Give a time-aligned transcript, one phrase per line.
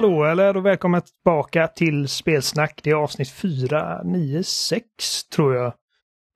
[0.00, 2.80] Hallå eller och välkomna tillbaka till Spelsnack.
[2.82, 4.84] Det är avsnitt 496
[5.32, 5.72] tror jag.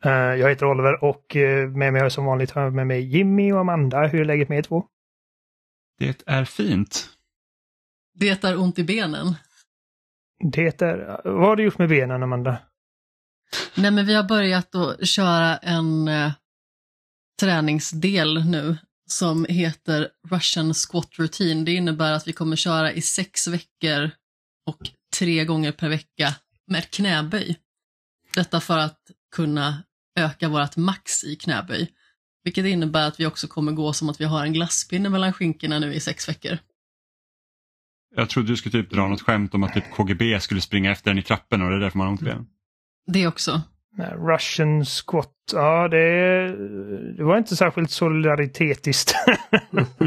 [0.05, 2.87] Eh, jag heter Oliver och eh, med mig har jag som vanligt har jag med
[2.87, 4.07] mig Jimmy och Amanda.
[4.07, 4.85] Hur är läget med er två?
[5.99, 7.09] Det är fint.
[8.15, 9.35] Det är ont i benen.
[10.53, 11.21] Det är...
[11.25, 12.57] Vad har du gjort med benen Amanda?
[13.77, 16.33] Nej men vi har börjat att köra en eh,
[17.41, 18.77] träningsdel nu
[19.07, 21.65] som heter Russian Squat Routine.
[21.65, 24.11] Det innebär att vi kommer köra i sex veckor
[24.67, 26.35] och tre gånger per vecka
[26.67, 27.57] med knäböj.
[28.35, 29.01] Detta för att
[29.35, 29.83] kunna
[30.17, 31.93] öka vårt max i knäböj.
[32.45, 35.79] Vilket innebär att vi också kommer gå som att vi har en glasspinne mellan skinkorna
[35.79, 36.59] nu i sex veckor.
[38.17, 41.11] Jag trodde du skulle typ dra något skämt om att typ KGB skulle springa efter
[41.11, 42.47] en i trappen och det är därför man har ont i benen.
[43.07, 43.63] Det också.
[43.99, 45.31] Russian squat.
[45.53, 46.47] Ja, det,
[47.17, 49.15] det var inte särskilt solidaritetiskt.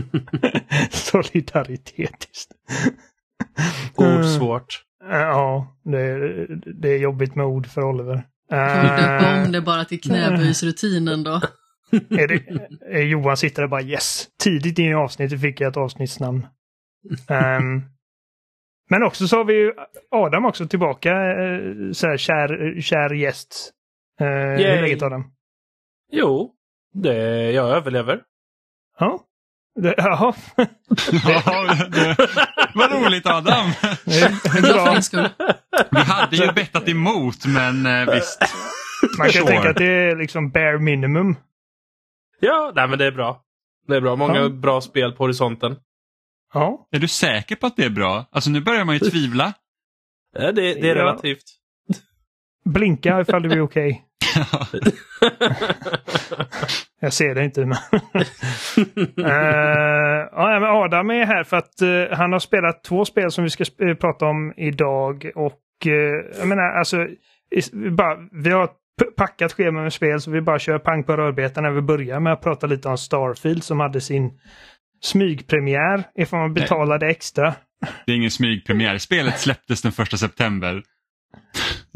[0.90, 2.52] solidaritetiskt.
[3.96, 4.84] Ord svårt.
[5.10, 6.18] Ja, det,
[6.82, 8.24] det är jobbigt med ord för Oliver.
[8.50, 11.42] Kan vi döpa Eh, om det bara till knäböjsrutinen då?
[11.92, 12.44] är det,
[12.98, 14.28] är Johan sitter där bara yes.
[14.44, 16.48] Tidigt in i avsnittet fick jag ett avsnittsnamn.
[17.30, 17.82] Ehm,
[18.90, 19.74] men också så har vi ju
[20.12, 23.74] Adam också tillbaka, uh, så här, kär, kär gäst.
[24.22, 25.24] Uh, hur är läget Adam?
[26.12, 26.54] Jo,
[26.94, 28.22] det, jag överlever.
[29.00, 29.20] Ja.
[29.82, 30.34] Det, jaha.
[32.76, 33.66] Vad roligt Adam!
[34.62, 35.30] Bra.
[35.92, 38.42] Vi hade ju bettat emot men eh, visst.
[39.18, 39.46] Man kan Sure.
[39.54, 41.36] tänka att det är liksom bare minimum.
[42.40, 43.42] Ja, nej men det är bra.
[43.88, 44.16] Det är bra.
[44.16, 44.50] Många Ja.
[44.50, 45.76] bra spel på horisonten.
[46.54, 46.88] Ja.
[46.92, 48.26] Är du säker på att det är bra?
[48.32, 49.54] Alltså nu börjar man ju tvivla.
[50.40, 51.02] Ja, det, det är Ja.
[51.04, 51.44] relativt.
[52.66, 54.04] Blinka ifall det blir okej.
[57.00, 57.66] Jag ser det inte.
[57.66, 57.78] Men
[59.26, 63.44] Eh, ja, men Adam är här för att eh, han har spelat två spel som
[63.44, 65.32] vi ska eh, prata om idag.
[65.36, 65.94] Och uh,
[66.40, 67.08] jag menar alltså,
[67.74, 68.70] vi, bara, vi har
[69.18, 72.34] packat schema med spel så vi bara kör pang på rödbetan när vi börjar med
[72.34, 74.32] att prata lite om Starfield som hade sin
[75.02, 77.54] smygpremiär ifall man betalade extra.
[78.06, 78.98] Det är ingen smygpremiär.
[78.98, 80.84] Spelet släpptes den första september.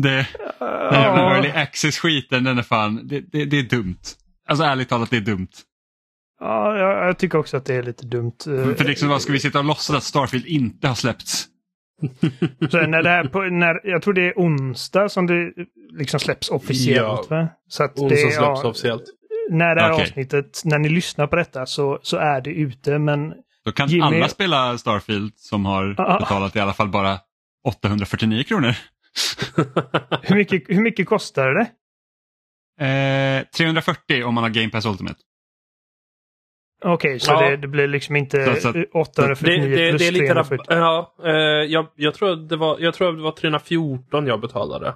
[0.01, 0.25] Det, den
[0.59, 0.93] Ja.
[0.93, 3.97] jävla early access-skiten, den är fan, det, det, det är dumt.
[4.49, 5.47] Alltså ärligt talat, det är dumt.
[6.39, 8.33] Ja, jag, jag tycker också att det är lite dumt.
[8.47, 11.47] Eh, För liksom, vad ska vi sitta och låtsas att Starfield inte har släppts?
[12.71, 15.51] Så när det här på, när, jag tror det är onsdag som det
[15.97, 17.27] liksom släpps officiellt.
[17.29, 17.35] Ja.
[17.35, 17.47] Va?
[17.67, 19.03] Så att det, Onsdag släpps ja, officiellt.
[19.51, 20.03] När det här Okej.
[20.03, 22.99] avsnittet, när ni lyssnar på detta så, så är det ute.
[22.99, 23.33] Men
[23.65, 27.17] Då kan Jimmy- alla spela Starfield som har betalat i alla fall bara
[27.67, 28.75] 849 kronor.
[30.21, 31.71] hur mycket, hur mycket kostar det?
[32.85, 35.19] Eh, 340 om man har Game Pass Ultimate.
[36.85, 37.41] Okej, så Ja.
[37.49, 40.57] det, det blir liksom inte Så- så- 849 Det, det, plus det är lite 340.
[40.73, 41.13] rabatt.
[41.19, 41.31] Ja, eh,
[41.71, 44.95] jag, jag, tror det var, jag tror det var 314 jag betalade.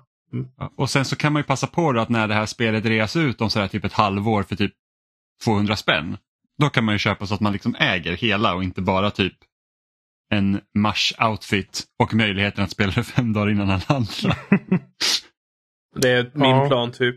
[0.57, 2.85] Ja, Och sen så kan man ju passa på då att när det här spelet
[2.85, 4.73] reas ut om sådär typ ett halvår för typ
[5.45, 6.17] 200 spänn.
[6.57, 9.33] Då kan man ju köpa så att man liksom äger hela och inte bara typ
[10.33, 14.35] en mars-outfit och möjligheten att spela det fem dagar innan alla andra.
[16.01, 16.67] Det är min Ja.
[16.67, 17.15] plan typ.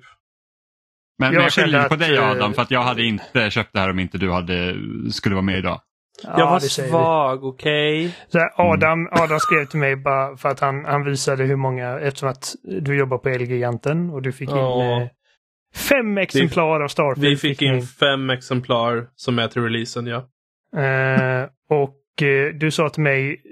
[1.18, 3.72] Men, Jag men jag skyller på dig eh, Adam för att jag hade inte köpt
[3.72, 4.74] det här om inte du hade,
[5.12, 5.80] skulle vara med idag.
[6.22, 6.68] jag var vi.
[6.68, 8.14] svag, okej?
[8.34, 12.28] Här, Adam, Adam skrev till mig bara för att han, han visade hur många, eftersom
[12.28, 15.00] att du jobbar på Elgiganten och du fick in Ja.
[15.02, 15.08] eh,
[15.76, 17.28] fem exemplar av Starfield.
[17.30, 20.16] Vi fick in fem exemplar som är till releasen, ja.
[20.82, 23.42] Eh, och eh, du sa till mig,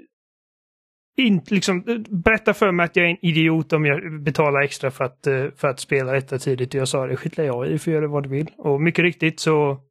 [1.17, 5.03] in, liksom, berätta för mig att jag är en idiot om jag betalar extra för
[5.05, 6.73] att, eh, för att spela detta tidigt.
[6.73, 8.51] Jag sa det skiter jag i, du får göra vad du vill.
[8.57, 9.81] Och mycket riktigt så...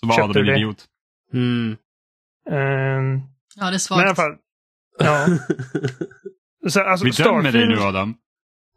[0.00, 0.56] Så var Köpte du en det?
[0.56, 0.84] idiot.
[1.32, 1.76] Mm.
[2.50, 3.20] ehm,
[3.56, 4.04] Ja, det är men i svagt.
[4.06, 4.36] alla fall,
[4.98, 5.26] ja.
[6.68, 8.14] Så, alltså, Vi dömer dig Starfield- nu Adam.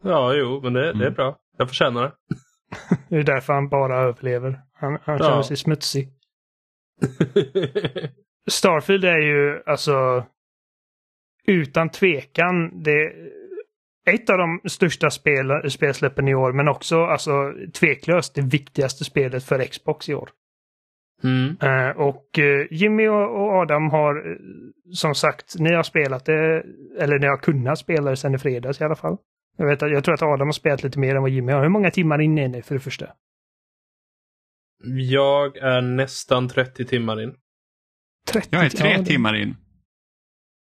[0.04, 1.14] ja, jo, men det, det är Mm.
[1.14, 1.38] bra.
[1.58, 2.12] Jag förtjänar det.
[3.10, 4.62] Det är därför han bara överlever.
[4.74, 5.24] Han, han Ja.
[5.24, 6.10] känner sig smutsig.
[8.52, 10.26] Starfield är ju alltså
[11.48, 13.14] utan tvekan det
[14.06, 19.44] ett av de största spel, spelsläppen i år men också alltså tveklöst det viktigaste spelet
[19.44, 20.30] för Xbox i år.
[21.24, 21.58] mm.
[21.62, 24.38] Eh, och eh, Jimmy och, och Adam har eh,
[24.94, 26.64] som sagt, ni har spelat det,
[27.00, 29.18] eller ni har kunnat spela det sedan i fredags i alla fall.
[29.58, 31.62] Jag, vet, jag tror att Adam har spelat lite mer än vad Jimmy har.
[31.62, 33.08] Hur många timmar in är ni för det första?
[35.12, 37.36] Jag är nästan 30 timmar in.
[38.32, 39.56] 30 Jag är tre ja, timmar in.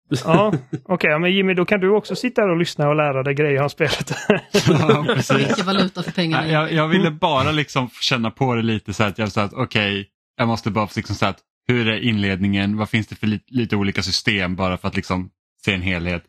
[0.25, 0.53] Ja,
[0.85, 1.11] okej.
[1.11, 3.61] ja, men Jimmy, då kan du också sitta här och lyssna och lära dig grejer
[3.61, 4.13] han spelat.
[4.69, 5.37] Ja, precis.
[5.49, 6.49] Mycket valuta för pengarna.
[6.49, 10.09] Jag, jag ville bara liksom känna på det lite så att jag sa att okej,
[10.37, 13.77] jag måste bara liksom säga att hur är inledningen, vad finns det för li, lite
[13.77, 15.31] olika system bara för att liksom
[15.65, 16.23] se en helhet.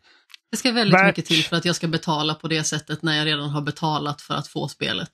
[0.50, 1.06] Det ska väldigt Värt.
[1.06, 4.22] mycket till för att jag ska betala på det sättet när jag redan har betalat
[4.22, 5.10] för att få spelet.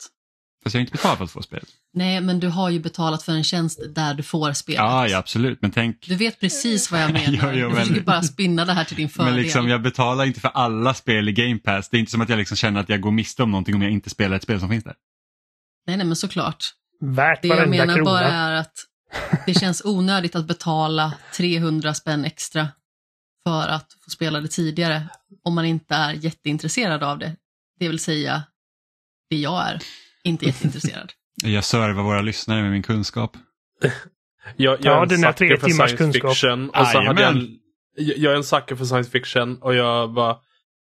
[0.65, 1.69] Fast jag har inte betalat för att få spelet.
[1.95, 4.79] Nej, men du har ju betalat för en tjänst där du får spelet.
[4.79, 5.63] Ja, ja, absolut.
[5.63, 7.29] Men tänk, Du vet precis vad jag menar.
[7.31, 9.33] Jo, jo, jag men- försöker bara spinna det här till din fördel.
[9.35, 11.89] men liksom, jag betalar inte för alla spel i Game Pass.
[11.89, 13.83] Det är inte som att jag liksom känner att jag går miste om någonting om
[13.83, 14.95] jag inte spelar ett spel som finns där.
[15.87, 16.65] Nej, nej, men såklart.
[17.01, 18.11] Värt Det jag menar krona.
[18.11, 18.73] bara är att
[19.47, 22.69] det känns onödigt att betala 300 spänn extra
[23.47, 25.03] för att få spela det tidigare
[25.45, 27.37] om man inte är jätteintresserad av det.
[27.81, 28.43] Det vill säga,
[29.31, 29.79] det jag är
[30.25, 31.13] inte jätteintresserad.
[31.45, 33.37] Jag servar våra lyssnare med min kunskap.
[34.57, 36.31] Jag, jag Ja, är en dina sucker tre för timmars science kunskap.
[36.31, 36.71] fiction.
[36.71, 37.59] Och så hade jag, en-
[37.97, 40.37] jag är en sucker för science fiction och jag bara...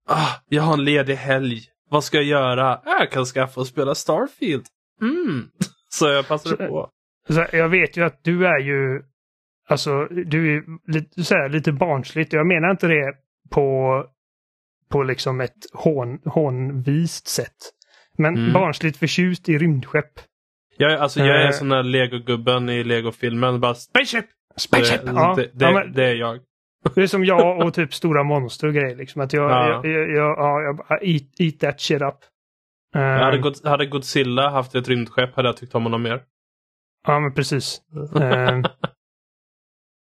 [0.08, 1.62] Ah, jag har en ledig helg.
[1.90, 2.80] Vad ska jag göra?
[2.84, 4.64] Jag kan skaffa och spela Starfield.
[5.02, 5.48] Mm.
[5.88, 6.90] Så jag passade Så- på.
[7.28, 9.02] Så jag vet ju att du är ju,
[9.68, 10.62] alltså du är
[10.92, 12.32] lite, så här, lite barnsligt.
[12.32, 13.12] Jag menar inte det
[13.50, 14.04] på,
[14.90, 17.56] på liksom ett hån, hånvist sätt.
[18.18, 18.52] Men Mm.
[18.52, 20.12] barnsligt förtjust i rymdskepp.
[20.76, 21.50] Jag, alltså, jag är Eh.
[21.50, 23.60] sån där legogubben i legofilmen.
[23.60, 24.24] Bara Spaceship!
[24.56, 25.02] Spaceship!
[25.06, 26.38] Det, Ja, det, det, ja, men det är jag.
[26.94, 28.96] det är som jag och typ stora monster och grejer.
[28.96, 29.22] Liksom.
[29.22, 29.68] Att jag, Ja.
[29.68, 32.14] jag, jag, jag, ja, jag bara, eat, eat that shit up.
[32.94, 36.22] Eh, Hade, God, hade Godzilla haft ett rymdskepp hade jag tyckt om honom mer.
[37.06, 37.80] Ja, men precis.
[38.20, 38.60] Eh,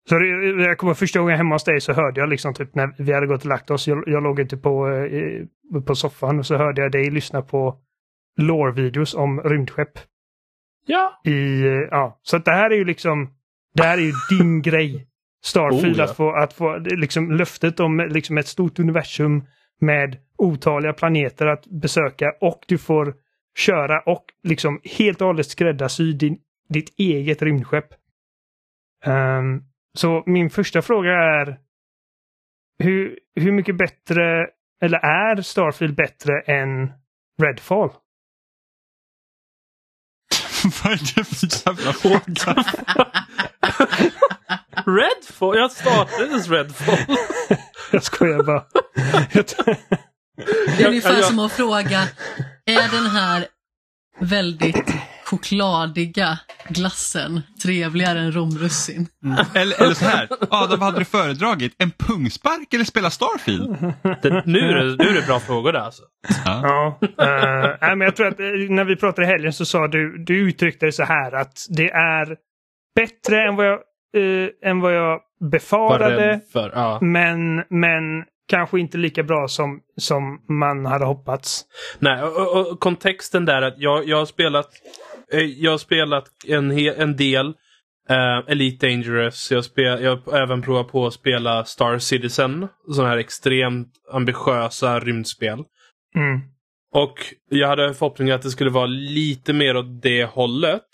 [0.10, 0.28] så det,
[0.64, 3.28] jag kommer första gången hemma hos dig så hörde jag liksom typ när vi hade
[3.28, 3.88] gått och lagt oss.
[3.88, 7.78] Jag, jag låg inte på, eh, på soffan och så hörde jag dig lyssna på
[8.38, 10.00] lore-videos om rymdskepp.
[10.86, 11.22] Ja.
[11.26, 13.34] I, eh, ja, så att det här är ju liksom,
[13.74, 15.08] det här är ju din grej.
[15.44, 16.04] Starfield, Oh, ja.
[16.04, 19.44] att få, att få liksom löftet om liksom ett stort universum
[19.80, 23.16] med otaliga planeter att besöka och du får
[23.58, 26.38] köra och liksom helt och hållet skräddarsy din,
[26.70, 27.94] ditt eget rymdskepp.
[29.06, 29.64] Ehm,
[29.94, 31.60] så min första fråga är
[32.80, 34.48] hur, hur mycket bättre,
[34.82, 36.92] eller är Starfield bättre än
[37.42, 37.90] Redfall?
[40.84, 42.22] Vad är det för jävla fråga?
[44.86, 45.58] Redfall?
[45.58, 46.98] Jag startade ens Redfall.
[47.92, 48.64] Jag skojar bara.
[50.78, 52.08] Det är ungefär som att fråga,
[52.66, 53.46] är den här
[54.20, 54.94] väldigt
[55.32, 56.40] chokladiga
[56.70, 59.08] glassen trevligare än romrussin?
[59.56, 61.76] Eller, eller så här, Adam vad hade du föredragit?
[61.78, 63.94] En pungspark eller spela Starfield?
[64.22, 66.04] Det, nu, är det, nu är det bra frågor där alltså.
[66.46, 66.98] Ja.
[67.18, 70.24] Ja, nej, men jag tror att eh, när vi pratade i helgen så sa du,
[70.24, 72.36] du uttryckte det så här att det är
[72.96, 73.80] bättre än vad jag,
[74.18, 75.20] eh, än vad jag
[75.52, 76.72] befarade, för.
[76.76, 77.00] Ja.
[77.02, 81.66] men, men kanske inte lika bra som, som man hade hoppats.
[82.00, 84.70] Nej, och, och, och kontexten där är att jag, jag har spelat
[85.40, 87.48] jag har spelat en, en del
[88.10, 89.52] eh, Elite Dangerous.
[89.52, 92.68] Jag, spel, jag har även provat på att spela Star Citizen.
[92.88, 95.64] Sådana här extremt ambitiösa rymdspel.
[96.16, 96.42] Mm.
[96.94, 97.14] Och
[97.50, 100.90] jag hade förhoppningar att det skulle vara lite mer åt det hållet.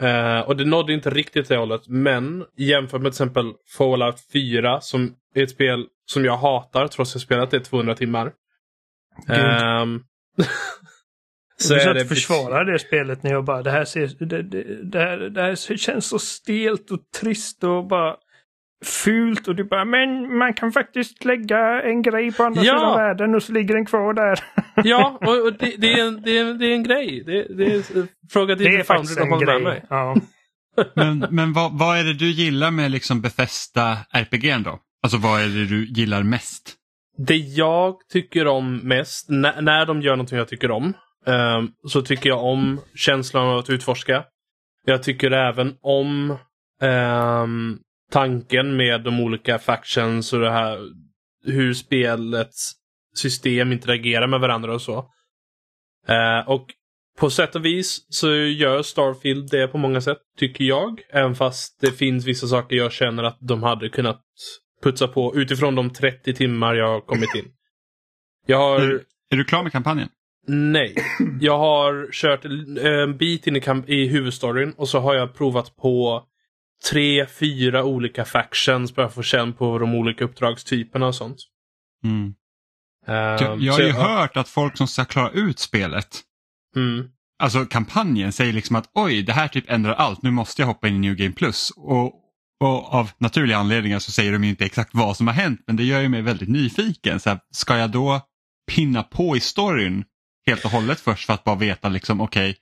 [0.00, 1.88] Eh, och det nådde inte riktigt det hållet.
[1.88, 7.10] Men jämfört med till exempel Fallout 4 som är ett spel som jag hatar trots
[7.10, 8.32] att jag spelat det i 200 timmar.
[11.68, 14.82] Så så är det försvara det spelet när jag bara, det här, ser, det, det,
[14.90, 18.16] det, här, det här känns så stelt och trist och bara
[18.84, 22.78] fult och du bara, men man kan faktiskt lägga en grej på andra Ja.
[22.78, 24.40] sidan världen och så ligger den kvar där.
[24.84, 27.22] Ja, och, och det, det, är en, det, är, det är en grej.
[27.26, 27.82] Det, det är,
[28.32, 29.62] fråga till Det är faktiskt en med grej.
[29.62, 29.84] mig.
[29.90, 30.16] Ja.
[30.94, 34.78] Men, men vad, vad är det du gillar med liksom Bethesda RPG då?
[35.02, 36.74] Alltså vad är det du gillar mest?
[37.26, 40.92] Det jag tycker om mest, när, när de gör någonting jag tycker om,
[41.26, 44.24] Um, så tycker jag om känslan av att utforska.
[44.84, 46.36] Jag tycker även om
[46.80, 50.78] um, tanken med de olika factions och det här
[51.44, 52.72] hur spelets
[53.14, 54.98] system interagerar med varandra och så.
[56.08, 56.66] Uh, och
[57.18, 61.00] på sätt och vis så gör Starfield det på många sätt, tycker jag.
[61.10, 64.22] Även fast det finns vissa saker jag känner att de hade kunnat
[64.82, 67.52] putsa på utifrån de 30 timmar jag har kommit in.
[68.46, 68.80] Jag har...
[68.80, 70.08] Är, är du klar med kampanjen?
[70.46, 70.94] Nej.
[71.40, 72.44] Jag har kört
[72.84, 76.24] en bit in i, i huvudstoryn och så har jag provat på
[76.90, 81.38] tre, fyra olika factions bara för att få känna på de olika uppdragstyperna och sånt.
[82.04, 82.34] Mm.
[83.06, 86.20] Ehm, Jag, jag har ju hört att folk som ska klara ut spelet,
[86.76, 87.08] Mm.
[87.38, 90.88] alltså kampanjen, säger liksom att oj, det här typ ändrar allt, nu måste jag hoppa
[90.88, 91.72] in i New Game Plus.
[91.76, 92.04] Och,
[92.60, 95.76] och av naturliga anledningar så säger de ju inte exakt vad som har hänt, men
[95.76, 97.20] det gör ju mig väldigt nyfiken.
[97.20, 98.20] Så här, ska jag då
[98.74, 100.04] pinna på i storyn
[100.46, 102.56] helt och hållet först för att bara veta liksom okej,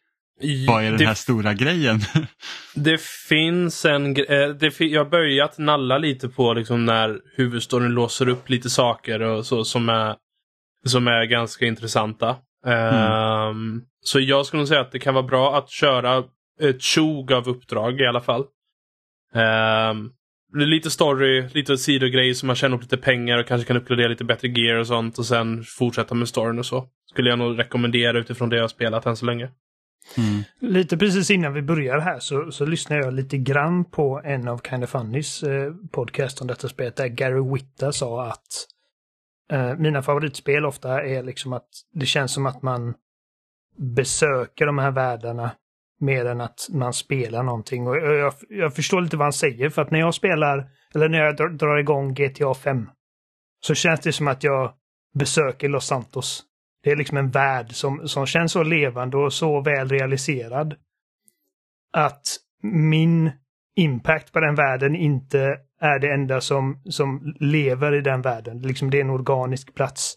[0.68, 2.00] Vad är den det, här stora grejen?
[2.74, 8.28] det finns en eh, det, Jag har börjat nalla lite på liksom när huvudstoryn låser
[8.28, 10.16] upp lite saker och så som är,
[10.86, 12.36] som är ganska intressanta.
[12.66, 16.24] Ehm, så jag skulle nog säga att det kan vara bra att köra
[16.60, 18.44] ett tjog av uppdrag i alla fall.
[19.34, 24.08] Är lite story, lite sidogrejer som man tjänar upp lite pengar och kanske kan uppgradera
[24.08, 26.88] lite bättre gear och sånt och sen fortsätta med storyn och så.
[27.12, 29.50] Skulle jag nog rekommendera utifrån det jag har spelat än så länge.
[30.16, 30.42] Mm.
[30.60, 34.60] Lite precis innan vi börjar här så, så lyssnade jag lite grann på en av
[34.68, 38.66] Kind of Funnys eh, podcast om detta spelet där Gary Whitta sa att
[39.52, 42.94] eh, mina favoritspel ofta är liksom att det känns som att man
[43.76, 45.50] besöker de här världarna
[46.00, 47.86] mer än att man spelar någonting.
[47.86, 51.08] Och jag, jag, jag förstår lite vad han säger för att när jag spelar, eller
[51.08, 52.88] när jag drar, drar igång GTA 5
[53.60, 54.72] så känns det som att jag
[55.14, 56.44] besöker Los Santos.
[56.82, 60.74] Det är liksom en värld som, som känns så levande och så väl realiserad.
[61.92, 62.22] Att
[62.62, 63.30] min
[63.76, 68.62] impact på den världen inte är det enda som, som lever i den världen.
[68.62, 70.14] Liksom det är en organisk plats.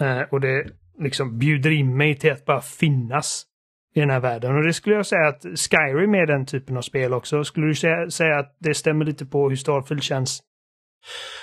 [0.00, 0.66] Eh, och det
[0.98, 3.46] liksom bjuder in mig till att bara finnas
[3.94, 4.56] i den här världen.
[4.56, 7.44] Och det skulle jag säga att Skyrim är den typen av spel också.
[7.44, 10.42] Skulle du säga, säga att det stämmer lite på hur Starfield känns?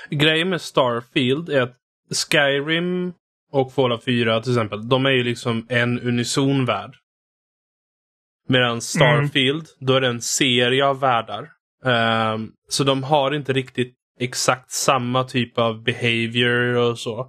[0.10, 1.78] Grejen med Starfield är att
[2.32, 3.14] Skyrim
[3.52, 6.96] och Fallout 4 till exempel, de är ju liksom en unison värld.
[8.48, 11.50] Medan Starfield, då är det en serie av världar.
[11.86, 17.20] Ehm, så de har inte riktigt exakt samma typ av behavior och så.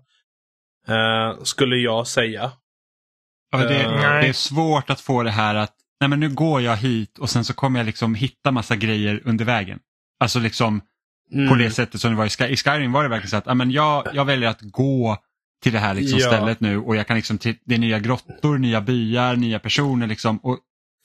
[0.89, 2.53] Eh, skulle jag säga.
[3.53, 4.23] Ja, det, nej.
[4.23, 7.31] det är svårt att få det här att nej men nu går jag hit och
[7.31, 9.79] sen så kommer jag liksom hitta massa grejer under vägen.
[10.21, 10.81] Alltså liksom
[11.33, 11.49] Mm.
[11.49, 13.47] på det sättet som det var i, Sky, i Skyrim var det verkligen så att
[13.47, 15.17] ja, men jag, jag väljer att gå
[15.63, 16.27] till det här liksom Ja.
[16.27, 20.07] stället nu och jag kan liksom till, det är nya grottor, nya byar, nya personer
[20.07, 20.39] liksom.
[20.39, 20.59] Och,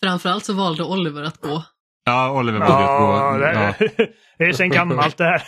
[0.03, 1.63] Framförallt så valde Oliver att gå.
[2.05, 3.37] ja, Oliver borde Ja, gå.
[3.37, 4.05] det, Ja,
[4.37, 5.43] det är sen gammalt det här.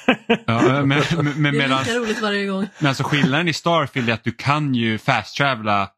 [0.48, 2.68] ja, men, men, men, Det är lika roligt varje gång.
[2.80, 5.90] men alltså skillnaden i Starfield är att du kan ju fast-travela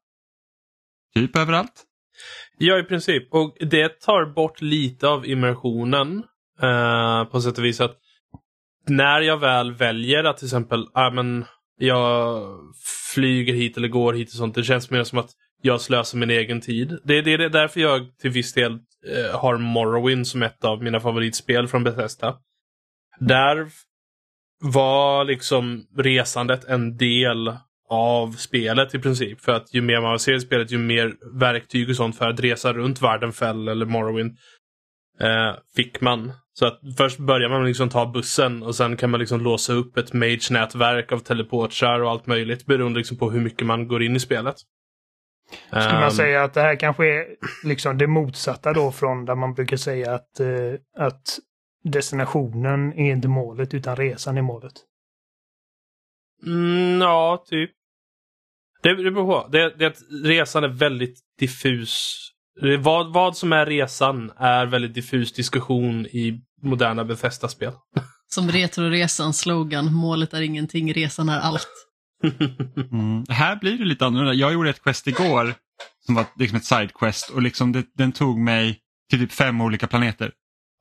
[1.16, 1.84] typ överallt.
[2.58, 3.34] Ja, i princip.
[3.34, 6.24] Och det tar bort lite av immersionen.
[6.62, 7.96] eh, på sätt och vis att
[8.88, 11.46] när jag väl väljer att till exempel, ja men
[11.80, 12.44] jag
[13.14, 14.56] flyger hit eller går hit och sånt.
[14.56, 15.30] Det känns mer som att
[15.62, 17.00] jag slösar min egen tid.
[17.04, 18.72] Det, det är därför jag till viss del
[19.08, 22.38] eh, har Morrowind som ett av mina favoritspel från Bethesda.
[23.20, 23.68] Där
[24.60, 27.54] var liksom resandet en del
[27.90, 29.42] av spelet i princip.
[29.42, 32.40] För att ju mer man avancerar i spelet, ju mer verktyg och sånt för att
[32.40, 34.38] resa runt Vardenfell eller Morrowind
[35.20, 36.32] eh, fick man.
[36.60, 39.98] Så att först börjar man liksom ta bussen och sen kan man liksom låsa upp
[39.98, 44.16] ett mage-nätverk av teleportrar och allt möjligt beroende liksom på hur mycket man går in
[44.16, 44.56] i spelet.
[45.70, 47.26] Skulle Ehm, man säga att det här kanske är
[47.64, 50.48] liksom det motsatta då från där man brukar säga att, eh,
[50.98, 51.40] att
[51.84, 54.74] destinationen är inte målet utan resan är målet.
[56.46, 57.72] Mm, ja, typ.
[58.84, 59.48] Det, det beror på.
[59.52, 62.16] Det, det, resan är väldigt diffus.
[62.80, 67.74] Vad, vad som är resan är väldigt diffus diskussion i moderna Bethesda-spel.
[68.28, 71.68] Som Retroresans slogan, målet är ingenting, resan är allt.
[72.92, 73.24] Mm.
[73.30, 74.34] Här blir det lite annorlunda.
[74.34, 75.54] Jag gjorde ett quest igår
[76.06, 79.88] som var liksom ett sidequest och liksom det, den tog mig till typ fem olika
[79.88, 80.32] planeter.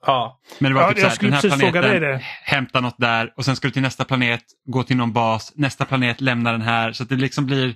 [0.06, 0.40] ja.
[0.58, 2.24] Men det var Ja, typ så här, skulle den här precis fråga dig planeten, det.
[2.42, 5.84] hämta något där och sen ska du till nästa planet, gå till någon bas, nästa
[5.84, 6.92] planet, lämna den här.
[6.92, 7.74] Så att det liksom blir...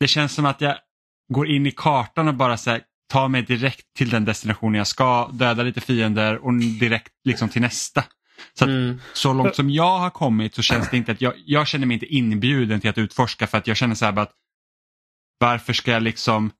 [0.00, 0.76] Det känns som att jag
[1.34, 4.86] går in i kartan och bara så här, tar mig direkt till den destinationen jag
[4.86, 8.04] ska, döda lite fiender och direkt liksom till nästa.
[8.54, 9.00] Så, att, Mm.
[9.12, 11.94] så långt som jag har kommit så känns det inte att jag, jag känner mig
[11.94, 14.32] inte inbjuden till att utforska för att jag känner så här bara att
[15.38, 16.50] varför ska jag liksom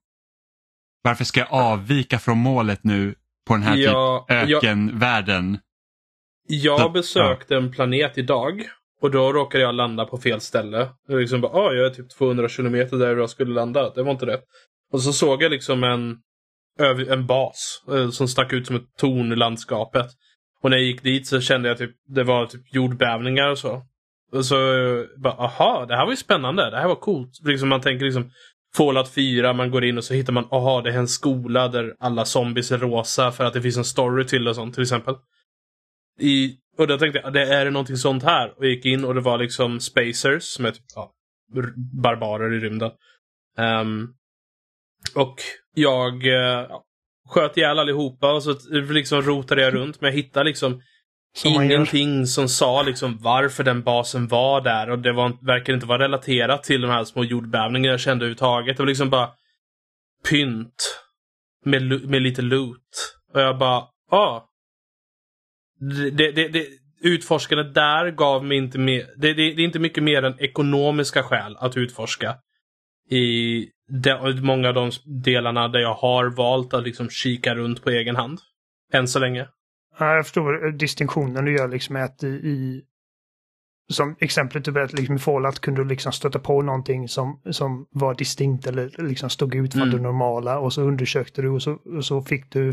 [1.02, 3.14] varför ska jag avvika från målet nu
[3.46, 5.58] på den här Ja, typ jag- ökenvärlden?
[6.48, 8.62] Jag Så- besökte en planet idag
[9.02, 10.88] och då råkade jag landa på fel ställe.
[11.08, 13.90] Jag liksom bara, ah, jag är typ 200 kilometer där jag skulle landa.
[13.94, 14.44] Det var inte rätt.
[14.92, 16.18] Och så såg jag liksom en,
[17.08, 20.06] en bas eh, som stack ut som ett torn i landskapet.
[20.62, 23.82] Och när jag gick dit så kände jag typ det var typ jordbävningar och så.
[24.32, 26.70] Och så eh, bara, aha, det här var ju spännande.
[26.70, 27.30] Det här var coolt.
[27.44, 28.30] Liksom man tänker liksom
[28.76, 31.96] Fallout 4, man går in och så hittar man, aha, det är en skola där
[31.98, 35.14] alla zombies är rosa för att det finns en story till och sånt till exempel.
[36.20, 38.58] I, och då tänkte jag, det är det någonting sånt här?
[38.58, 41.12] Och gick in och det var liksom spacers som är typ, ja,
[42.02, 42.90] barbarer i rymden.
[43.58, 44.14] Um,
[45.14, 45.36] och
[45.76, 46.80] jag uh,
[47.28, 50.82] sköt ihjäl allihopa och så liksom rotade jag runt men jag hittade liksom
[51.36, 55.86] Som ingenting som sa liksom varför den basen var där och det var, verkar inte
[55.86, 58.76] vara relaterat till de här små jordbävningarna jag kände överhuvudtaget.
[58.76, 59.30] Det var liksom bara
[60.30, 61.02] pynt.
[61.64, 63.16] med, med lite loot.
[63.34, 64.40] Och jag bara, ah.
[65.80, 66.66] Det, det, det, det,
[67.00, 71.22] utforskandet där gav mig inte mer, det, det, det är inte mycket mer än ekonomiska
[71.22, 72.36] skäl att utforska.
[73.10, 77.90] I de, många av de delarna där jag har valt att liksom kika runt på
[77.90, 78.38] egen hand.
[78.92, 79.48] Än så länge.
[79.98, 82.82] Ja, jag förstår distinktionen du gör liksom att i, i
[83.92, 87.86] som exemplet du berättade, liksom i Fallout kunde du liksom stöta på någonting som, som
[87.90, 89.96] var distinkt eller liksom stod ut från Mm.
[89.96, 92.72] det normala och så undersökte du och så, och så fick du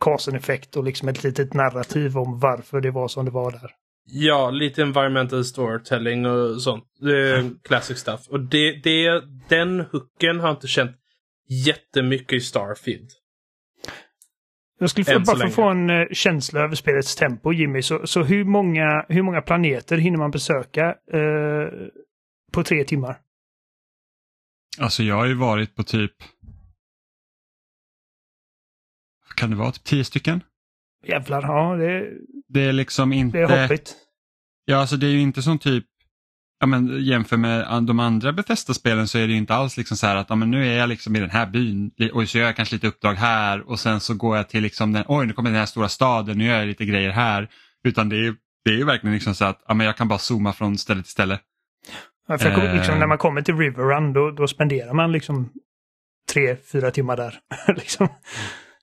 [0.00, 3.70] Carson-effekt och liksom ett litet narrativ om varför det var som det var där.
[4.08, 6.84] Ja, lite environmental storytelling och sånt.
[7.00, 8.28] Det är classic stuff.
[8.28, 10.96] Och det, det, den hooken har jag inte känt
[11.48, 13.10] jättemycket i Starfield.
[14.78, 18.06] Jag skulle få, bara för att få en eh, känsla över spelets tempo, Jimmy, så,
[18.06, 21.88] så hur, många, hur många planeter hinner man besöka eh,
[22.52, 23.20] på tre timmar?
[24.78, 26.12] Alltså jag har ju varit på typ,
[29.34, 30.40] kan det vara, typ tio stycken?
[31.08, 32.10] Jävlar, ja det,
[32.48, 33.38] Det är liksom inte...
[33.38, 33.94] det är hoppigt.
[34.64, 35.84] Ja, alltså det är ju inte som typ,
[36.60, 40.16] ja men jämför med de andra Bethesda-spelen så är det inte alls liksom så här
[40.16, 42.56] att ja, men nu är jag liksom i den här byn och så gör jag
[42.56, 45.50] kanske lite uppdrag här och sen så går jag till liksom den, oj nu kommer
[45.50, 47.48] den här stora staden, nu gör jag lite grejer här.
[47.84, 48.34] Utan det är
[48.64, 51.02] det är ju verkligen liksom så att ja, men jag kan bara zooma från ställe
[51.02, 51.38] till ställe.
[52.28, 53.00] Ja, för liksom, Eh.
[53.00, 55.52] när man kommer till River Run då, då spenderar man liksom
[56.32, 57.38] tre, fyra timmar där.
[57.76, 58.08] liksom.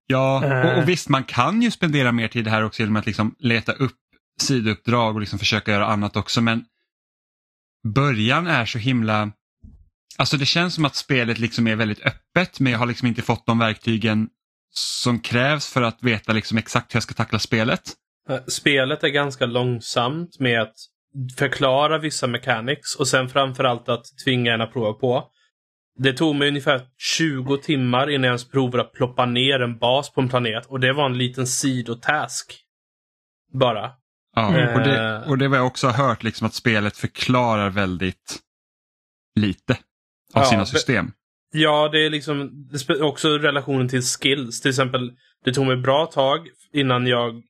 [0.07, 0.65] Ja, Eh.
[0.72, 3.72] och, och visst man kan ju spendera mer tid här också genom att liksom leta
[3.72, 3.98] upp
[4.41, 6.65] sidouppdrag och liksom försöka göra annat också men
[7.93, 9.31] början är så himla,
[10.17, 13.21] alltså det känns som att spelet liksom är väldigt öppet men jag har liksom inte
[13.21, 14.30] fått de verktygen
[14.75, 17.82] som krävs för att veta liksom exakt hur jag ska tackla spelet.
[18.30, 20.75] Eh, Spelet är ganska långsamt med att
[21.38, 25.23] förklara vissa mechanics och sen framförallt att tvinga en att prova på.
[25.99, 30.12] Det tog mig ungefär 20 timmar innan jag ens provade att ploppa ner en bas
[30.13, 32.60] på en planet och det var en liten sidotask.
[33.53, 33.91] Bara.
[34.36, 34.73] Ja, Mm.
[34.75, 35.29] och, det, Eh.
[35.29, 38.39] och det var jag också hört liksom att spelet förklarar väldigt
[39.36, 39.73] lite
[40.34, 41.12] av Ja, sina system.
[41.51, 42.67] Ja, det är liksom
[43.01, 44.62] också relationen till skills.
[44.62, 45.12] Till exempel,
[45.45, 47.41] det tog mig bra tag innan jag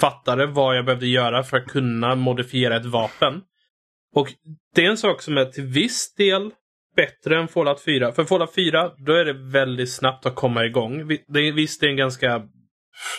[0.00, 3.42] fattade vad jag behövde göra för att kunna modifiera ett vapen.
[4.14, 4.32] Och
[4.74, 6.50] det är en sak som är till viss del
[6.96, 8.12] bättre än Fallout 4.
[8.12, 11.08] För Fallout 4, då är det väldigt snabbt att komma igång.
[11.08, 12.42] Det är, visst, det är en ganska...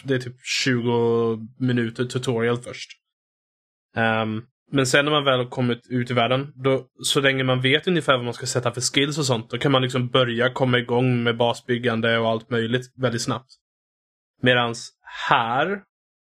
[0.03, 2.89] Det är typ 20 minuter tutorial först.
[3.95, 7.61] Um, men sen när man väl har kommit ut i världen, då, så länge man
[7.61, 10.49] vet ungefär vad man ska sätta för skills och sånt, då kan man liksom börja
[10.49, 13.51] komma igång med basbyggande och allt möjligt väldigt snabbt.
[14.41, 14.91] Medans
[15.29, 15.81] här,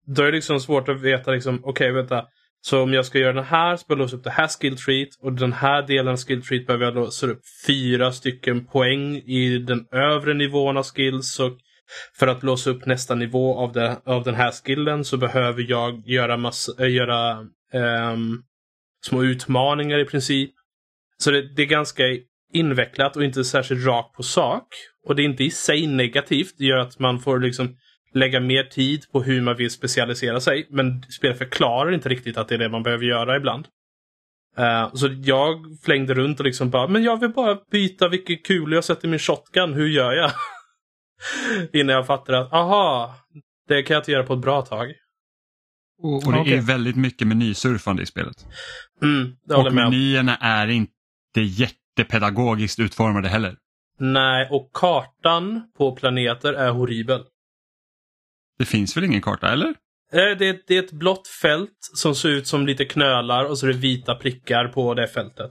[0.06, 2.26] då är det liksom svårt att veta liksom, okej vänta,
[2.68, 4.78] så om jag ska göra den här så behöver jag låsa upp det här skill
[4.78, 9.16] treat och den här delen av skill treat behöver jag låsa upp fyra stycken poäng
[9.16, 11.58] i den övre nivån av skills och
[12.20, 16.04] för att låsa upp nästa nivå av, det, av den här skillen så behöver jag
[16.06, 18.44] göra, massa, äh, göra ehm,
[19.06, 20.52] små utmaningar i princip.
[21.18, 22.04] Så det, det är ganska
[22.54, 24.68] invecklat och inte särskilt rakt på sak.
[25.08, 26.56] Och det är inte i sig negativt.
[26.58, 27.78] Det gör att man får liksom
[28.16, 30.68] lägga mer tid på hur man vill specialisera sig.
[30.70, 33.68] Men spelet förklarar inte riktigt att det är det man behöver göra ibland.
[34.58, 38.72] Eh, så jag flängde runt och liksom bara, men jag vill bara byta vilken kul
[38.72, 39.74] jag sätter i min shotgun.
[39.74, 40.32] Hur gör jag?
[41.74, 43.16] Innan jag fattade att, aha,
[43.68, 44.94] det kan jag inte göra på ett bra tag.
[46.02, 46.58] Och, och det Okej.
[46.58, 48.46] är väldigt mycket menysurfande i spelet.
[49.02, 50.90] Mm, det håller Och menyerna är inte
[51.42, 53.56] jättepedagogiskt utformade heller.
[54.00, 57.24] Nej, och kartan på planeter är horribel.
[58.58, 59.68] Det finns väl ingen karta, eller?
[59.68, 63.58] Eh, Det är, det är ett blått fält som ser ut som lite knölar och
[63.58, 65.50] så är det vita prickar på det fältet.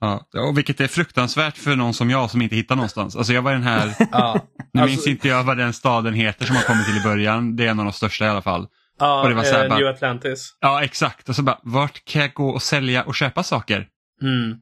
[0.00, 3.16] Ja, och vilket är fruktansvärt för någon som jag som inte hittar någonstans.
[3.16, 6.44] Alltså jag var den här, Ja, nu Alltså- minns inte jag vad den staden heter
[6.46, 7.56] som man kommer till i början.
[7.56, 8.66] Det är en av de största i alla fall.
[8.98, 10.56] ja Och det var så här eh, New Atlantis.
[10.60, 11.28] Ja, exakt.
[11.28, 13.88] Och så bara, vart kan jag gå och sälja och köpa saker?
[14.22, 14.58] Mm.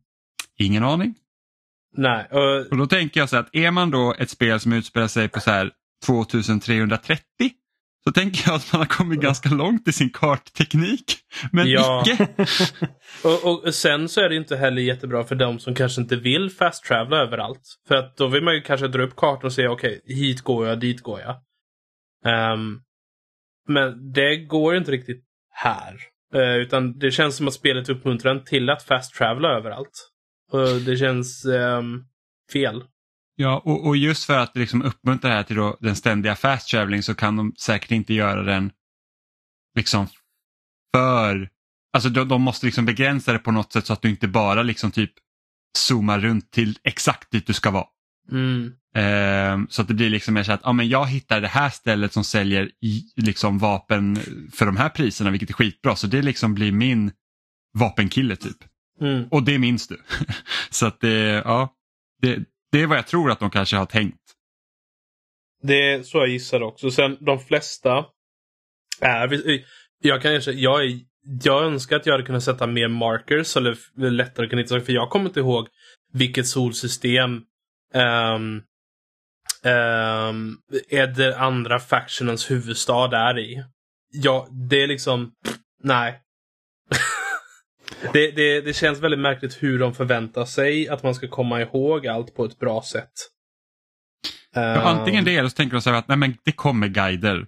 [0.59, 1.15] Ingen aning.
[1.97, 4.73] Nej, och, Och då tänker jag så här att är man då ett spel som
[4.73, 5.71] utspelar sig på så här
[6.07, 7.21] 2330
[8.05, 11.17] så tänker jag att man har kommit ganska långt i sin kartteknik.
[11.53, 12.05] Men Ja.
[12.07, 12.29] icke.
[13.25, 16.51] och, och sen så är det inte heller jättebra för de som kanske inte vill
[16.51, 17.63] fast travela överallt.
[17.89, 20.67] För att då vill man ju kanske dra upp kartan och säga okej, hit går
[20.67, 21.37] jag, dit går jag.
[22.33, 22.81] Ehm,
[23.69, 25.97] men det går inte riktigt här.
[26.35, 30.11] Eh, utan det känns som att spelet uppmuntrar en till att fast travela överallt.
[30.53, 32.05] Och det känns ehm,
[32.53, 32.85] fel.
[33.37, 36.69] Ja, och, och just för att liksom uppmuntra det här till då den ständiga fast
[36.69, 38.73] traveling så kan de säkert inte göra den
[39.75, 40.07] liksom
[40.95, 41.49] för...
[41.93, 44.63] Alltså de, de måste liksom begränsa det på något sätt så att du inte bara
[44.63, 45.13] liksom typ
[45.79, 47.87] zoomar runt till exakt dit du ska vara.
[48.31, 48.73] Mm.
[48.97, 51.71] Eh, så att det blir liksom mer så att ja, men jag hittar det här
[51.71, 54.19] stället som säljer i, liksom vapen
[54.53, 57.13] för de här priserna vilket är skitbra så det liksom blir min
[57.79, 58.57] vapenkille typ.
[59.01, 59.29] Mm.
[59.31, 60.01] Och det minns du.
[60.71, 61.75] så att det, ja,
[62.23, 62.39] det,
[62.75, 64.21] det är vad jag tror att de kanske har tänkt.
[65.63, 66.91] Det är så jag gissar också.
[66.91, 68.07] Sen de flesta
[69.01, 69.65] är...
[70.03, 71.01] Jag kan erkänna, jag, är,
[71.45, 73.77] jag önskar att jag hade kunnat sätta mer markers eller
[74.11, 74.85] lättare kunnat hitta saker.
[74.85, 75.69] För jag kommer inte ihåg
[76.13, 77.31] vilket solsystem
[77.95, 78.63] um,
[79.65, 80.59] um,
[80.89, 83.65] är det andra factionens huvudstad är i.
[84.13, 85.33] Ja, det är liksom...
[85.83, 86.24] Nej
[88.13, 92.07] det, det, det känns väldigt märkligt hur de förväntar sig att man ska komma ihåg
[92.07, 93.13] allt på ett bra sätt.
[94.55, 97.47] Ja, antingen det eller så tänker de så här att nej, men det kommer guider.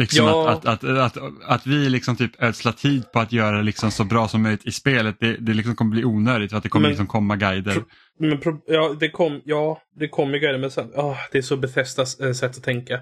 [0.00, 0.50] Liksom Ja.
[0.50, 3.90] att, att, att, att, att vi liksom typ ödslar tid på att göra det liksom
[3.90, 6.68] så bra som möjligt i spelet, det, det liksom kommer bli onödigt för att det
[6.68, 7.72] kommer Men- liksom komma guider.
[7.74, 7.84] Pro-
[8.18, 11.42] Men pro- ja, det kom, ja, det kom ju grejer men sen, ah, det är
[11.42, 13.00] så Bethesdas eh, sätt att tänka.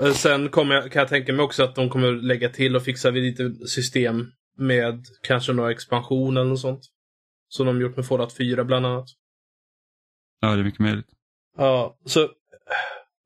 [0.00, 2.82] Eh, Sen kommer jag, kan jag tänka mig också att de kommer lägga till och
[2.84, 4.26] fixa lite system
[4.58, 6.84] med kanske några expansion eller något sånt.
[7.48, 9.08] Som de gjort med Fallout 4 bland annat.
[10.40, 11.08] Ja, det är mycket möjligt.
[11.56, 12.28] Ja, så...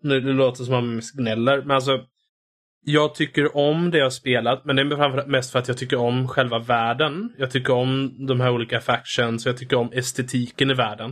[0.03, 2.05] Nu det låter som att man gnäller, men alltså...
[2.89, 6.29] Jag tycker om det jag spelat, men det är mest för att jag tycker om
[6.29, 7.33] själva världen.
[7.39, 11.11] Jag tycker om de här olika factions, jag tycker om estetiken i världen.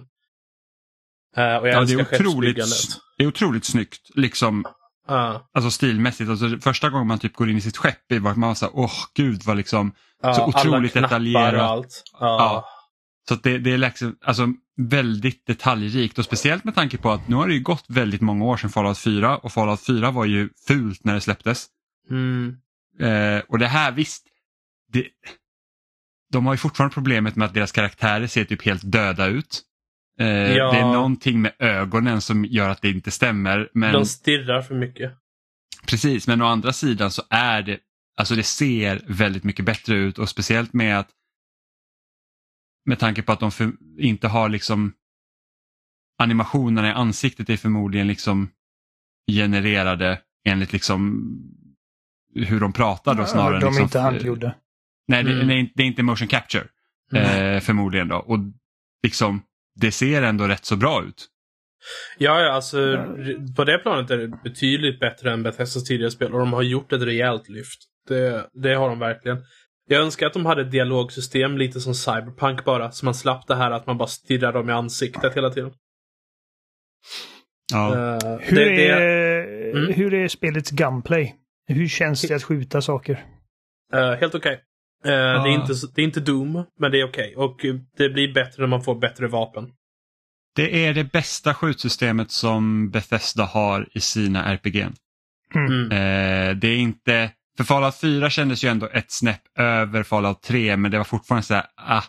[1.37, 2.57] Eh, och jag Ja, det, älskar är otroligt,
[3.19, 4.65] det är otroligt snyggt, liksom,
[5.09, 6.31] Ja, alltså stilmässigt.
[6.31, 8.77] Alltså, första gången man typ går in i sitt skepp är var man så här,
[8.77, 11.55] åh gud vad liksom, ja, Så otroligt detaljerat.
[11.55, 12.03] Och allt.
[12.13, 12.27] Ja.
[12.27, 12.69] Ja.
[13.29, 17.37] så det, det är liksom, alltså, väldigt detaljrikt och speciellt med tanke på att nu
[17.37, 20.49] har det ju gått väldigt många år sedan Fallout 4 och Fallout 4 var ju
[20.67, 21.67] fult när det släpptes.
[22.11, 22.57] Mm.
[23.01, 24.27] Eh, och det här visst,
[24.93, 25.07] det,
[26.33, 29.63] de har ju fortfarande problemet med att deras karaktärer ser typ helt döda ut.
[30.21, 30.73] Eh, Ja.
[30.73, 33.71] Det är någonting med ögonen som gör att det inte stämmer.
[33.75, 35.13] Men, De stirrar för mycket.
[35.87, 37.79] Precis, men å andra sidan så är det,
[38.17, 41.09] alltså det ser väldigt mycket bättre ut och speciellt med att
[42.87, 44.93] med tanke på att de för, inte har liksom
[46.19, 48.51] animationerna i ansiktet är förmodligen liksom
[49.33, 51.25] genererade enligt liksom
[52.35, 53.61] hur de pratar då snarare.
[53.61, 54.55] de är liksom, inte handgjorda.
[55.09, 55.47] Nej, det, Mm.
[55.47, 56.65] nej, det är inte motion capture
[57.13, 57.55] Mm.
[57.57, 58.17] eh, förmodligen då.
[58.17, 58.39] Och
[59.03, 59.43] liksom,
[59.75, 61.27] det ser ändå rätt så bra ut.
[62.19, 63.05] Ja, ja, alltså
[63.57, 66.93] på det planet är det betydligt bättre än Bethesdas tidigare spel och de har gjort
[66.93, 67.79] ett rejält lyft.
[68.09, 69.39] Det, det har de verkligen.
[69.89, 73.55] Jag önskar att de hade ett dialogsystem lite som Cyberpunk bara, så man slapp det
[73.55, 75.73] här att man bara stirrar dem i ansiktet hela tiden.
[77.73, 77.95] Ja.
[77.95, 79.45] Eh, Hur, det, det, är,
[79.77, 79.93] Mm.
[79.95, 81.35] hur är spelets gunplay?
[81.67, 83.25] Hur känns det att skjuta saker?
[83.95, 84.61] eh, helt okej.
[85.05, 85.49] Eh, det, är Ah.
[85.49, 87.35] inte, det är inte Doom, men det är okej.
[87.37, 89.69] Och eh, det blir bättre när man får bättre vapen.
[90.57, 94.87] Det är det bästa skjutsystemet som Bethesda har i sina RPG.
[95.55, 95.85] Mm.
[95.91, 100.77] Eh, det är inte, för Fallout 4 kändes ju ändå ett snäpp över Fallout 3
[100.77, 102.03] men det var fortfarande så här, ah,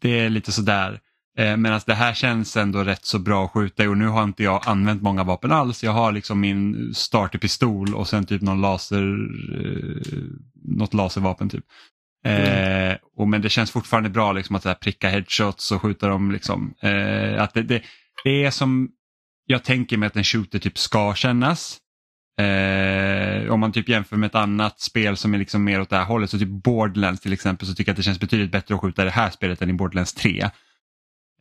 [0.00, 1.00] det är lite sådär.
[1.38, 4.24] Eh, Medan det här känns ändå rätt så bra att skjuta i och nu har
[4.24, 5.84] inte jag använt många vapen alls.
[5.84, 9.18] Jag har liksom min starterpistol och sen typ någon laser,
[9.54, 10.18] eh,
[10.64, 11.64] något laservapen typ.
[12.24, 16.32] Eh, och, men det känns fortfarande bra liksom att här, pricka headshots och skjuta dem.
[16.32, 16.74] Liksom.
[16.82, 17.82] Eh, att det, det,
[18.24, 18.88] det är som
[19.46, 21.78] jag tänker mig att en shooter typ ska kännas.
[22.40, 25.96] Eh, om man typ jämför med ett annat spel som är liksom mer åt det
[25.96, 28.74] här hållet, så typ Borderlands till exempel, så tycker jag att det känns betydligt bättre
[28.74, 30.40] att skjuta det här spelet än i Borderlands 3.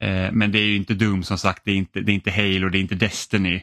[0.02, 2.32] Eh, men det är ju inte Doom som sagt, det är inte, det är inte
[2.32, 3.62] Halo, det är inte Destiny.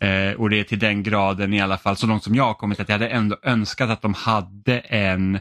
[0.00, 2.54] Eh, och det är till den graden i alla fall, så långt som jag har
[2.54, 5.40] kommit, att jag hade ändå önskat att de hade en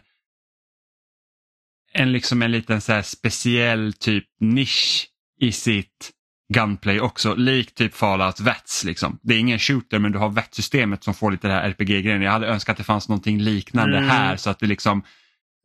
[1.94, 5.08] en liksom en liten så här speciell typ nisch
[5.42, 6.12] i sitt
[6.54, 8.84] gunplay också, likt typ Fallout VATS.
[8.84, 9.20] Liksom.
[9.22, 12.22] Det är ingen shooter men du har VATS-systemet som får lite det här RPG-grejen.
[12.22, 14.10] Jag hade önskat att det fanns någonting liknande Mm.
[14.10, 15.04] här så att det liksom,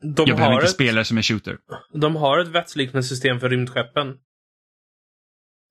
[0.03, 1.57] De, jag behöver har inte ett, spela som en shooter.
[1.95, 4.09] de har ett VATS-liknande system för rymdskeppen.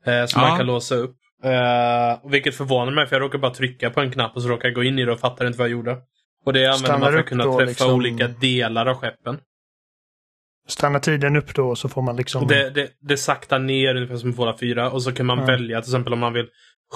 [0.06, 0.48] Eh, som Ja.
[0.50, 1.18] man kan låsa upp.
[1.44, 4.68] Eh, vilket förvånar mig för jag råkar bara trycka på en knapp och så råkar
[4.68, 5.98] jag gå in i det och fattar inte vad jag gjorde.
[6.46, 9.38] Och det använder Stannar man för att kunna då, träffa liksom- olika delar av skeppen.
[10.68, 12.48] Stannar tiden upp då så får man liksom...
[12.48, 15.46] Det, det, det saktar ner ungefär som i Fallout 4 och så kan man Ja.
[15.46, 16.48] välja till exempel om man vill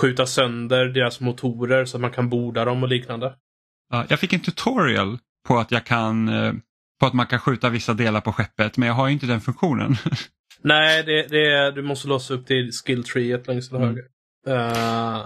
[0.01, 3.35] skjuta sönder deras motorer så att man kan borda dem och liknande.
[3.91, 6.53] Ja, jag fick en tutorial på att jag kan eh,
[6.99, 9.41] på att man kan skjuta vissa delar på skeppet men jag har ju inte den
[9.41, 9.95] funktionen.
[10.61, 13.87] Nej, det, det är, du måste låsa upp det i skill treet längst till Mm.
[13.89, 14.03] höger.
[14.47, 15.25] Eh,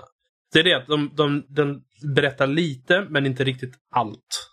[0.53, 1.81] det är det att de, de, den
[2.15, 4.47] berättar lite men inte riktigt allt.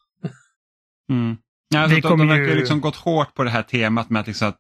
[1.10, 1.36] Mm.
[1.68, 4.10] Ja, alltså, Det de, kommer de verkar ju- liksom gått hårt på det här temat
[4.10, 4.56] med att, liksom att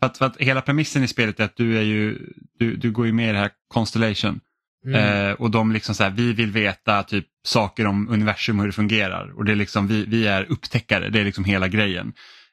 [0.00, 2.18] För att, för att hela premissen i spelet är att du är ju,
[2.58, 4.40] du, du går ju med i det här Constellation.
[4.86, 5.28] Mm.
[5.28, 8.68] Eh, och de liksom så här, vi vill veta typ saker om universum och hur
[8.68, 9.32] det fungerar.
[9.38, 12.12] Och det är liksom, vi, vi är upptäckare, det är liksom hela grejen.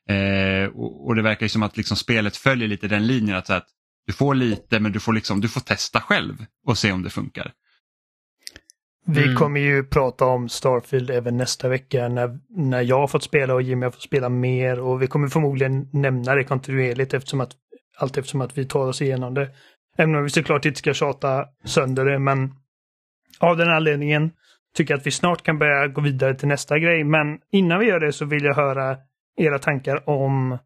[0.09, 3.47] Eh, och, och det verkar ju som att liksom spelet följer lite den linjen att,
[3.47, 3.67] så att
[4.07, 7.09] du får lite men du får, liksom, du får testa själv och se om det
[7.09, 7.51] funkar.
[9.05, 9.35] Vi Mm.
[9.35, 13.61] kommer ju prata om Starfield även nästa vecka när, när jag har fått spela och
[13.61, 17.51] Jimmy har fått spela mer och vi kommer förmodligen nämna det kontinuerligt eftersom att
[17.97, 19.49] allt eftersom att vi tar oss igenom det.
[19.97, 22.53] Även om vi såklart inte ska tjata sönder det men
[23.39, 24.31] av den anledningen
[24.77, 27.03] tycker jag att vi snart kan börja gå vidare till nästa grej.
[27.03, 28.97] Men innan vi gör det så vill jag höra
[29.37, 30.57] era tankar om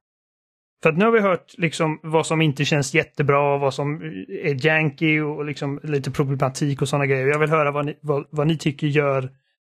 [0.85, 4.01] för att nu har vi hört liksom vad som inte känns jättebra, vad som
[4.43, 7.27] är janky och liksom lite problematik och sådana grejer.
[7.27, 9.29] Jag vill höra vad ni, vad, vad ni tycker gör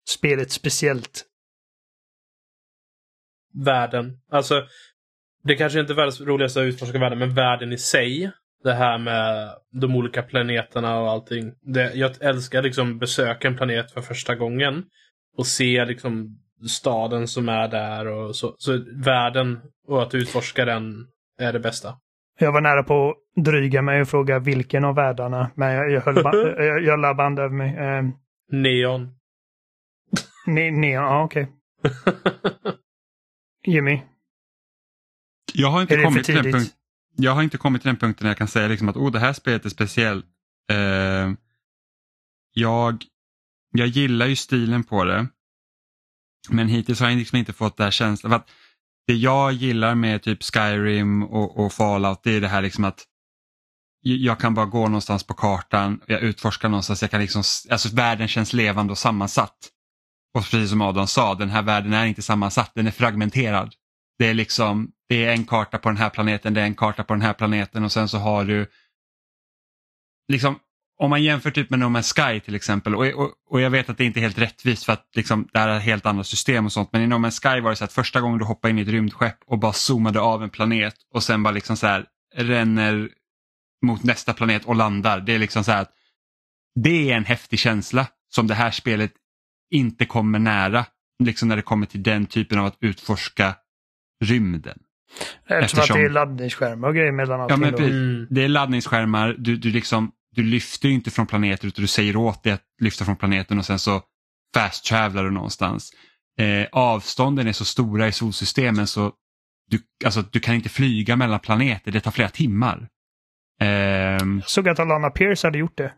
[0.08, 1.24] spelet speciellt.
[3.64, 4.18] Världen.
[4.30, 4.62] Alltså,
[5.44, 8.30] det kanske inte är världens roligaste att utforska världen, men världen i sig.
[8.64, 11.52] Det här med de olika planeterna och allting.
[11.62, 14.84] Det, jag älskar liksom besöka en planet för första gången.
[15.36, 18.54] Och se liksom staden som är där och så.
[18.58, 21.06] Så världen och att utforska den
[21.38, 21.96] är det bästa.
[22.38, 26.00] Jag var nära på att dryga mig och fråga vilken av världarna, men jag, jag,
[26.00, 27.76] höll ba- jag, jag la band över mig.
[27.76, 28.02] Eh,
[28.52, 29.10] Neon.
[30.46, 31.48] ne, ne, ja, okej.
[33.66, 34.02] Jimmy,
[35.54, 36.74] Jag har inte kommit till den punkt,
[37.16, 39.18] jag har inte kommit till den punkten där jag kan säga liksom att oh, det
[39.18, 40.26] här spelet är speciellt.
[40.70, 41.30] Eh,
[42.54, 43.04] jag,
[43.72, 45.26] jag gillar ju stilen på det.
[46.48, 48.30] Men hittills har jag liksom inte fått den här känslan.
[48.30, 48.50] För att
[49.06, 53.06] det jag gillar med typ Skyrim och, och Fallout det är det här liksom att
[54.02, 58.28] jag kan bara gå någonstans på kartan, jag utforskar någonstans, jag kan liksom, alltså världen
[58.28, 59.70] känns levande och sammansatt.
[60.34, 63.74] Och precis som Adam sa, den här världen är inte sammansatt, den är fragmenterad.
[64.18, 67.04] Det är liksom, det är en karta på den här planeten, det är en karta
[67.04, 68.66] på den här planeten och sen så har du
[70.32, 70.58] liksom
[71.02, 73.90] om man jämför typ med No Man's Sky till exempel och, och, och jag vet
[73.90, 76.26] att det inte är helt rättvist för att liksom, det här är ett helt annat
[76.26, 78.44] system och sånt men i No Man's Sky var det så att första gången du
[78.44, 81.76] hoppade in i ett rymdskepp och bara zoomade av en planet och sen bara liksom
[81.76, 83.08] så här ränner
[83.86, 85.20] mot nästa planet och landar.
[85.20, 85.92] Det är liksom så här att
[86.74, 89.12] det är en häftig känsla som det här spelet
[89.70, 90.86] inte kommer nära.
[91.24, 93.54] Liksom när det kommer till den typen av att utforska
[94.24, 94.78] rymden.
[95.46, 97.60] Eftersom, Eftersom- att det är laddningsskärmar och grejer mellan Ja, allting.
[97.60, 97.78] men då.
[97.78, 98.26] Mm.
[98.30, 102.16] Det är laddningsskärmar, du, du, liksom, du lyfter ju inte från planeter utan du säger
[102.16, 104.02] åt dig att lyfta från planeten och sen så
[104.54, 105.92] fast du någonstans.
[106.38, 109.12] Eh, avstånden är så stora i solsystemen så
[109.70, 112.88] du, alltså, du kan inte flyga mellan planeter, det tar flera timmar.
[113.60, 115.92] Ehm, Jag såg att Alana Pierce hade gjort det.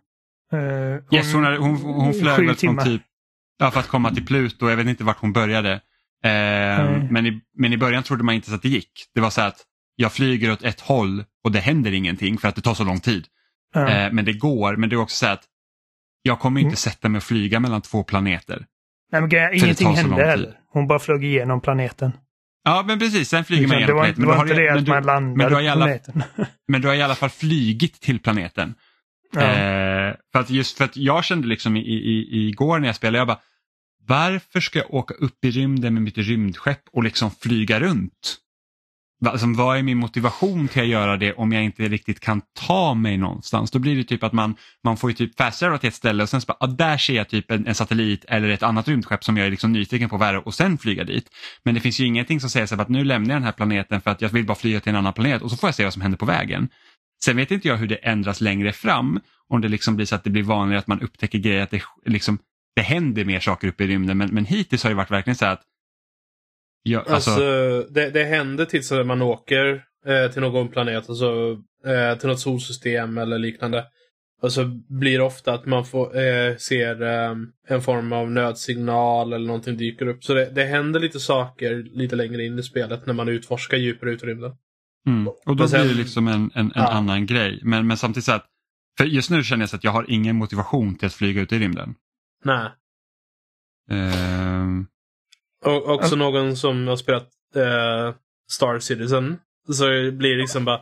[0.52, 3.02] Eh, yes, hon, hade, hon, hon flög väl från typ,
[3.58, 5.80] ja, för att komma till Pluto, jag vet inte vart hon började.
[6.24, 7.06] Mm.
[7.10, 8.90] men, i, men i början trodde man inte så att det gick.
[9.14, 9.64] Det var så att
[9.96, 13.00] jag flyger åt ett håll och det händer ingenting för att det tar så lång
[13.00, 13.26] tid.
[13.74, 15.44] Eh, men det går, men det är också så att
[16.22, 16.76] jag kommer inte Mm.
[16.76, 18.66] sätta mig och flyga mellan två planeter.
[19.12, 20.58] Nej, men grejen, ingenting hände heller.
[20.72, 22.12] Hon bara flög igenom planeten.
[22.64, 24.20] Ja, men precis, sen flyger man Liksom, igenom planeten.
[24.22, 26.22] det Men var du inte har, det att man landade på planeten.
[26.68, 28.74] men du har i alla fall flygit till planeten.
[29.34, 29.40] ja.
[29.42, 33.18] Eh, för att just för att jag kände liksom i, i, igår när jag spelade,
[33.18, 33.40] jag bara
[34.06, 38.37] varför ska jag åka upp i rymden med mitt rymdskepp och liksom flyga runt?
[39.26, 42.94] Alltså, vad är min motivation till att göra det om jag inte riktigt kan ta
[42.94, 43.70] mig någonstans?
[43.70, 46.28] Då blir det typ att man, man får ju typ fast till ett ställe och
[46.28, 49.24] sen så bara, ah, där ser jag typ en, en satellit eller ett annat rymdskepp
[49.24, 51.28] som jag är liksom nyfiken på vad och sen flyga dit.
[51.64, 54.00] Men det finns ju ingenting som säger så att nu lämnar jag den här planeten
[54.00, 55.84] för att jag vill bara flyga till en annan planet och så får jag se
[55.84, 56.68] vad som händer på vägen.
[57.24, 59.20] Sen vet inte jag hur det ändras längre fram.
[59.48, 61.82] Om det liksom blir så att det blir vanligare att man upptäcker grejer, att det,
[62.06, 62.38] liksom,
[62.76, 64.18] det händer mer saker uppe i rymden.
[64.18, 65.62] Men, men hittills har det varit verkligen så här att
[66.84, 72.18] jag, alltså, Alltså, det, det händer tills man åker eh, till någon planet, alltså eh,
[72.18, 73.84] till något solsystem eller liknande.
[74.42, 77.36] Och så blir det ofta att man får, eh, ser eh,
[77.68, 80.24] en form av nödsignal eller någonting dyker upp.
[80.24, 84.10] Så det, det händer lite saker lite längre in i spelet när man utforskar djupare
[84.10, 84.52] ut i rymden.
[85.06, 86.88] mm, och då sen- blir det liksom en, en, en Ja.
[86.92, 87.60] annan grej.
[87.62, 88.46] Men, men samtidigt så att,
[88.98, 91.52] för just nu känner jag så att jag har ingen motivation till att flyga ut
[91.52, 91.94] i rymden.
[92.44, 92.70] Nej.
[93.90, 94.86] Ehm,
[95.64, 98.14] Och också någon som har spelat eh,
[98.50, 99.37] Star Citizen.
[99.72, 100.81] Så blir det liksom bara...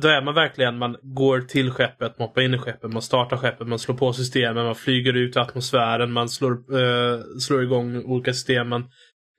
[0.00, 3.36] Då är man verkligen, man går till skeppet, man hoppar in i skeppet, man startar
[3.36, 8.04] skeppet, man slår på systemen, man flyger ut i atmosfären, man slår, eh, slår igång
[8.04, 8.90] olika system, man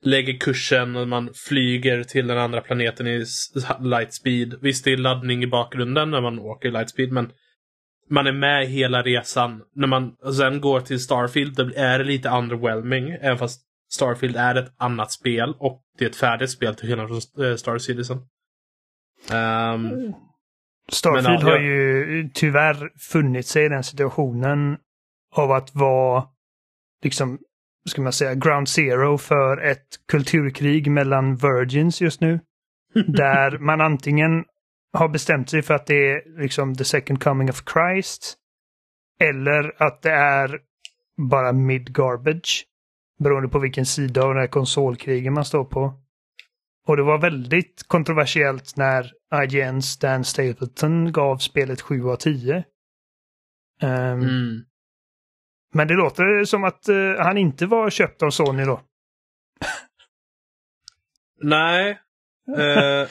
[0.03, 3.25] lägger kursen och man flyger till den andra planeten i
[3.79, 4.55] lightspeed.
[4.61, 7.31] Visst, det är laddning i bakgrunden när man åker i lightspeed, men
[8.09, 9.61] man är med hela resan.
[9.75, 14.55] När man sen går till Starfield, då är det lite underwhelming, även fast Starfield är
[14.55, 18.17] ett annat spel och det är ett färdigt spel till skillnad från eh, Star Citizen.
[19.31, 20.13] Um,
[20.91, 24.77] Starfield Men, ja, har ju tyvärr funnit sig i den situationen
[25.35, 26.23] av att vara,
[27.03, 27.39] liksom,
[27.89, 32.39] ska man säga, ground zero för ett kulturkrig mellan virgins just nu.
[33.07, 34.45] där man antingen
[34.93, 38.37] har bestämt sig för att det är liksom the second coming of Christ.
[39.19, 40.59] Eller att det är
[41.17, 42.65] bara mid garbage.
[43.19, 45.93] Beroende på vilken sida av det här konsolkrigen man står på.
[46.87, 49.11] Och det var väldigt kontroversiellt när
[49.43, 52.63] IGNs Dan Stapleton gav spelet 7 av 10.
[53.81, 54.65] Ehm, mm.
[55.73, 58.81] Men det låter som att eh, han inte var köpt av Sony då.
[61.41, 61.89] Nej.
[62.57, 63.09] eh,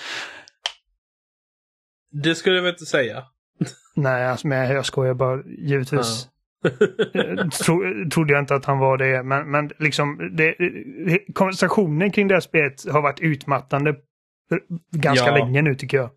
[2.22, 3.24] det skulle jag väl inte säga.
[3.96, 5.42] Nej, alltså, men jag skojar bara.
[5.42, 6.28] Givetvis
[7.64, 9.22] tro, trodde jag inte att han var det.
[9.22, 10.54] Men, men liksom, det,
[11.34, 13.96] konversationen kring det här spelet har varit utmattande
[14.96, 15.34] ganska Ja.
[15.34, 16.10] länge nu tycker jag.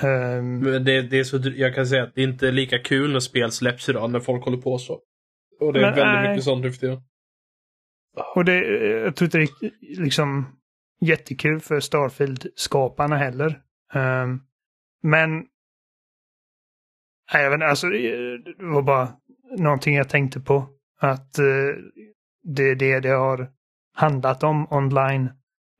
[0.00, 3.12] Ehm, Men det, det är så, jag kan säga att det är inte lika kul
[3.12, 5.00] när spel släpps idag när folk håller på så.
[5.60, 6.28] Och det är Men, väldigt nej.
[6.30, 7.02] mycket sånt nu för tiden.
[8.34, 8.54] Och det,
[9.04, 10.46] jag tror inte det är liksom
[11.00, 13.60] jättekul för Starfield-skaparna heller.
[13.94, 14.40] Ehm,
[15.02, 15.46] men...
[17.34, 19.08] Nej, jag vet inte, alltså det var bara
[19.58, 20.68] någonting jag tänkte på.
[21.00, 21.44] Att eh,
[22.42, 23.48] det är det det har
[23.94, 25.30] handlat om online.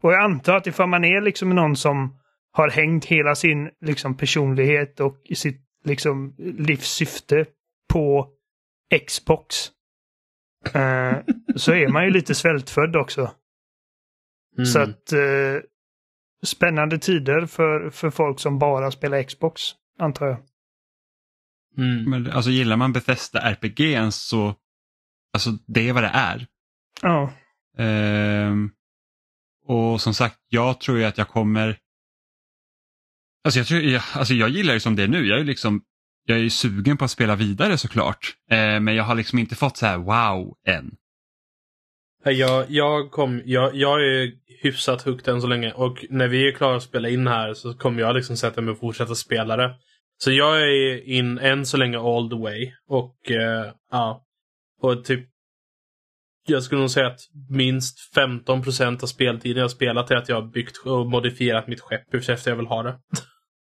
[0.03, 2.19] Och jag antar att ifall man är liksom någon som
[2.53, 7.47] har hängt hela sin liksom, personlighet och sitt liksom, livssyfte
[7.93, 8.29] på
[9.07, 9.57] Xbox
[10.75, 11.17] eh,
[11.57, 13.31] så är man ju lite svältfödd också.
[14.57, 14.67] Mm.
[14.67, 15.63] Så att eh,
[16.43, 19.63] spännande tider för, för folk som bara spelar Xbox,
[19.99, 20.37] antar jag.
[21.79, 22.11] Mm.
[22.11, 24.55] Men, alltså gillar man Bethesda RPG så
[25.33, 26.47] alltså det är vad det är.
[27.03, 27.33] Ja.
[27.79, 28.71] Ehm,
[29.67, 31.79] och som sagt, jag tror ju att jag kommer...
[33.45, 35.27] Alltså jag, tror, jag, alltså jag gillar det som det är nu.
[35.27, 35.83] Jag är, liksom,
[36.25, 38.35] jag är ju sugen på att spela vidare såklart.
[38.51, 40.95] Eh, men jag har liksom inte fått så här wow än.
[42.25, 44.33] Nej, Jag, jag, kom, jag, jag är
[44.63, 47.75] hyfsat hooked än så länge och när vi är klara att spela in här så
[47.75, 49.75] kommer jag liksom sätta mig och fortsätta spela det.
[50.25, 52.73] Så jag är in än så länge all the way.
[52.89, 54.25] Och eh, ja.
[54.81, 55.29] Och typ
[56.47, 60.37] jag skulle nog säga att minst 15 procent av speltiden jag spelat är att jag
[60.37, 62.99] har byggt och modifierat mitt skepp efter jag vill ha det.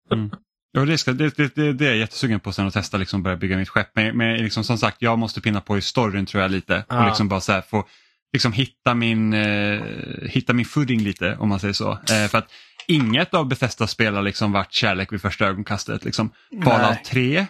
[0.76, 3.38] Ja, det, ska, det, det, det, är jag jättesugen på sen att testa liksom börja
[3.38, 3.90] bygga mitt skepp.
[3.96, 6.86] Men, men liksom, som sagt, jag måste pinna på i storyn tror jag lite.
[6.90, 7.00] Ja.
[7.00, 7.88] Och liksom bara så här, få
[8.34, 9.82] liksom, hitta, min, eh,
[10.22, 11.92] hitta min footing lite om man säger så.
[11.92, 12.52] Eh, för att
[12.88, 16.06] inget av Bethesda spel har liksom varit kärlek vid första ögonkastet.
[16.06, 16.30] Liksom.
[16.64, 17.04] Fallout Nej.
[17.06, 17.46] 3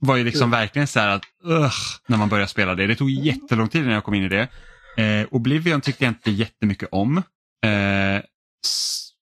[0.00, 1.74] var ju liksom verkligen så här att ugh,
[2.06, 2.86] när man började spela det.
[2.86, 4.48] Det tog jättelång tid innan jag kom in i det.
[5.02, 7.16] Eh, Oblivion tyckte jag inte jättemycket om.
[7.64, 8.22] Eh,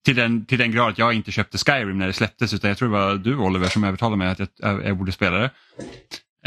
[0.05, 2.79] till, den, till den grad att jag inte köpte Skyrim när det släpptes utan jag
[2.79, 5.51] tror det var du Oliver som övertalade mig att jag, jag, jag borde spela det.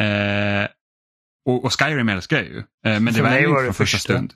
[0.03, 0.67] Eh,
[1.45, 2.57] och, och Skyrim älskar jag ju.
[2.57, 4.13] Eh, men det För var ju inte från första första.
[4.13, 4.33] stund.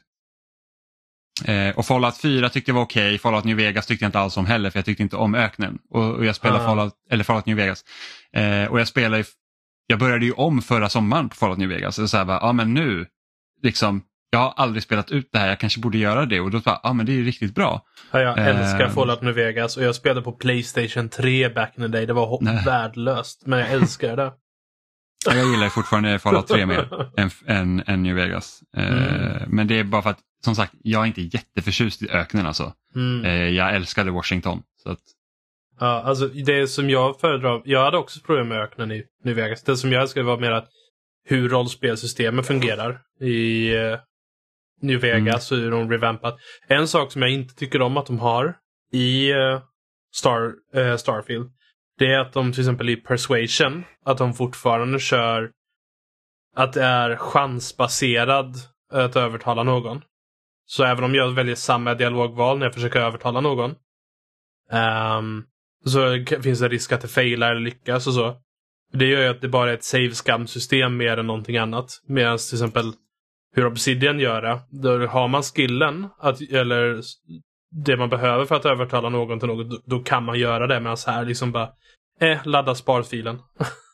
[1.46, 4.38] Eh, och Fallout 4 tyckte jag var okej, Fallout New Vegas tyckte jag inte alls
[4.38, 5.78] om heller för jag tyckte inte om öknen.
[5.89, 6.65] Och, och jag spelade Ah.
[6.65, 7.84] Fallout, eller Fallout New Vegas.
[8.36, 9.24] Eh, och jag spelade
[9.88, 11.96] jag började ju om förra sommaren på Fallout New Vegas.
[11.96, 13.06] Så, så här bara, ja men nu,
[13.63, 16.39] liksom, jag har aldrig spelat ut det här, jag kanske borde göra det.
[16.39, 17.82] Och då bara, ja men det är ju riktigt bra.
[18.12, 18.91] Ja, jag älskar Ehm.
[18.94, 22.06] Fallout New Vegas och jag spelade på Playstation 3 back in the day.
[22.06, 22.62] Det var Nej.
[22.65, 23.44] värdelöst.
[23.46, 24.32] Men jag älskar det.
[25.26, 28.60] Ja, Jag gillar fortfarande Fallout 3 mer än, än, än New Vegas.
[28.78, 29.44] Eh, Mm.
[29.48, 32.73] Men det är bara för att, som sagt, jag är inte jätteförtjust i öknen alltså.
[32.95, 33.25] Mm.
[33.25, 34.63] Eh, jag älskade Washington.
[34.84, 34.99] Så att,
[35.82, 37.62] Ja, alltså det som jag föredrar.
[37.65, 39.63] Jag hade också problem med öknen i New Vegas.
[39.63, 40.69] Det som jag älskade var mer att
[41.23, 43.99] hur rollspelsystemet fungerar i eh,
[44.82, 46.38] New Vegas och hur de revampat.
[46.68, 48.55] En sak som jag inte tycker om att de har
[48.91, 49.61] i eh,
[50.13, 51.51] Star, eh, Starfield.
[51.97, 55.51] Det är att de till exempel i Persuasion, att de fortfarande kör
[56.55, 58.55] att det är chansbaserad
[58.91, 60.01] att övertala någon.
[60.72, 63.76] Så även om jag väljer samma dialogval när jag försöker övertala någon.
[65.17, 65.45] um,
[65.86, 68.36] så finns det risk att det failar eller lyckas och så.
[68.93, 72.01] Det gör ju att det bara är ett save scam system mer än någonting annat.
[72.07, 72.93] Medan till exempel
[73.55, 74.59] hur Obsidian gör det.
[74.69, 77.01] Då har man skillen, att, eller
[77.86, 80.80] det man behöver för att övertala någon till något, då, då kan man göra det.
[80.80, 81.69] Medan här liksom bara,
[82.19, 83.39] eh, ladda sparfilen.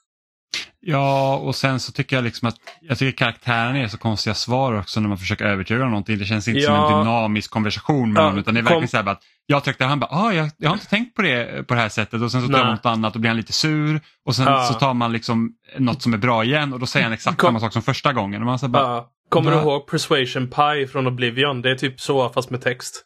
[0.79, 4.79] Ja, och sen så tycker jag liksom att jag tycker karaktärerna är så konstiga svar
[4.79, 6.17] också när man försöker övertyga om någonting.
[6.17, 6.91] Det känns inte som Ja.
[6.99, 9.63] en dynamisk konversation med Ja, någon utan det är kom- verkligen så här att jag
[9.63, 12.21] tryckte han bara, ah, jag, jag har inte tänkt på det på det här sättet
[12.21, 14.63] och sen så tar man något annat och blir han lite sur och sen Ja.
[14.63, 17.47] så tar man liksom något som är bra igen och då säger han exakt Kom-
[17.47, 18.41] samma sak som första gången.
[18.41, 19.11] Och man så bara, Ja.
[19.29, 21.61] Kommer du ihåg Persuasion Pie från Oblivion?
[21.61, 23.03] Det är typ så fast med text.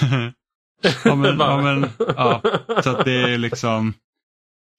[1.04, 2.42] Ja, men, ja, men, ja.
[2.84, 3.94] Så att det är liksom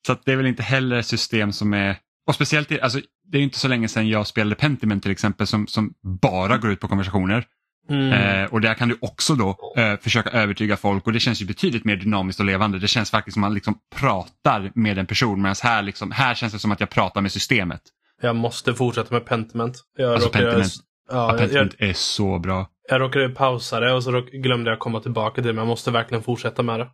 [0.07, 1.97] så det är väl inte heller ett system som är
[2.27, 2.99] och speciellt, alltså,
[3.31, 6.71] det är inte så länge sedan jag spelade Pentiment till exempel som, som bara går
[6.71, 7.45] ut på konversationer.
[7.89, 8.11] Mm.
[8.13, 11.45] Eh, och där kan du också då eh, försöka övertyga folk och det känns ju
[11.45, 12.79] betydligt mer dynamiskt och levande.
[12.79, 16.53] Det känns faktiskt som man liksom pratar med en person medan här, liksom, här känns
[16.53, 17.81] det som att jag pratar med systemet.
[18.21, 19.77] Jag måste fortsätta med Pentiment.
[19.97, 20.73] Jag Alltså, Pentiment.
[21.09, 22.67] Ja, ja, jag, jag, Pentiment är så bra.
[22.89, 25.53] jag råkade pausa det och så glömde jag komma tillbaka till det.
[25.53, 26.87] Men jag måste verkligen fortsätta med det.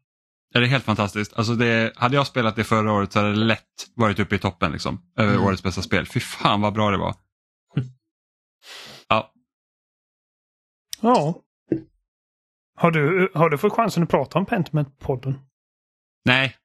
[0.54, 1.34] Ja, det är helt fantastiskt.
[1.38, 3.64] Alltså det, hade jag spelat det förra året så hade det lätt
[3.96, 5.46] varit uppe i toppen liksom, över Mm.
[5.46, 6.06] årets bästa spel.
[6.06, 7.16] Fy fan vad bra det var.
[9.10, 9.32] Ja,
[11.02, 11.42] Ja.
[12.80, 15.34] Har du, har du fått chansen att prata om Pentiment-podden?
[16.26, 16.56] nej,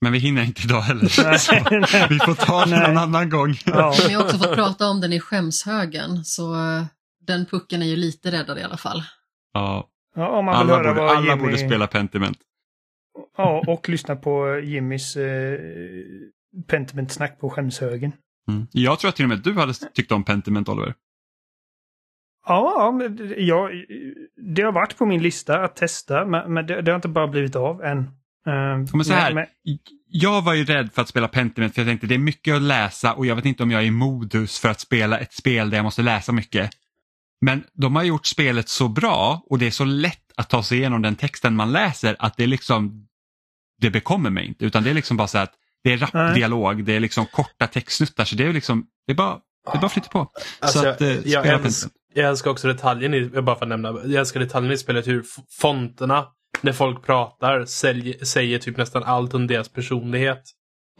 [0.00, 1.22] men vi hinner inte idag heller.
[1.24, 2.06] Nej, Så nej.
[2.10, 2.88] vi får ta Nej.
[2.88, 3.54] någon annan gång.
[3.66, 3.94] Ja.
[4.08, 6.84] Vi har också fått prata om den i skämshögen, så eh,
[7.26, 9.02] den pucken är ju lite räddad i alla fall.
[9.52, 11.42] Ja, Ja, om man vill alla höra borde, vad alla Jimmy...
[11.42, 12.38] borde spela Pentiment.
[13.40, 15.58] Ja, och lyssna på Jimmys eh,
[16.66, 18.12] Pentiment-snack på skämshögen.
[18.48, 18.66] Mm.
[18.72, 20.94] Jag tror att till och med du hade tyckt om Pentiment Oliver.
[22.46, 22.92] Ja,
[23.36, 23.70] ja,
[24.54, 27.56] det- har varit på min lista att testa, men, det, det har inte bara blivit
[27.56, 27.98] av än.
[28.46, 29.46] Eh, Men så här, men-
[30.12, 32.62] Jag var ju rädd för att spela Pentiment för jag tänkte det är mycket att
[32.62, 35.70] läsa och jag vet inte om jag är i modus för att spela ett spel
[35.70, 36.70] där jag måste läsa mycket.
[37.40, 40.78] Men de har gjort spelet så bra och det är så lätt att ta sig
[40.78, 43.06] igenom den texten man läser att det är liksom
[43.80, 45.52] det bekommer mig inte utan det är liksom bara så att
[45.84, 46.34] det är rapp Nej.
[46.34, 49.38] dialog, det är liksom korta textsnuttar så det är liksom det är bara,
[49.72, 50.30] det är bara flytta på.
[50.60, 53.68] Alltså, så att, eh, jag, jag, älskar, jag älskar också detaljen i, bara för att
[53.68, 55.24] nämna, jag älskar detaljen i spelet hur
[55.60, 56.26] fonterna
[56.60, 60.42] när folk pratar sälj, säger typ nästan allt om deras personlighet.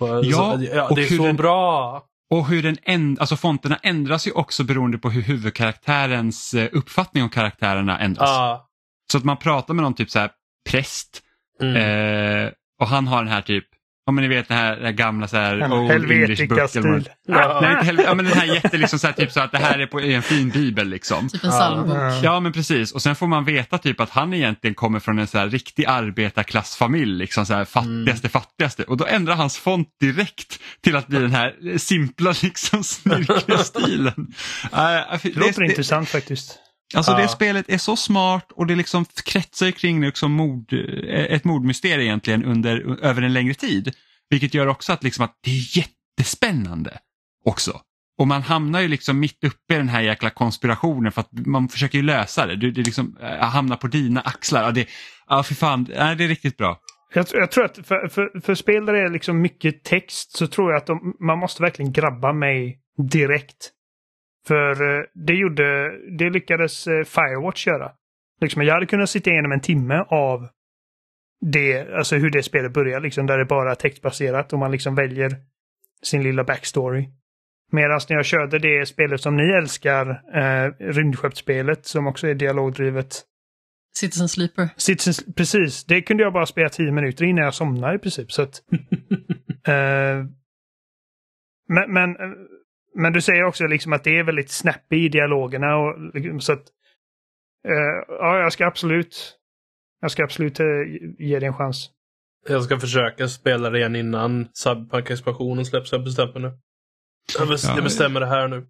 [0.00, 2.02] Och, Ja, så, ja det är så den- bra.
[2.30, 7.22] Och hur den änd- alltså fonterna ändras ju också beroende på hur huvudkaraktärens eh, uppfattning
[7.22, 8.28] om karaktärerna ändras.
[8.30, 8.68] Ja.
[9.12, 10.30] Så att man pratar med någon typ så här
[10.70, 11.22] präst
[11.62, 11.76] Mm.
[11.76, 12.50] eh,
[12.80, 13.64] och han har den här typ,
[14.06, 16.58] ja men ni vet den här, den här gamla så här old English book.
[16.58, 17.08] Helvetica-stil.
[17.28, 17.58] Ja.
[17.62, 19.58] Nej, inte helv- ja, men den här jätte liksom så här, typ så att det
[19.58, 21.28] här är på, i en fin bibel liksom.
[21.28, 21.56] Typ en Ja.
[21.56, 21.96] psalmbok.
[22.22, 22.40] Ja.
[22.40, 25.38] Men precis och sen får man veta typ att han egentligen kommer från en så
[25.38, 30.96] här riktig arbetarklassfamilj, liksom så här fattigaste fattigaste och då ändrar hans font direkt till
[30.96, 34.26] att bli den här simpla liksom snirkliga stilen.
[34.72, 36.58] Äh, Det låter intressant faktiskt.
[36.94, 37.18] Alltså Ja.
[37.18, 42.00] det spelet är så smart och det liksom kretsar kring liksom mord, eh, ett mordmysterium
[42.00, 43.94] egentligen under, över en längre tid.
[44.30, 46.98] Vilket gör också att, liksom att det är jättespännande
[47.44, 47.80] också.
[48.18, 51.68] Och man hamnar ju liksom mitt uppe i den här jäkla konspirationen för att man
[51.68, 52.56] försöker ju lösa det.
[52.56, 54.62] Du, det liksom äh, hamnar på dina axlar.
[54.62, 54.88] Ja, det,
[55.28, 56.78] ja för fan, äh, det är riktigt bra.
[57.14, 60.46] Jag, jag tror att för, för, för spel där det är liksom mycket text så
[60.46, 62.78] tror jag att de, man måste verkligen grabba mig
[63.12, 63.70] direkt.
[64.46, 67.92] För eh, det gjorde, det lyckades eh, Firewatch göra.
[68.40, 70.48] Liksom, jag hade kunnat sitta igenom en timme av
[71.40, 74.94] det, alltså hur det spelet börjar, liksom, där det bara är textbaserat och man liksom
[74.94, 75.30] väljer
[76.02, 77.08] sin lilla backstory.
[77.72, 83.24] Medan när jag körde det spelet som ni älskar, eh, rymdskeppsspelet som också är dialogdrivet,
[83.96, 84.68] Citizen Sleeper.
[84.76, 88.32] Citizens, precis, det kunde jag bara spela tio minuter innan jag somnade i princip.
[88.32, 88.62] Så att,
[89.66, 90.24] eh,
[91.68, 92.36] men, men, eh,
[92.94, 95.76] men du säger också liksom att det är väldigt snappy i dialogerna.
[95.76, 96.64] Och, liksom, så att,
[97.68, 99.36] eh, ja, jag ska absolut
[100.00, 100.66] jag ska absolut eh,
[101.18, 101.90] ge det en chans.
[102.48, 105.92] Jag ska försöka spela det igen innan Cyberpunk-expansionen släpps.
[105.92, 106.52] Jag bestämmer nu.
[107.38, 108.66] Jag, bes- Ja, jag bestämmer det här nu.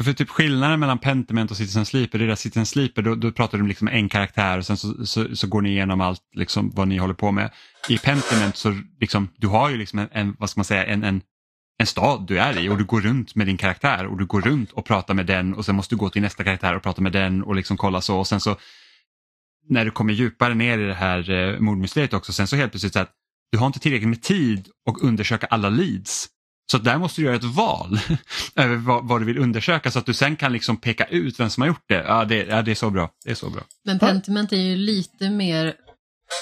[0.00, 3.32] För typ skillnaden mellan Pentiment och Citizen Sleeper, det är att Citizen Sleeper då, då
[3.32, 6.20] pratar du om liksom en karaktär och sen så, så, så går ni igenom allt
[6.34, 7.50] liksom vad ni håller på med.
[7.88, 11.04] I Pentiment så liksom, du har ju liksom en, en vad ska man säga, en,
[11.04, 11.20] en,
[11.82, 14.40] en stad du är i och du går runt med din karaktär och du går
[14.40, 17.02] runt och pratar med den och sen måste du gå till nästa karaktär och prata
[17.02, 18.56] med den och liksom kolla så och sen så
[19.68, 22.92] när du kommer djupare ner i det här eh, mordmysteriet också, sen så helt plötsligt
[22.92, 23.10] så att
[23.52, 26.28] du har inte tillräckligt med tid att undersöka alla leads.
[26.70, 28.00] Så där måste du göra ett val
[28.56, 31.50] över vad, vad du vill undersöka så att du sen kan liksom peka ut vem
[31.50, 32.04] som har gjort det.
[32.06, 33.10] Ja, det, ja, det är så bra.
[33.24, 33.62] Det är så bra.
[33.84, 35.74] Men Pentiment är ju lite mer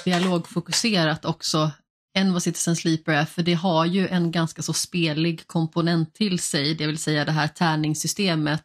[0.05, 1.71] dialogfokuserat också
[2.15, 6.39] än vad Citizen Sleeper är, för det har ju en ganska så spelig komponent till
[6.39, 8.63] sig, det vill säga det här tärningssystemet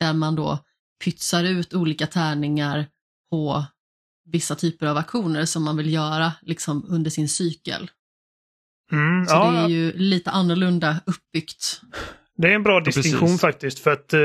[0.00, 0.58] där man då
[1.04, 2.86] pytsar ut olika tärningar
[3.30, 3.64] på
[4.32, 7.90] vissa typer av aktioner som man vill göra liksom under sin cykel.
[8.92, 11.80] Mm, Så ja, det är ju lite annorlunda uppbyggt.
[12.36, 13.02] det är en bra precis.
[13.02, 13.78] distinktion faktiskt.
[13.78, 14.20] För att uh,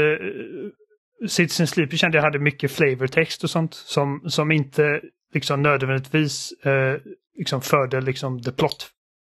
[1.27, 5.01] Citizen Sleeper kände jag hade mycket flavortext och sånt som, som inte
[5.33, 6.97] liksom nödvändigtvis eh,
[7.35, 8.89] liksom förde liksom the plot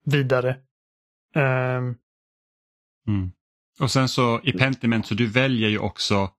[0.06, 0.58] vidare.
[1.36, 1.96] Um.
[3.08, 3.32] Mm.
[3.80, 6.32] Och sen så i Pentiment så du väljer ju också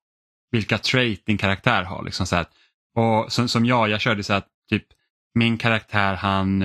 [0.50, 2.04] vilka trait din karaktär har.
[2.04, 2.46] Liksom så här.
[2.94, 4.86] Och som, som jag, jag körde så att typ
[5.34, 6.62] min karaktär han,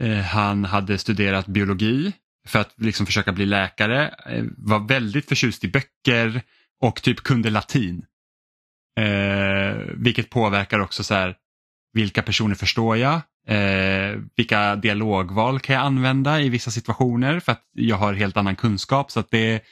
[0.00, 2.12] eh, han hade studerat biologi
[2.46, 4.14] för att liksom försöka bli läkare.
[4.26, 6.42] Eh, var väldigt förtjust i böcker
[6.80, 8.06] och typ kunde latin.
[9.00, 11.36] Eh, vilket påverkar också så här,
[11.92, 13.20] vilka personer förstår jag?
[13.48, 18.56] Eh, vilka dialogval kan jag använda i vissa situationer för att jag har helt annan
[18.56, 19.10] kunskap.
[19.10, 19.62] Så att det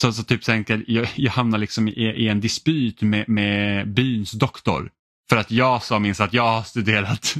[0.00, 3.88] så, så typ så enkelt, jag, jag hamnar liksom i, i en dispyt med, med
[3.88, 4.90] byns doktor.
[5.28, 7.36] För att jag sa minst att jag har studerat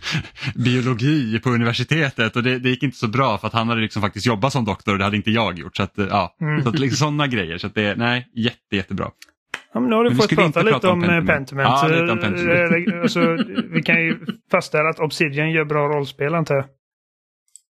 [0.54, 4.02] biologi på universitetet och det, det, gick inte så bra för att han hade liksom
[4.02, 5.76] faktiskt jobbat som doktor och det hade inte jag gjort.
[5.76, 6.62] Så att, ja, Mm.
[6.62, 7.58] så att liksom sådana grejer.
[7.58, 9.10] Så att det, nej, jätte, jättebra.
[9.74, 11.68] Ja, men nu har du Men fått prata lite prata om om eh, Pentiment.
[11.68, 12.94] Ja, lite om Pentiment.
[12.94, 13.36] Eh, alltså,
[13.70, 14.18] vi kan ju
[14.50, 16.64] fastställa att Obsidian gör bra rollspel antar jag.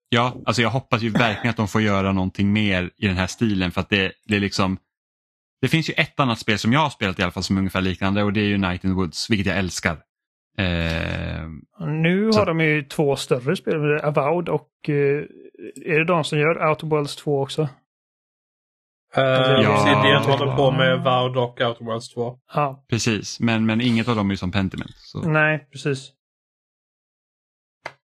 [0.10, 3.28] Ja, alltså jag hoppas ju verkligen att de får göra någonting mer i den här
[3.28, 4.78] stilen för att det, det är liksom
[5.62, 7.60] Det finns ju ett annat spel som jag har spelat i alla fall som är
[7.60, 9.92] ungefär liknande och det är ju Night in the Woods, vilket jag älskar.
[10.58, 11.48] Eh,
[11.88, 15.24] Nu Så- har de ju två större spel, Avowed och eh,
[15.86, 17.70] är det de som gör Outer Worlds 2 också?
[19.18, 19.24] Uh,
[19.64, 19.74] Ja.
[19.74, 22.38] Obsidian håller på med Vowed och Outer Worlds 2.
[22.54, 24.92] Ja, precis, men, men inget av dem är som Pentiment.
[24.96, 25.30] Så.
[25.30, 26.12] nej, precis.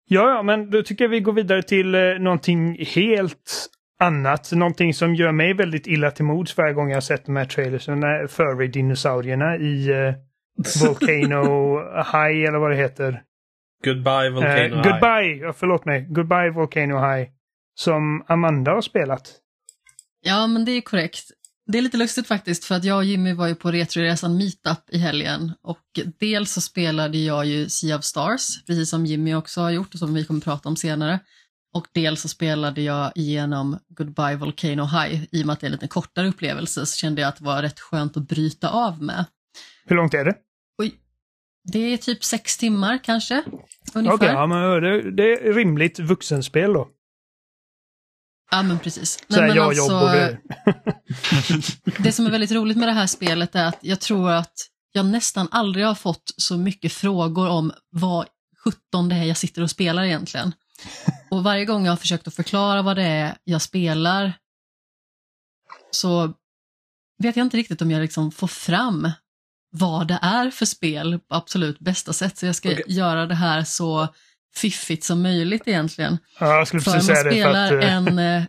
[0.09, 3.67] Ja, ja, men då tycker jag vi går vidare till eh, någonting helt
[4.01, 4.53] annat.
[4.53, 7.45] Någonting som gör mig väldigt illa till mods varje gång jag har sett de här
[7.45, 8.03] trailersen.
[8.29, 10.15] Furry-dinosaurierna i eh,
[10.87, 11.43] Volcano
[12.13, 13.23] High eller vad det heter.
[13.85, 14.83] Goodbye Volcano Eh, High.
[14.83, 16.07] goodbye, ja, förlåt mig.
[16.11, 17.29] Goodbye Volcano High.
[17.75, 19.23] Som Amanda har spelat.
[20.23, 21.31] Ja, men det är korrekt.
[21.67, 24.91] Det är lite lustigt faktiskt för att jag och Jimmy var ju på Retroresan Meetup
[24.91, 29.61] i helgen och dels så spelade jag ju Sea of Stars, precis som Jimmy också
[29.61, 31.21] har gjort och som vi kommer prata om senare.
[31.75, 35.25] Och dels så spelade jag igenom Goodbye Volcano High.
[35.33, 37.45] I och med att det är en lite kortare upplevelse så kände jag att det
[37.45, 39.25] var rätt skönt att bryta av med.
[39.85, 40.35] Hur långt är det?
[40.79, 40.95] Oj,
[41.73, 43.63] det är typ sex timmar kanske, Okej,
[43.95, 44.33] ungefär.
[44.33, 46.89] ja, men det, det är rimligt vuxenspel då.
[48.53, 49.25] Ja, men precis.
[49.29, 50.39] Så här, men jag alltså, jobb och det.
[51.99, 54.53] Det som är väldigt roligt med det här spelet är att jag tror att
[54.93, 58.27] jag nästan aldrig har fått så mycket frågor om vad
[58.65, 60.55] 17 det är jag sitter och spelar egentligen.
[61.31, 64.33] Och varje gång jag har försökt att förklara vad det är jag spelar
[65.91, 66.33] så
[67.23, 69.11] vet jag inte riktigt om jag liksom får fram
[69.71, 72.39] vad det är för spel på absolut bästa sätt.
[72.39, 72.85] Så jag ska Okej.
[72.87, 74.09] göra det här så
[74.55, 76.19] fiffigt som möjligt egentligen.
[76.41, 77.23] Ja, jag skulle För man precis det.
[77.23, 78.45] För spelar att, eh, en eh,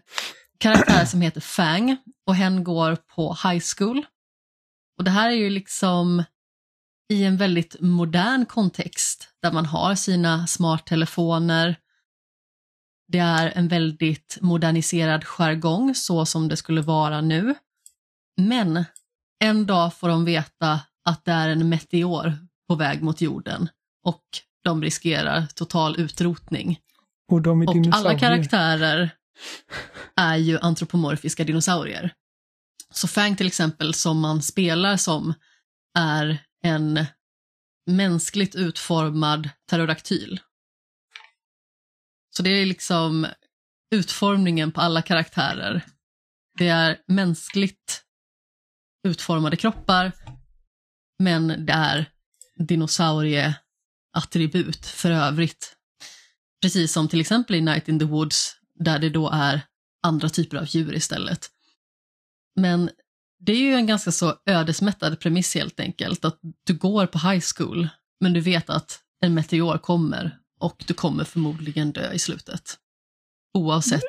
[0.60, 1.97] karaktär som heter Fang
[2.28, 4.06] och hen går på high school.
[4.97, 6.24] Och det här är ju liksom
[7.14, 11.76] i en väldigt modern kontext där man har sina smarttelefoner.
[13.08, 17.56] Det är en väldigt moderniserad jargong så som det skulle vara nu.
[18.38, 18.86] Men
[19.39, 22.38] en dag får de veta att det är en meteor
[22.68, 23.70] på väg mot jorden
[24.04, 24.24] och
[24.64, 26.80] de riskerar total utrotning.
[27.32, 29.09] och de är Och alla karaktärer
[30.16, 32.14] är ju antropomorfiska dinosaurier.
[32.93, 35.34] Så Fang till exempel, som man spelar som,
[35.97, 37.05] är en
[37.86, 40.39] mänskligt utformad pterodaktyl.
[42.30, 43.28] Så det är liksom
[43.95, 45.86] utformningen på alla karaktärer.
[46.57, 48.03] Det är mänskligt
[49.07, 50.11] utformade kroppar,
[51.20, 52.09] men det är
[54.14, 55.76] attribut för övrigt.
[56.61, 59.61] Precis som till exempel i Night in the Woods, där det då är
[60.03, 61.49] andra typer av djur istället.
[62.55, 62.89] Men
[63.39, 67.43] det är ju en ganska så ödesmättad premiss helt enkelt, att du går på high
[67.55, 67.88] school,
[68.20, 72.78] men du vet att en meteor kommer och du kommer förmodligen dö i slutet.
[73.53, 74.01] Oavsett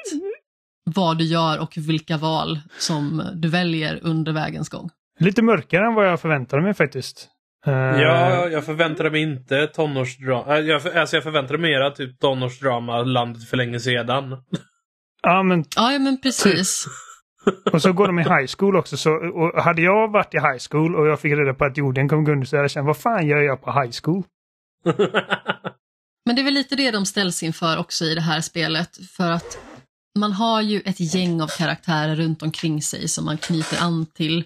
[0.85, 4.91] vad du gör och vilka val som du väljer under vägens gång.
[5.19, 7.29] Lite mörkare än vad jag förväntade mig faktiskt.
[7.67, 10.59] Eh, Ja, jag förväntade mig inte tonårsdrama.
[10.59, 14.37] Jag, för- alltså jag förväntade mig mera typ tonårsdrama landet för länge sedan.
[15.23, 16.87] ja, men Ja, men precis.
[17.73, 18.97] och så går de i high school också.
[18.97, 22.09] Så, och hade jag varit i high school och jag fick reda på att jorden
[22.09, 24.23] kommer gå under så hade jag känt, vad fan gör jag på high school?
[26.27, 28.91] Men det är väl lite det de ställs inför också i det här spelet.
[29.17, 29.59] För att
[30.19, 34.45] man har ju ett gäng av karaktärer runt omkring sig som man knyter an till.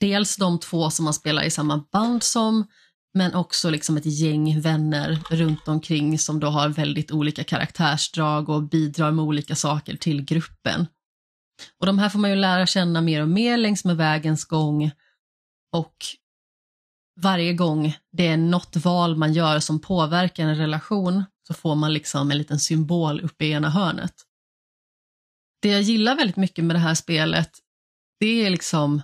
[0.00, 2.66] Dels de två som man spelar i samma band som,
[3.14, 8.62] men också liksom ett gäng vänner runt omkring som då har väldigt olika karaktärsdrag och
[8.62, 10.86] bidrar med olika saker till gruppen.
[11.80, 14.90] Och de här får man ju lära känna mer och mer längs med vägens gång.
[15.72, 15.96] Och
[17.20, 21.92] varje gång det är något val man gör som påverkar en relation så får man
[21.92, 24.14] liksom en liten symbol uppe i ena hörnet.
[25.62, 27.50] Det jag gillar väldigt mycket med det här spelet,
[28.20, 29.02] det är liksom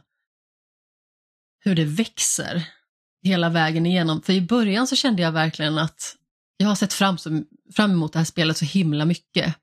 [1.65, 2.69] hur det växer.
[3.23, 4.23] hela vägen igenom.
[4.23, 6.17] För i början så kände jag verkligen att
[6.57, 9.55] jag har sett fram, som, fram emot det här spelet så himla mycket.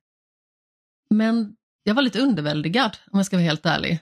[1.10, 4.00] Men jag var lite underväldigad om jag ska vara helt ärlig.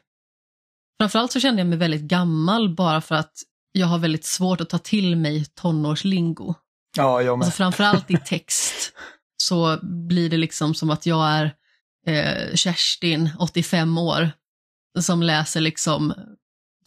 [0.99, 3.33] Framförallt så kände jag mig väldigt gammal bara för att
[3.71, 6.55] jag har väldigt svårt att ta till mig tonårslingo.
[6.97, 7.45] Ja, jag med.
[7.45, 8.93] Alltså framförallt i text
[9.37, 11.55] så blir det liksom som att jag är
[12.05, 14.31] eh, Kerstin, 85 år,
[14.99, 16.13] som läser liksom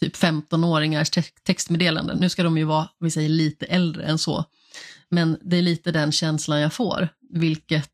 [0.02, 2.18] typ 15-åringars te textmeddelanden.
[2.18, 4.44] Nu ska de ju vara, vi säger lite äldre än så.
[5.08, 7.90] Men det är lite den känslan jag får, vilket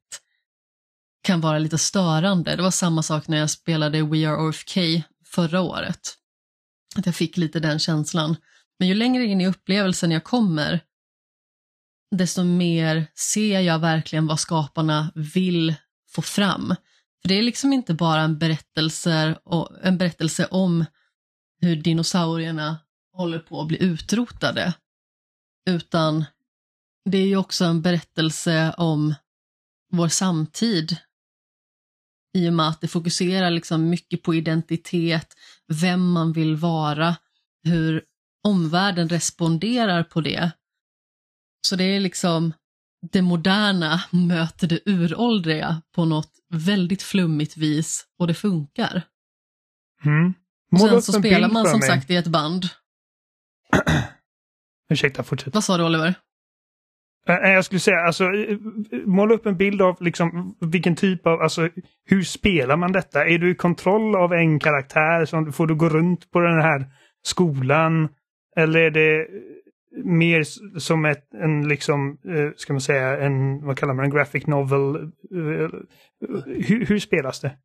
[1.22, 2.56] kan vara lite störande.
[2.56, 4.76] Det var samma sak när jag spelade We Are OFK
[5.24, 6.14] förra året.
[6.96, 8.36] Att jag fick lite den känslan.
[8.78, 10.80] Men ju längre in i upplevelsen jag kommer,
[12.16, 15.74] desto mer ser jag verkligen vad skaparna vill
[16.10, 16.74] få fram.
[17.22, 19.38] För det är liksom inte bara en berättelse,
[19.82, 20.84] en berättelse om
[21.60, 22.78] hur dinosaurierna
[23.12, 24.74] håller på att bli utrotade,
[25.70, 26.24] utan
[27.04, 29.14] det är ju också en berättelse om
[29.92, 30.96] vår samtid
[32.36, 35.34] i och med att det fokuserar liksom mycket på identitet,
[35.66, 37.16] vem man vill vara,
[37.64, 38.04] hur
[38.44, 40.50] omvärlden responderar på det.
[41.66, 42.52] Så det är liksom
[43.12, 49.02] det moderna möter det uråldriga på något väldigt flummigt vis och det funkar.
[50.04, 50.34] Mm.
[50.72, 51.88] Och sen så spelar man som mig.
[51.88, 52.64] sagt i ett band.
[54.90, 55.54] Ursäkta, fortsätt.
[55.54, 56.14] Vad sa du Oliver?
[57.26, 58.24] Jag skulle säga, alltså,
[59.04, 61.68] måla upp en bild av liksom, vilken typ av, alltså
[62.04, 63.24] hur spelar man detta?
[63.24, 65.24] Är du i kontroll av en karaktär?
[65.24, 66.86] Som, får du gå runt på den här
[67.22, 68.08] skolan?
[68.56, 69.26] Eller är det
[70.04, 70.42] mer
[70.78, 72.18] som ett, en liksom,
[72.56, 75.12] ska man säga, en, vad kallar man en graphic novel?
[76.46, 77.56] Hur, hur spelas det?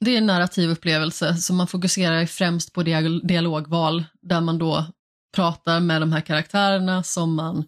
[0.00, 2.82] Det är en narrativ upplevelse, så man fokuserar främst på
[3.22, 4.86] dialogval, där man då
[5.34, 7.64] pratar med de här karaktärerna som man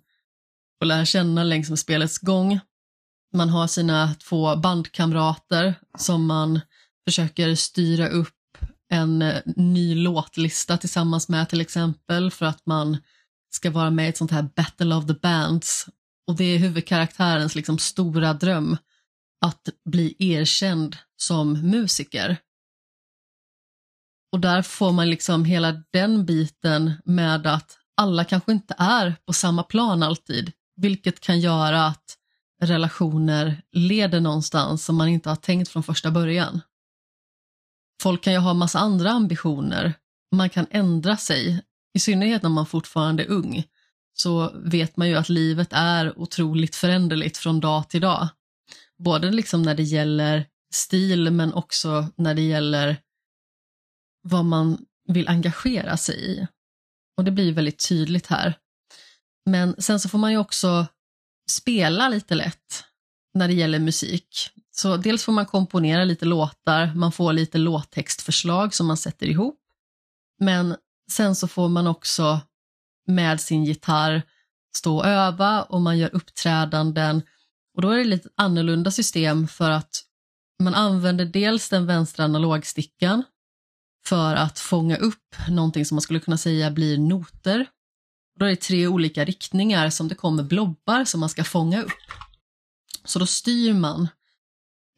[0.79, 2.61] får lära känna längs med spelets gång.
[3.35, 6.61] Man har sina två bandkamrater som man
[7.09, 8.33] försöker styra upp
[8.89, 12.97] en eh, ny låtlista tillsammans med till exempel för att man
[13.51, 15.89] ska vara med i ett sånt här Battle of the Bands.
[16.27, 18.77] Och det är huvudkaraktärens liksom stora dröm
[19.41, 22.37] att bli erkänd som musiker.
[24.33, 29.33] Och där får man liksom hela den biten med att alla kanske inte är på
[29.33, 32.19] samma plan alltid, vilket kan göra att
[32.63, 36.61] relationer leder någonstans som man inte har tänkt från första början.
[38.03, 39.95] Folk kan ju ha massa andra ambitioner,
[40.33, 41.63] man kan ändra sig,
[41.95, 43.65] i synnerhet när man fortfarande är ung,
[44.13, 48.29] så vet man ju att livet är otroligt föränderligt från dag till dag.
[48.99, 52.97] Både liksom när det gäller stil men också när det gäller
[54.23, 56.47] vad man vill engagera sig i.
[57.17, 58.59] Och det blir väldigt tydligt här.
[59.47, 60.87] Men sen så får man ju också
[61.51, 62.85] spela lite lätt
[63.35, 64.51] när det gäller musik.
[64.71, 69.61] Så dels får man komponera lite låtar, man får lite låttextförslag som man sätter ihop.
[70.41, 70.77] Men
[71.11, 72.41] sen så får man också
[73.07, 74.23] med sin gitarr
[74.77, 77.23] stå och öva och man gör uppträdanden
[77.77, 80.06] och då är det lite annorlunda system för att
[80.63, 83.23] man använder dels den vänstra analogstickan
[84.07, 87.67] för att fånga upp någonting som man skulle kunna säga blir noter.
[88.39, 91.93] då är det tre olika riktningar som det kommer blobbar som man ska fånga upp.
[93.05, 94.09] Så då styr man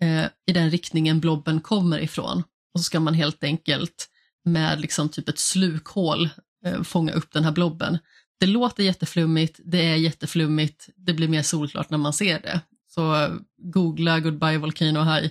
[0.03, 2.43] eh, i den riktningen blobben kommer ifrån
[2.75, 4.09] och så ska man helt enkelt
[4.45, 6.29] med liksom typ ett slukhål
[6.65, 7.99] eh, fånga upp den här blobben.
[8.41, 12.61] Det låter jätteflummigt, det är jätteflummigt, det blir mer solklart när man ser det.
[12.99, 15.31] Så googla Goodbye Volcano High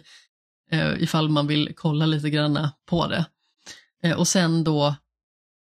[0.71, 3.25] eh, ifall man vill kolla lite grann på det.
[4.03, 4.95] Eh, och sen då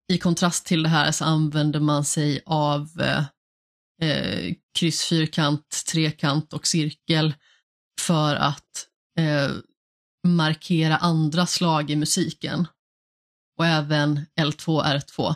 [0.09, 3.25] i kontrast till det här så använder man sig av eh,
[4.09, 7.35] eh kryss, fyrkant, trekant och cirkel
[8.01, 8.87] för att
[9.19, 9.51] eh,
[10.27, 12.67] markera andra slag i musiken.
[13.59, 15.35] Och även L2, R2.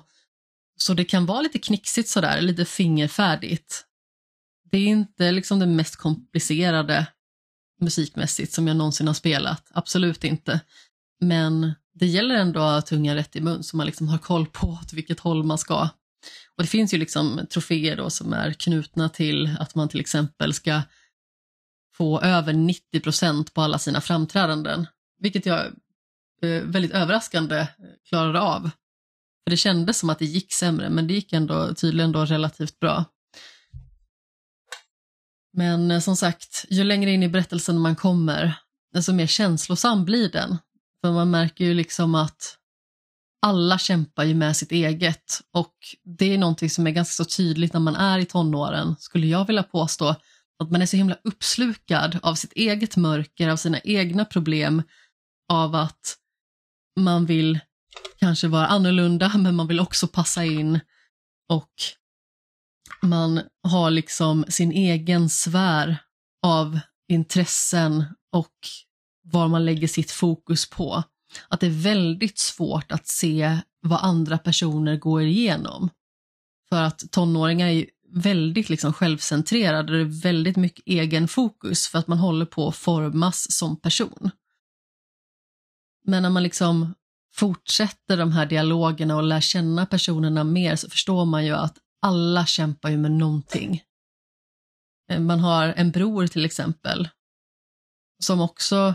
[0.76, 3.86] Så det kan vara lite knixigt sådär, lite fingerfärdigt.
[4.72, 7.06] Det är inte liksom det mest komplicerade
[7.80, 10.60] musikmässigt som jag någonsin har spelat, absolut inte.
[11.20, 14.46] Men det gäller ändå att ha tungan rätt i mun så man liksom har koll
[14.46, 15.88] på åt vilket håll man ska.
[16.56, 20.54] Och det finns ju liksom troféer då som är knutna till att man till exempel
[20.54, 20.82] ska
[21.96, 24.86] få över 90 procent på alla sina framträdanden,
[25.18, 25.66] vilket jag
[26.42, 27.66] eh, väldigt överraskande eh,
[28.08, 28.60] klarade av.
[29.44, 32.80] För Det kändes som att det gick sämre, men det gick ändå tydligen då relativt
[32.80, 33.04] bra.
[35.52, 38.54] Men eh, som sagt, ju längre in i berättelsen man kommer,
[38.94, 40.58] desto mer känslosam blir den.
[41.00, 42.58] För man märker ju liksom att
[43.46, 45.74] alla kämpar ju med sitt eget och
[46.18, 49.46] det är någonting som är ganska så tydligt när man är i tonåren, skulle jag
[49.46, 50.14] vilja påstå.
[50.58, 54.82] Att man är så himla uppslukad av sitt eget mörker, av sina egna problem,
[55.52, 56.16] av att
[57.00, 57.60] man vill
[58.18, 60.80] kanske vara annorlunda, men man vill också passa in
[61.48, 61.72] och
[63.00, 65.98] man har liksom sin egen sfär
[66.42, 68.54] av intressen och
[69.22, 71.02] var man lägger sitt fokus på.
[71.48, 75.90] Att det är väldigt svårt att se vad andra personer går igenom.
[76.68, 82.06] För att tonåringar är väldigt liksom självcentrerade, det är väldigt mycket egen fokus för att
[82.06, 84.30] man håller på att formas som person.
[86.04, 86.94] Men när man liksom
[87.34, 92.46] fortsätter de här dialogerna och lär känna personerna mer så förstår man ju att alla
[92.46, 93.82] kämpar ju med någonting.
[95.10, 97.08] Eh, man har en bror till exempel
[98.24, 98.94] som också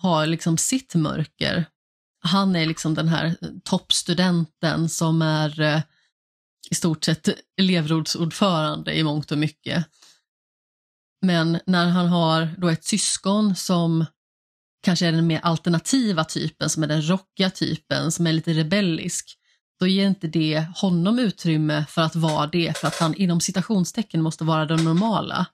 [0.00, 1.64] har liksom sitt mörker.
[2.20, 5.82] Han är liksom den här eh, toppstudenten som är eh,
[6.70, 7.28] i stort sett
[7.60, 9.86] elevrådsordförande i mångt och mycket.
[11.22, 14.04] Men när han har då ett syskon som
[14.82, 19.38] kanske är den mer alternativa typen, som är den rockiga typen, som är lite rebellisk,
[19.78, 24.22] då ger inte det honom utrymme för att vara det, för att han inom citationstecken
[24.22, 25.46] måste vara den normala.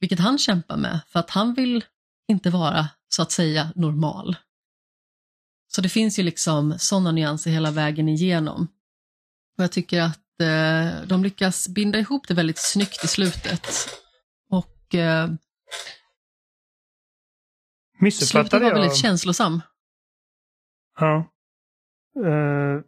[0.00, 1.84] Vilket han kämpar med, för att han vill
[2.28, 4.36] inte vara, så att säga, normal.
[5.68, 8.68] Så det finns ju liksom sådana nyanser hela vägen igenom.
[9.58, 13.68] Och jag tycker att eh, de lyckas binda ihop det väldigt snyggt i slutet.
[14.50, 15.30] Och eh,
[17.98, 19.62] Missuppfattade slutet var väldigt känslosam.
[21.00, 21.32] Ja.
[22.24, 22.80] Uh,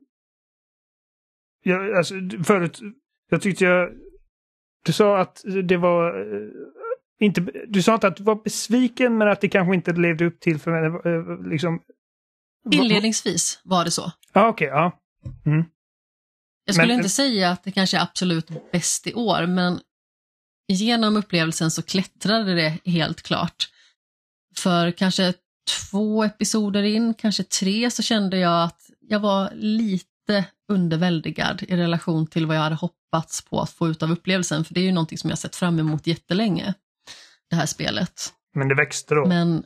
[1.62, 2.14] jag, alltså,
[2.44, 2.80] förut,
[3.30, 3.90] jag tyckte jag...
[4.84, 6.20] Du sa att det var...
[6.20, 6.50] Uh,
[7.20, 10.40] inte, du sa inte att du var besviken men att det kanske inte levde upp
[10.40, 11.82] till för uh, liksom...
[12.70, 14.12] Inledningsvis var det så.
[14.32, 14.68] Ja, okej.
[14.68, 15.00] Okay, ja.
[15.46, 15.64] Mm.
[16.64, 19.80] Jag skulle Men- inte säga att det kanske är absolut bäst i år, men
[20.68, 23.68] genom upplevelsen så klättrade det helt klart.
[24.56, 25.34] För kanske
[25.90, 32.26] två episoder in, kanske tre, så kände jag att jag var lite underväldigad i relation
[32.26, 34.92] till vad jag hade hoppats på att få ut av upplevelsen, för det är ju
[34.92, 36.74] någonting som jag sett fram emot jättelänge,
[37.50, 38.32] det här spelet.
[38.54, 39.26] Men det växte då.
[39.26, 39.64] Men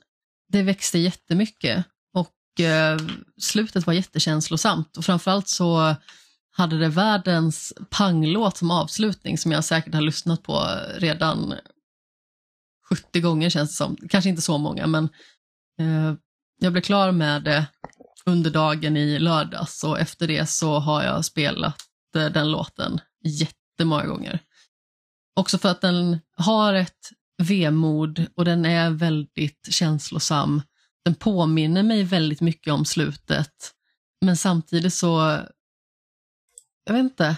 [0.49, 1.85] det växte jättemycket
[2.15, 2.99] och eh,
[3.41, 5.95] slutet var jättekänslosamt och framförallt så
[6.51, 10.67] hade det världens panglåt som avslutning som jag säkert har lyssnat på
[10.97, 11.55] redan
[12.89, 13.97] 70 gånger känns det som.
[14.09, 15.05] Kanske inte så många men
[15.81, 16.15] eh,
[16.61, 17.67] jag blev klar med det
[18.27, 21.83] under dagen i lördags och efter det så har jag spelat
[22.17, 24.39] eh, den låten jättemånga gånger.
[25.37, 27.11] Också för att den har ett
[27.43, 30.63] vemod och den är väldigt känslosam.
[31.05, 33.73] Den påminner mig väldigt mycket om slutet
[34.23, 35.41] men samtidigt så,
[36.85, 37.37] jag vet inte,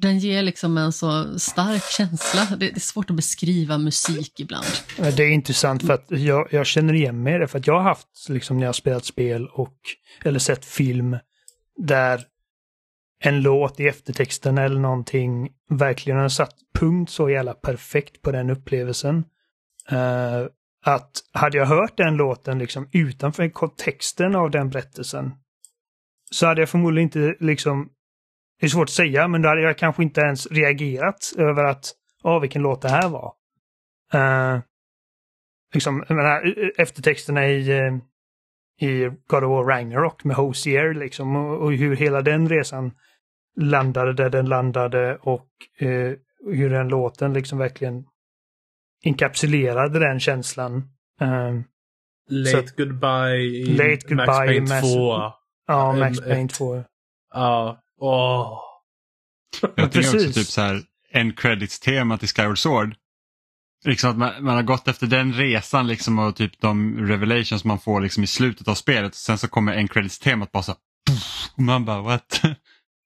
[0.00, 2.46] den ger liksom en så stark känsla.
[2.50, 4.66] Det, det är svårt att beskriva musik ibland.
[4.96, 7.48] Det är intressant för att jag, jag känner igen mig i det.
[7.48, 9.76] För att jag har haft, liksom när jag har spelat spel och,
[10.24, 11.16] eller sett film,
[11.76, 12.24] där
[13.22, 18.50] en låt i eftertexten eller någonting verkligen har satt punkt så jävla perfekt på den
[18.50, 19.24] upplevelsen.
[19.92, 20.46] Uh,
[20.84, 25.32] att hade jag hört den låten liksom utanför kontexten av den berättelsen
[26.30, 27.88] så hade jag förmodligen inte liksom,
[28.60, 31.84] det är svårt att säga, men då hade jag kanske inte ens reagerat över att,
[32.24, 33.32] åh vilken låt det här var.
[34.14, 34.60] Uh,
[35.74, 37.94] liksom, jag menar, eftertexterna i, eh,
[38.88, 42.92] i God of War Ragnarok med Hosier liksom och, och hur hela den resan
[43.60, 45.48] landade där den landade och
[45.78, 46.12] eh,
[46.46, 48.04] hur den låten liksom verkligen
[49.02, 50.82] inkapsulerade den känslan.
[51.20, 51.54] Eh,
[52.30, 55.32] Late Så- Goodbye i Late Max Goodbye Payne Mass- 2.
[55.66, 56.84] ja, Max Payne 2.
[57.34, 57.82] Ja.
[58.00, 58.58] Åh.
[59.60, 60.34] Jag också precis.
[60.34, 60.82] typ så här
[61.12, 62.94] en credits-tema till Skyward Sword.
[63.84, 67.78] Liksom att man, man har gått efter den resan liksom och typ de revelations man
[67.78, 69.14] får liksom i slutet av spelet.
[69.14, 70.78] Sen så kommer en credits-temat bara så här,
[71.10, 72.40] puff, och man bara what?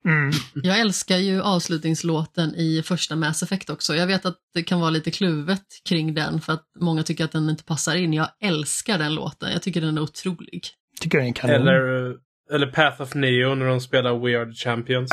[0.06, 0.30] Mm.
[0.54, 3.94] Jag älskar ju avslutningslåten i första Mass Effect också.
[3.94, 7.32] Jag vet att det kan vara lite kluvet kring den för att många tycker att
[7.32, 8.12] den inte passar in.
[8.12, 9.52] Jag älskar den låten.
[9.52, 10.66] Jag tycker den är otrolig.
[11.00, 11.56] Tycker jag är en kanon.
[11.56, 12.14] Eller,
[12.54, 15.10] eller Path of Neo när de spelar We Are The Champions.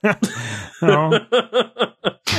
[0.80, 1.06] ja.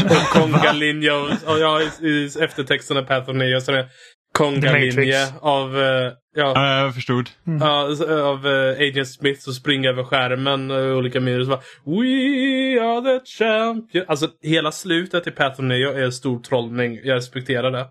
[0.06, 3.88] och Konga-linje och, och ja, i, i eftertexterna Path of Neo så är det
[4.34, 7.30] Konga-linje av, eh, ja, Ja, jag förstod.
[7.60, 11.48] ja, s- av eh, Agent Smith som springer över skärmen och olika minus.
[11.48, 14.06] Bara, We are the champion.
[14.08, 17.00] Alltså hela slutet i Path of Neo är stor trollning.
[17.04, 17.88] Jag respekterar det.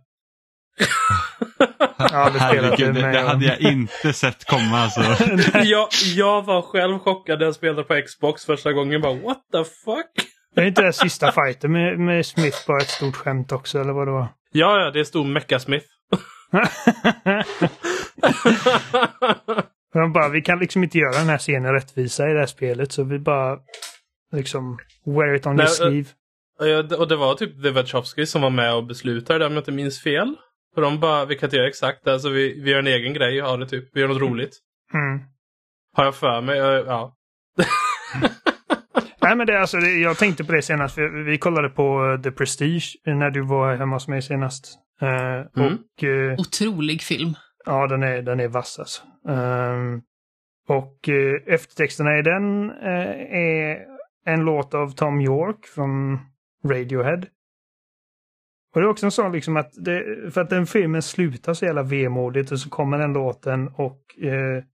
[1.99, 5.01] Ja, det Herregud, det, det hade jag inte sett komma alltså.
[5.65, 9.01] jag, jag var själv chockad när jag spelade på Xbox första gången.
[9.01, 10.29] Bara what the fuck?
[10.57, 14.07] Är inte det sista fighten med, med Smith bara ett stort skämt också, eller vad
[14.07, 14.29] det var?
[14.53, 15.85] Ja, ja, det stod Mecca-Smith.
[19.93, 22.93] De bara, vi kan liksom inte göra den här scenen rättvisa i det här spelet,
[22.93, 23.59] så vi bara
[24.33, 26.09] liksom wear it on Nej, your sleeve.
[26.89, 29.73] Det- och det var typ The Wachowski som var med och beslutade om jag inte
[29.73, 30.37] minns fel.
[30.75, 33.15] För de bara, vi kan inte göra exakt det, så vi, vi gör en egen
[33.15, 33.89] grej och har det typ.
[33.93, 34.57] Vi gör något roligt.
[34.95, 35.21] Mm.
[35.97, 36.59] Har jag för mig.
[36.59, 36.83] Ja.
[36.87, 37.17] ja.
[39.23, 42.13] Nej, men det, är alltså, det, jag tänkte på det senast, för vi kollade på
[42.15, 44.75] eh, The Prestige när du var hemma hos mig senast.
[45.01, 45.79] Eh, Mm.
[45.97, 47.35] Och eh, Otrolig film.
[47.67, 49.03] ja, den är, den är vass alltså.
[49.29, 50.01] Ehm,
[50.69, 53.79] och eh, eftertexterna i den eh, är
[54.27, 56.19] en låt av Tom York från
[56.65, 57.21] Radiohead.
[58.75, 61.65] Och det är också en sån liksom att, det, för att den filmen slutar så
[61.65, 64.65] jävla vemodigt och så kommer den låten och eh,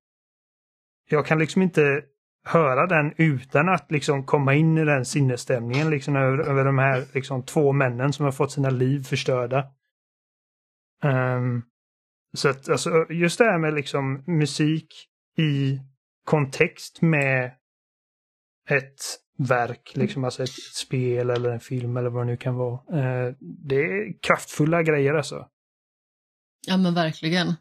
[1.10, 2.02] jag kan liksom inte
[2.44, 7.04] höra den utan att liksom komma in i den sinnesstämningen liksom över, över de här
[7.14, 9.66] liksom två männen som har fått sina liv förstörda.
[11.02, 11.62] Um,
[12.36, 15.80] så att alltså, just det här med liksom musik i
[16.24, 17.52] kontext med
[18.68, 19.00] ett
[19.38, 22.72] verk, liksom alltså ett spel eller en film eller vad det nu kan vara.
[22.72, 25.46] Eh, det är kraftfulla grejer alltså.
[26.66, 27.54] Ja men verkligen.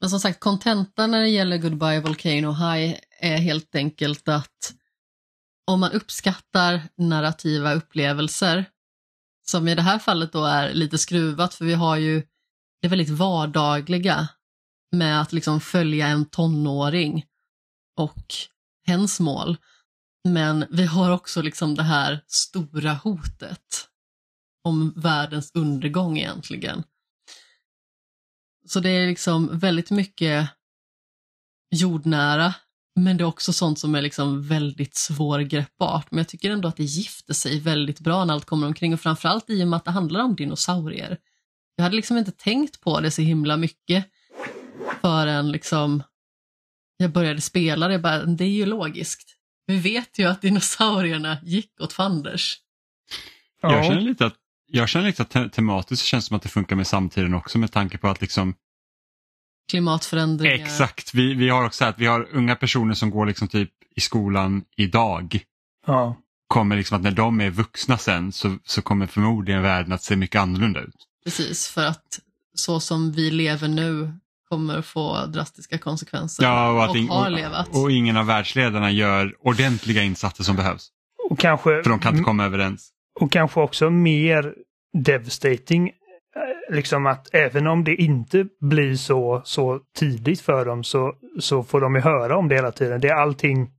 [0.00, 4.74] Men som sagt, kontentan när det gäller Goodbye Volcano High är helt enkelt att
[5.66, 8.64] om man uppskattar narrativa upplevelser,
[9.46, 12.22] som i det här fallet då är lite skruvat för vi har ju
[12.82, 14.28] det väldigt vardagliga
[14.92, 17.24] med att liksom följa en tonåring
[17.96, 18.34] och
[18.86, 19.56] hens mål.
[20.28, 23.88] Men vi har också liksom det här stora hotet
[24.64, 26.84] om världens undergång egentligen.
[28.66, 30.48] Så det är liksom väldigt mycket
[31.70, 32.54] jordnära,
[32.96, 36.10] men det är också sånt som är liksom väldigt svårgreppbart.
[36.10, 39.00] Men jag tycker ändå att det gifter sig väldigt bra när allt kommer omkring och
[39.00, 41.18] framförallt i och med att det handlar om dinosaurier.
[41.76, 44.04] Jag hade liksom inte tänkt på det så himla mycket
[45.00, 46.02] förrän liksom
[46.96, 47.98] jag började spela det.
[47.98, 49.33] Bara, det är ju logiskt.
[49.66, 52.58] Vi vet ju att dinosaurierna gick åt fanders.
[53.62, 54.34] Jag känner lite att,
[54.66, 57.58] jag känner lite att te- tematiskt känns det som att det funkar med samtiden också
[57.58, 58.54] med tanke på att liksom
[59.70, 60.54] Klimatförändringar.
[60.54, 64.00] Exakt, vi, vi har också att vi har unga personer som går liksom typ i
[64.00, 65.40] skolan idag.
[65.86, 66.16] Ja.
[66.46, 70.16] Kommer liksom att när de är vuxna sen så, så kommer förmodligen världen att se
[70.16, 70.96] mycket annorlunda ut.
[71.24, 72.20] Precis, för att
[72.54, 74.12] så som vi lever nu
[74.56, 77.68] kommer få drastiska konsekvenser Ja, och, och, har levat.
[77.68, 80.88] och, och ingen av världsledarna gör ordentliga insatser som behövs.
[81.30, 82.88] Och kanske, För de kan inte komma överens.
[83.20, 84.54] och kanske också mer
[85.04, 85.88] devastating.
[85.88, 91.62] eh, Liksom att även om det inte blir så, så tidigt för dem så, så
[91.62, 93.00] får de ju höra om det hela tiden.
[93.00, 93.70] Det är allting,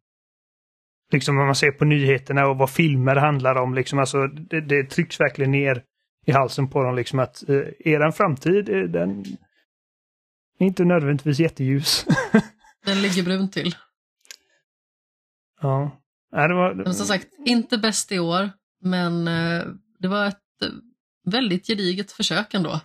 [1.14, 4.84] liksom när man ser på nyheterna och vad filmer handlar om, liksom alltså det, det
[4.84, 5.82] trycks verkligen ner
[6.28, 7.56] i halsen på dem liksom att eh,
[7.94, 9.26] eran framtid, eh, den
[10.60, 12.06] inte nödvändigtvis jätteljus.
[12.86, 13.76] Den ligger brun till.
[15.62, 16.02] ja.
[16.32, 18.50] Nej, det var, Men som sagt, inte bäst i år,
[18.82, 19.64] men eh,
[20.00, 20.70] det var ett eh,
[21.26, 22.80] väldigt gediget försök ändå.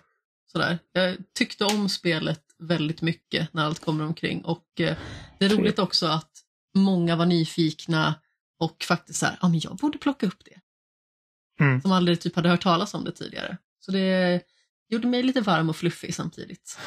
[0.51, 0.79] Sådär.
[0.91, 4.97] Jag tyckte om spelet väldigt mycket när allt kommer omkring och eh,
[5.39, 6.31] det är roligt också att
[6.75, 8.15] många var nyfikna
[8.59, 10.59] och faktiskt så här, ja men jag borde plocka upp det.
[11.63, 11.81] Mm.
[11.81, 13.57] Som aldrig typ hade hört talas om det tidigare.
[13.79, 14.41] Så det
[14.89, 16.79] gjorde mig lite varm och fluffig samtidigt.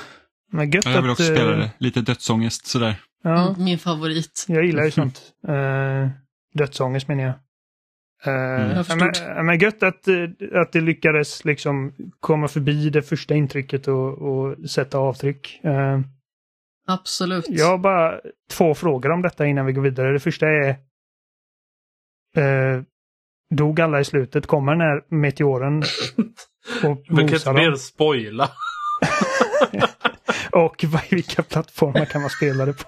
[0.53, 1.71] Men gött Ja, jag vill att, också eh, spela det.
[1.79, 2.97] Lite dödsångest sådär.
[3.23, 3.49] Ja.
[3.49, 4.45] Mm, min favorit.
[4.49, 5.23] Jag gillar ju sånt.
[5.49, 6.09] Uh,
[6.55, 7.35] dödsångest menar jag.
[8.27, 9.27] Uh, jag ja, förstod.
[9.37, 14.19] men, men gött att, eh, att det lyckades liksom komma förbi det första intrycket och,
[14.19, 15.61] och sätta avtryck.
[15.65, 16.01] Eh,
[16.87, 17.45] Absolut.
[17.49, 18.21] jag har bara
[18.51, 20.13] två frågor om detta innan vi går vidare.
[20.13, 20.69] Det första är
[22.37, 22.83] eh,
[23.55, 24.47] Dog alla i slutet?
[24.47, 25.83] Kommer den här meteoren
[26.85, 28.51] och Vi kan inte mer spoila.
[30.55, 32.85] Och vad- vilka plattformar kan man spela det på?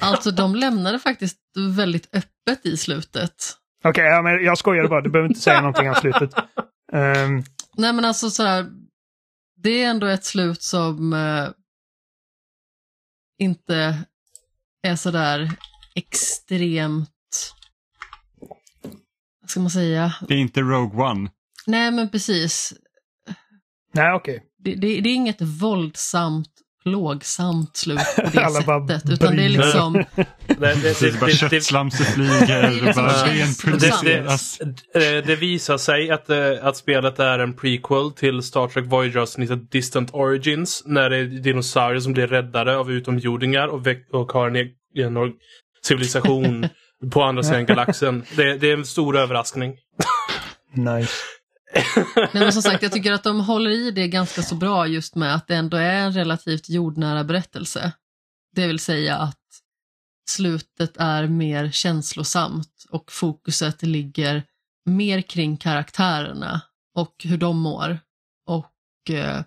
[0.00, 1.38] Alltså de lämnade faktiskt
[1.76, 3.34] väldigt öppet i slutet.
[3.84, 5.00] Okej, ja, men jag skojar bara.
[5.00, 6.34] Du behöver inte säga någonting om slutet.
[6.92, 7.42] Ehm,
[7.76, 8.66] Nej men alltså så här,
[9.56, 11.48] det är ändå ett slut som eh,
[13.38, 14.04] inte
[14.82, 15.50] är så där
[15.94, 17.10] extremt,
[19.40, 20.14] vad ska man säga?
[20.28, 21.30] Det är inte Rogue One.
[21.66, 22.74] Nej men precis,
[23.92, 24.44] nej, okej.
[24.64, 26.48] Det, det, det är inget våldsamt
[26.82, 29.10] plågsamt slut på det Alla bara sättet.
[29.10, 29.92] Utan det är liksom,
[30.46, 34.58] Det, det, Det är bara köttslamsor flyger Det liksom pulseras.
[35.26, 40.14] det, visar sig att, eh, att spelet är en prequel till Star Trek Voyager-avsnittet Distant
[40.14, 40.82] Origins.
[40.86, 45.32] När det är dinosaurier som blir räddade av utomjordingar och, och har en egen or-
[45.82, 46.68] civilisation
[47.12, 48.24] på andra sidan galaxen.
[48.36, 49.74] Det, det är en stor överraskning.
[50.74, 51.12] Nice
[52.14, 55.14] nej men som sagt jag tycker att de håller i det ganska så bra just
[55.14, 57.92] med att det ändå är en relativt jordnära berättelse.
[58.52, 59.38] Det vill säga att
[60.30, 64.44] slutet är mer känslosamt och fokuset ligger
[64.84, 66.60] mer kring karaktärerna
[66.94, 67.98] och hur de mår.
[68.46, 69.42] Och eh,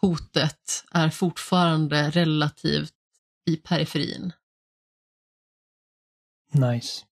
[0.00, 2.94] hotet är fortfarande relativt
[3.46, 4.32] i periferin.
[6.52, 7.04] Nice.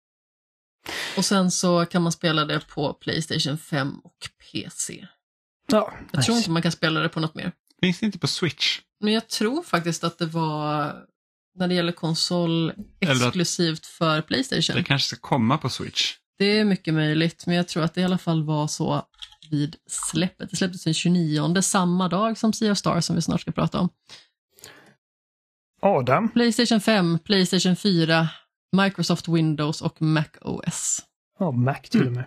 [1.17, 4.17] Och sen så kan man spela det på Playstation 5 och
[4.51, 5.07] PC.
[5.67, 7.51] Ja, Jag tror inte man kan spela det på något mer.
[7.81, 8.79] Finns det inte på Switch?
[8.99, 10.95] Men jag tror faktiskt att det var
[11.55, 14.75] när det gäller konsol exklusivt för Playstation.
[14.75, 16.13] Det kanske ska komma på Switch.
[16.37, 19.05] Det är mycket möjligt, men jag tror att det i alla fall var så
[19.51, 20.49] vid släppet.
[20.49, 23.79] Det släpptes den 29, samma dag som Sea of Stars som vi snart ska prata
[23.79, 23.89] om.
[25.81, 26.29] Adam.
[26.29, 28.29] Playstation 5, Playstation 4,
[28.83, 30.99] Microsoft Windows och Mac OS.
[31.39, 32.25] Ja, Mac till och med.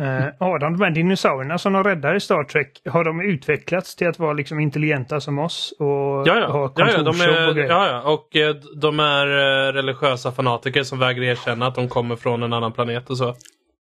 [0.00, 4.08] Eh, Adam, de här dinosaurierna som de räddar i Star Trek, har de utvecklats till
[4.08, 5.74] att vara liksom intelligenta som oss?
[5.78, 6.50] Och Ja, ja.
[6.52, 7.68] ha ja, ja, de kontorsjobb och är, grejer?
[7.68, 8.12] ja, ja.
[8.12, 12.52] Och eh, de är eh, religiösa fanatiker som vägrar erkänna att de kommer från en
[12.52, 13.34] annan planet och så.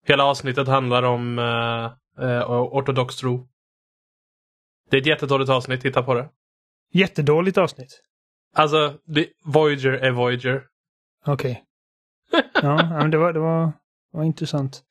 [0.06, 1.84] Hela avsnittet handlar om eh,
[2.28, 3.48] eh, ortodox tro.
[4.90, 6.28] Det är ett jättedåligt avsnitt, titta på det.
[6.92, 8.00] Jättedåligt avsnitt.
[8.56, 10.62] Alltså, det, Voyager är Voyager.
[11.26, 11.62] Okej.
[12.32, 13.66] Ja, ja, men det var, det var,
[14.12, 14.82] det var intressant.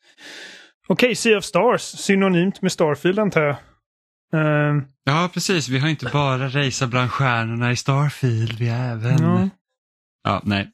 [0.87, 1.81] Okej, Sea of Stars.
[1.81, 3.55] Synonymt med Starfield antar jag.
[4.33, 5.69] Ehm, Ja, precis.
[5.69, 9.23] Vi har inte bara raceat bland stjärnorna i Starfield, vi har även...
[9.23, 9.49] Ja.
[10.23, 10.69] Ja, nej.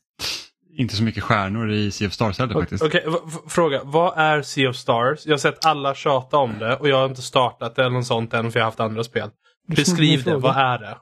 [0.77, 2.83] Inte så mycket stjärnor i Sea of Stars heller faktiskt.
[2.83, 3.81] Okej, v- fråga.
[3.83, 5.25] Vad är Sea of Stars?
[5.25, 8.05] Jag har sett alla tjata om det och jag har inte startat det eller något
[8.07, 9.29] sånt än för jag har haft andra spel.
[9.67, 10.97] Beskriv det, vad är det?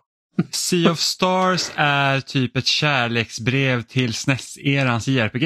[0.51, 5.43] Sea of Stars är typ ett kärleksbrev till SNES-erans JRPG.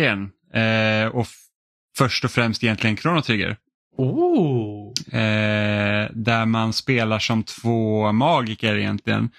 [0.54, 1.28] Eh, och
[1.98, 3.58] först och främst egentligen Chrono Trigger.
[3.98, 4.94] Ooh.
[5.12, 9.30] Eh, där man spelar som två magiker egentligen.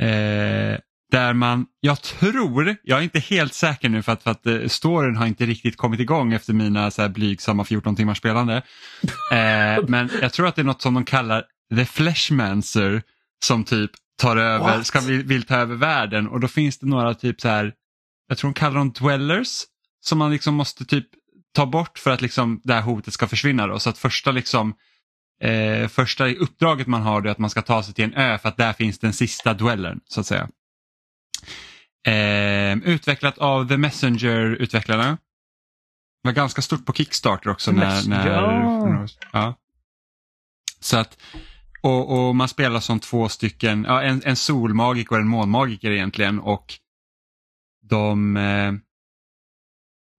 [0.00, 0.78] Eh,
[1.10, 4.66] där man, jag tror, jag är inte helt säker nu för att, för att eh,
[4.66, 8.56] storyn har inte riktigt kommit igång efter mina så här blygsamma 14 timmars spelande.
[9.32, 11.44] Eh, men jag tror att det är något som de kallar
[11.76, 13.02] The Fleshmancer
[13.44, 13.90] som typ
[14.20, 14.86] tar över, What?
[14.86, 17.74] ska vill, vill ta över världen och då finns det några typ så här,
[18.28, 19.62] jag tror de kallar dem dwellers,
[20.00, 21.06] som man liksom måste typ
[21.54, 23.66] ta bort för att liksom det här hotet ska försvinna.
[23.66, 23.78] Då.
[23.78, 24.74] Så att första liksom
[25.42, 28.48] eh, första uppdraget man har är att man ska ta sig till en ö för
[28.48, 30.48] att där finns den sista duellen så att säga.
[32.06, 35.18] Eh, utvecklat av The Messenger-utvecklarna.
[36.22, 37.72] Var ganska stort på Kickstarter också.
[37.72, 39.06] När, när, ja.
[39.32, 39.54] ja.
[40.80, 41.18] Så att,
[41.80, 46.40] och, och man spelar som två stycken, ja, en, en solmagiker och en månmagiker egentligen
[46.40, 46.74] och
[47.82, 48.72] de, eh,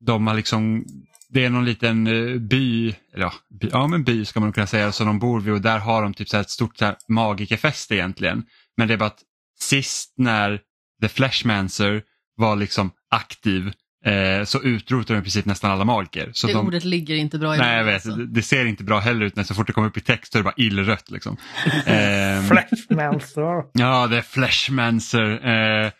[0.05, 0.85] de har liksom,
[1.29, 4.55] det är någon liten eh, by, eller ja, by, ja men by ska man nog
[4.55, 6.77] kunna säga, som de bor vid och där har de typ så här ett stort
[6.77, 8.45] så här, magikerfest egentligen.
[8.77, 9.23] Men det är bara att
[9.59, 10.61] sist när
[11.01, 12.03] The Flashmancer
[12.35, 13.73] var liksom aktiv
[14.05, 16.31] eh, så utrotade de i princip nästan alla magiker.
[16.33, 17.93] Så det de, ordet ligger inte bra i Nej, jag vet.
[17.93, 18.11] alltså.
[18.11, 20.31] Det, det ser inte bra heller ut när så fort det kommer upp i text
[20.31, 21.11] så är det bara illrött.
[21.11, 21.37] Liksom.
[21.85, 23.63] Ehm, Flashmancer.
[23.73, 25.47] ja, det är Fleshmancer.
[25.85, 25.91] Eh,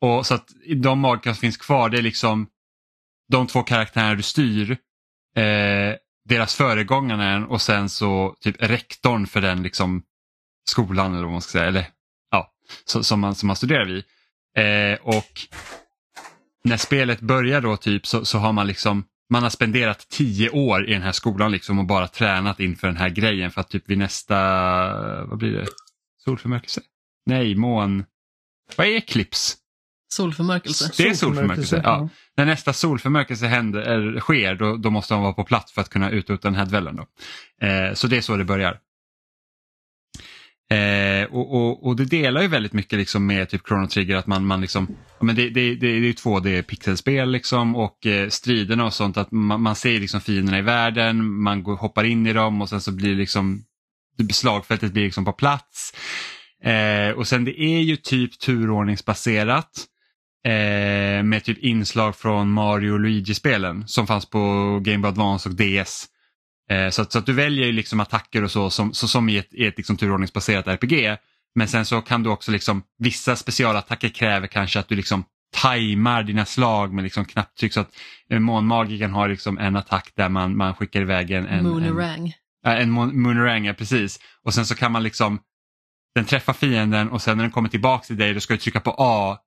[0.00, 2.46] och så att de magiker som finns kvar, det är liksom
[3.32, 4.70] de två karaktärerna du styr,
[5.36, 5.94] eh,
[6.28, 10.02] deras föregångaren och sen så typ rektorn för den liksom
[10.70, 11.86] skolan eller vad man ska säga, eller
[12.30, 12.52] ja,
[12.84, 14.04] så, som, man, som man studerar vid.
[14.56, 15.40] Eh, och
[16.64, 20.88] när spelet börjar då typ så, så har man liksom man har spenderat tio år
[20.88, 23.90] i den här skolan liksom och bara tränat inför den här grejen för att typ
[23.90, 24.36] vid nästa,
[25.26, 25.66] vad blir det,
[26.24, 26.80] solförmörkelse?
[27.26, 28.04] Nej, mån,
[28.76, 29.56] vad är eklips?
[30.12, 30.90] Solförmörkelse.
[30.96, 32.08] Det är solförmörkelse, ja.
[32.36, 35.88] När nästa solförmörkelse händer, eller, sker då, då måste de vara på plats för att
[35.88, 36.96] kunna utrota den här dvällen.
[36.96, 37.06] Då.
[37.66, 38.78] Eh, så det är så det börjar.
[40.72, 44.26] Eh, och, och, och det delar ju väldigt mycket liksom med typ Chrono Trigger att
[44.26, 48.94] man, man liksom, men det, det, det, det är 2D-pixelspel liksom och eh, striderna och
[48.94, 52.62] sånt att man, man ser liksom fienderna i världen, man går, hoppar in i dem
[52.62, 53.64] och sen så blir liksom
[54.32, 55.94] slagfältet blir liksom på plats.
[56.64, 59.70] Eh, och sen det är ju typ turordningsbaserat
[60.46, 64.38] eh, med typ inslag från Mario och Luigi-spelen som fanns på
[64.82, 66.08] Game Boy Advance och DS.
[66.72, 69.28] Eh, så, att, så att du väljer ju liksom attacker och så som, så, som
[69.28, 71.16] i ett, i ett liksom turordningsbaserat RPG.
[71.54, 75.24] Men sen så kan du också liksom, vissa specialattacker kräver kanske att du liksom
[75.56, 77.90] tajmar dina slag med liksom knapptryck så att
[78.30, 82.32] månmagikern har liksom en attack där man, man skickar iväg en, en, en, Moonerang.
[82.66, 84.20] En mon- Moonerang, ja, precis.
[84.44, 85.40] Och sen så kan man liksom,
[86.14, 88.80] den träffar fienden och sen när den kommer tillbaka till dig då ska du trycka
[88.80, 89.38] på A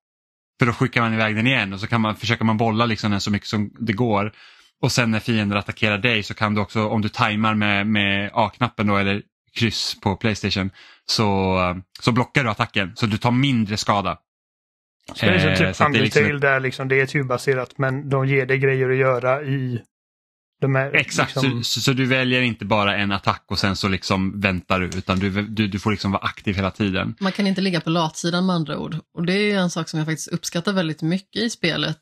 [0.60, 3.12] för då skickar man iväg den igen och så kan man, försöker man bolla liksom
[3.12, 4.34] den så mycket som det går.
[4.82, 8.32] Och sen när fienden attackerar dig så kan du också, om du tajmar med, med
[8.34, 9.22] A-knappen då eller
[9.56, 10.72] kryss på Playstation
[11.06, 11.58] så,
[12.00, 14.18] så blockar du attacken så du tar mindre skada.
[15.14, 18.10] Så det är Eh, så typ är liksom Undertale där liksom, det är turbaserat men
[18.10, 19.82] de ger dig grejer att göra i
[20.62, 20.96] de här...
[20.96, 24.80] Exakt, liksom, så, så du väljer inte bara en attack och sen så liksom väntar
[24.80, 27.16] du utan du, du, du får liksom vara aktiv hela tiden.
[27.20, 28.98] Man kan inte ligga på latsidan med andra ord.
[29.14, 32.00] Och det är ju en sak som jag faktiskt uppskattar väldigt mycket i spelet.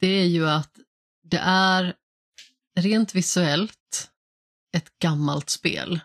[0.00, 0.70] Det är ju att
[1.30, 1.94] det är
[2.78, 4.10] rent visuellt
[4.76, 6.00] ett gammalt spel.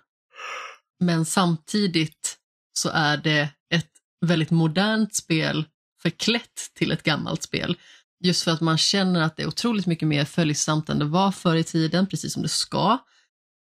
[0.99, 2.37] Men samtidigt
[2.73, 3.91] så är det ett
[4.25, 5.65] väldigt modernt spel
[6.01, 7.77] förklätt till ett gammalt spel.
[8.23, 11.31] Just för att man känner att det är otroligt mycket mer följsamt än det var
[11.31, 12.97] förr i tiden, precis som det ska.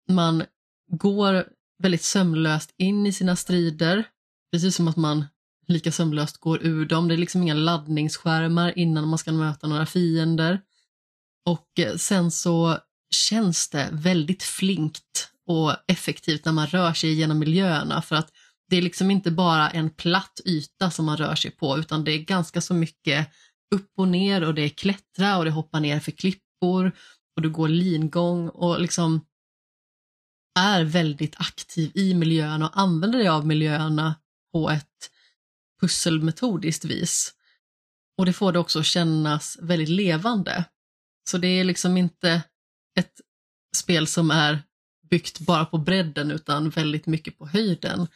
[0.10, 0.44] Man
[0.92, 1.48] går
[1.84, 4.08] väldigt sömlöst in i sina strider,
[4.52, 5.26] precis som att man
[5.68, 7.08] lika sömlöst går ur dem.
[7.08, 10.62] Det är liksom inga laddningsskärmar innan man ska möta några fiender.
[11.46, 12.78] Och eh, sen så
[13.16, 18.32] känns det väldigt flinkt och effektivt när man rör sig genom miljöerna för att
[18.70, 22.12] det är liksom inte bara en platt yta som man rör sig på utan det
[22.12, 23.28] är ganska så mycket
[23.76, 26.92] upp och ner och det är klättra och det hoppar ner för klippor
[27.36, 29.26] och du går lingång och liksom
[30.60, 34.16] är väldigt aktiv i miljön och använder dig av miljöerna
[34.54, 35.12] på ett
[35.82, 37.34] pusselmetodiskt vis.
[38.18, 40.66] Och det får det också kännas väldigt levande.
[41.30, 42.42] Så det är liksom inte
[43.00, 43.22] ett
[43.76, 44.64] spel som är
[45.10, 48.08] byggt bara på bredden utan väldigt mycket på höjden.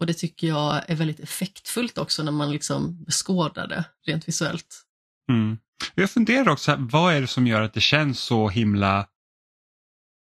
[0.00, 4.84] Och det tycker jag är väldigt effektfullt också när man liksom beskådar det rent visuellt.
[5.30, 5.58] Mm.
[5.94, 9.06] Jag funderar också, här, vad är det som gör att det känns så himla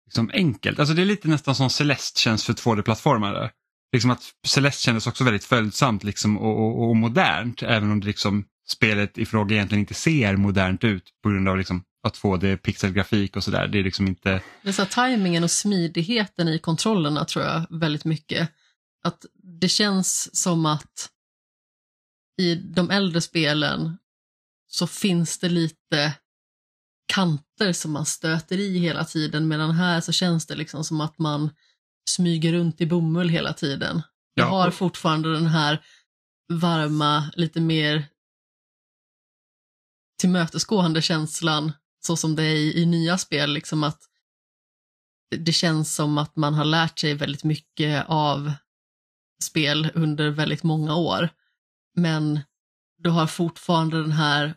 [0.05, 0.79] liksom, enkelt?
[0.79, 3.51] Alltså det är lite nästan som Celeste känns för 2D-plattformare.
[3.93, 8.07] Liksom att Celeste kändes också väldigt följsamt liksom, och, och, och modernt även om det
[8.07, 12.57] liksom, spelet i fråga egentligen inte ser modernt ut på grund av liksom, att 2D
[12.57, 13.67] pixelgrafik och sådär.
[13.67, 14.41] Det är liksom inte...
[14.61, 18.49] Det är så tajmingen och smidigheten i kontrollerna tror jag väldigt mycket.
[19.03, 21.09] Att det känns som att
[22.37, 23.97] i de äldre spelen
[24.67, 26.13] så finns det lite
[27.13, 31.19] kanter som man stöter i hela tiden medan här så känns det liksom som att
[31.19, 31.49] man
[32.09, 34.01] smyger runt i bomull hela tiden.
[34.33, 35.83] Jag Ja, har fortfarande den här
[36.49, 38.05] varma, lite mer
[40.19, 41.71] tillmötesgående känslan
[42.05, 43.99] så som det är i, i nya spel, liksom att
[45.35, 48.53] det- känns som att man har lärt sig väldigt mycket av
[49.43, 51.29] spel under väldigt många år.
[51.95, 52.39] Men
[52.97, 54.55] du har fortfarande den här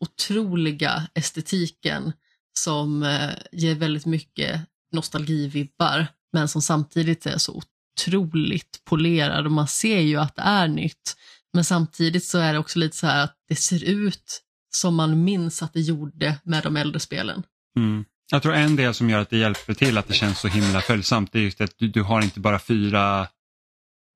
[0.00, 2.12] otroliga estetiken
[2.58, 4.60] som eh, ger väldigt mycket
[4.92, 7.62] nostalgivibbar, men som samtidigt är så
[7.98, 11.16] otroligt polerad och man ser ju att det är nytt.
[11.52, 14.42] Men samtidigt så är det också lite så här att det ser ut
[14.76, 17.42] som man minns att det gjorde med de äldre spelen.
[17.76, 18.04] Mm.
[18.30, 20.80] Jag tror en del som gör att det hjälper till att det känns så himla
[20.80, 23.28] följsamt det är just att du, du har inte bara fyra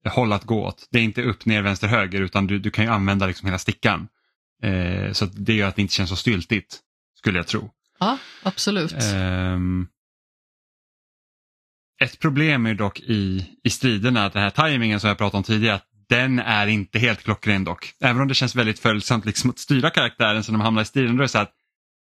[0.08, 0.88] håll att gå åt.
[0.91, 3.58] Det är inte upp, ner, vänster, höger utan du, du kan ju använda liksom hela
[3.58, 4.08] stickan.
[4.62, 6.78] Eh, så det gör att det inte känns så styltigt
[7.18, 7.70] skulle jag tro.
[7.99, 8.92] Ja, absolut.
[8.92, 9.87] Ehm,
[12.03, 15.42] ett problem är dock i, i striderna att den här tajmingen som jag pratade om
[15.42, 17.92] tidigare, att den är inte helt klockren dock.
[18.00, 20.84] Även om det känns väldigt följsamt liksom, att styra karaktären så när man hamnar i
[20.84, 21.53] striden då är det så att,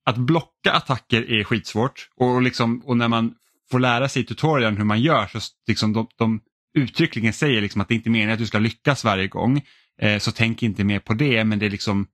[0.06, 3.34] att blocka attacker är skitsvårt och, liksom, och när man
[3.72, 6.40] får lära sig i tutorialen hur man gör så liksom, de, de
[6.78, 9.62] uttryckligen säger liksom att det inte är meningen att du ska lyckas varje gång.
[10.02, 12.08] Eh, så tänk inte mer på det men det är liksom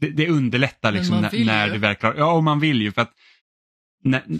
[0.00, 3.02] det, det underlättar liksom när, när du väl klarar, ja och man vill ju för
[3.02, 3.12] att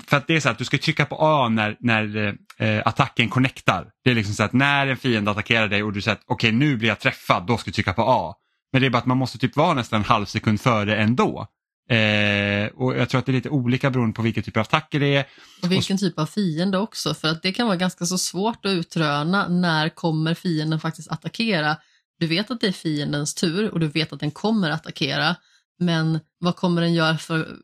[0.07, 3.28] för att det är så att du ska trycka på A när, när eh, attacken
[3.28, 3.87] connectar.
[4.05, 6.53] Det är liksom så att när en fiende attackerar dig och du säger att okej
[6.53, 8.35] nu blir jag träffad, då ska du trycka på A.
[8.73, 11.47] Men det är bara att man måste typ vara nästan en halv sekund före ändå.
[11.91, 15.01] Eh, och jag tror att det är lite olika beroende på vilken typ av attacker
[15.01, 15.27] det är.
[15.62, 18.73] Och vilken typ av fiende också, för att det kan vara ganska så svårt att
[18.73, 21.77] utröna när kommer fienden faktiskt attackera.
[22.19, 25.37] Du vet att det är fiendens tur och du vet att den kommer attackera,
[25.78, 27.57] men vad kommer den göra för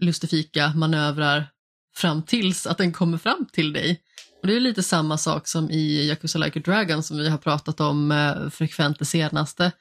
[0.00, 1.50] lustifika manövrar
[1.96, 4.00] fram tills att den kommer fram till dig?
[4.42, 7.38] Och det är lite samma sak som i Yakuza Like a Dragon som vi har
[7.38, 9.72] pratat om eh, frekvent det senaste,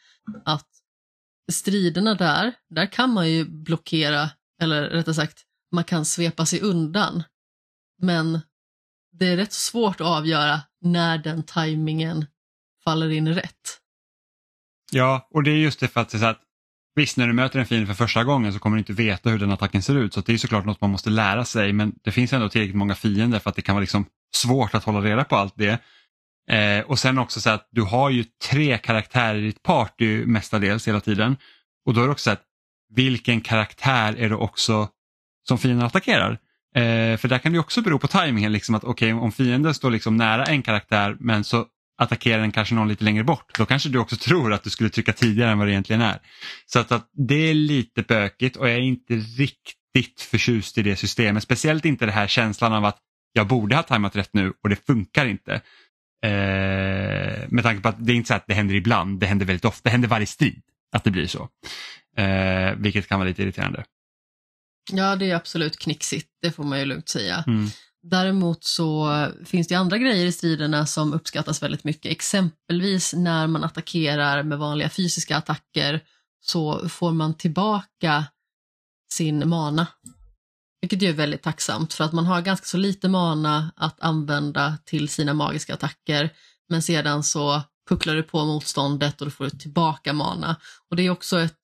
[0.46, 0.68] att
[1.52, 4.30] striderna där, där kan man ju blockera,
[4.62, 7.24] eller rättare sagt, man kan svepa sig undan.
[8.02, 8.40] Men
[9.12, 12.26] det är rätt svårt att avgöra när den tajmingen
[12.84, 13.80] faller in rätt.
[14.92, 16.43] Ja, och det är just det för att, det är så att
[16.96, 19.40] visst när du möter en fiende för första gången så kommer du inte veta hur
[19.40, 22.12] den attacken ser ut så det är såklart något man måste lära sig men det
[22.12, 24.06] finns ändå tillräckligt många fiender för att det kan vara liksom
[24.36, 25.82] svårt att hålla reda på allt det.
[26.50, 30.88] Eh, och sen också så att du har ju tre karaktärer i ditt party mestadels
[30.88, 31.38] hela tiden
[31.86, 32.44] och då är det också så att
[32.96, 34.90] vilken karaktär är det också
[35.48, 36.32] som fienden attackerar?
[36.76, 39.74] Eh, för där kan det också bero på tajmingen, liksom att okej okay, om fienden
[39.74, 41.66] står liksom nära en karaktär men så
[41.98, 44.90] attackerar den kanske någon lite längre bort, då kanske du också tror att du skulle
[44.90, 46.20] trycka tidigare än vad det egentligen är.
[46.66, 50.96] Så att, att det är lite bökigt och jag är inte riktigt förtjust i det
[50.96, 52.98] systemet, speciellt inte den här känslan av att
[53.34, 55.54] jag borde ha tajmat rätt nu och det funkar inte.
[56.24, 59.46] Eh, med tanke på att det är inte så att det händer ibland, det händer
[59.46, 60.62] väldigt ofta, det händer varje strid
[60.92, 61.50] att det blir så.
[62.18, 63.84] Eh, vilket kan vara lite irriterande.
[64.92, 67.44] Ja, det är absolut knixigt, det får man ju lugnt säga.
[67.48, 67.68] Mm.
[68.04, 72.12] Däremot så finns det andra grejer i striderna som uppskattas väldigt mycket.
[72.12, 76.04] Exempelvis när man attackerar med vanliga fysiska attacker
[76.42, 78.26] så får man tillbaka
[79.14, 79.88] sin mana.
[80.82, 85.10] Vilket är väldigt tacksamt för att man har ganska så lite mana att använda till
[85.10, 86.30] sina magiska attacker.
[86.70, 90.56] Men sedan så pucklar du på motståndet och då får du tillbaka mana.
[90.90, 91.58] Och det är också ett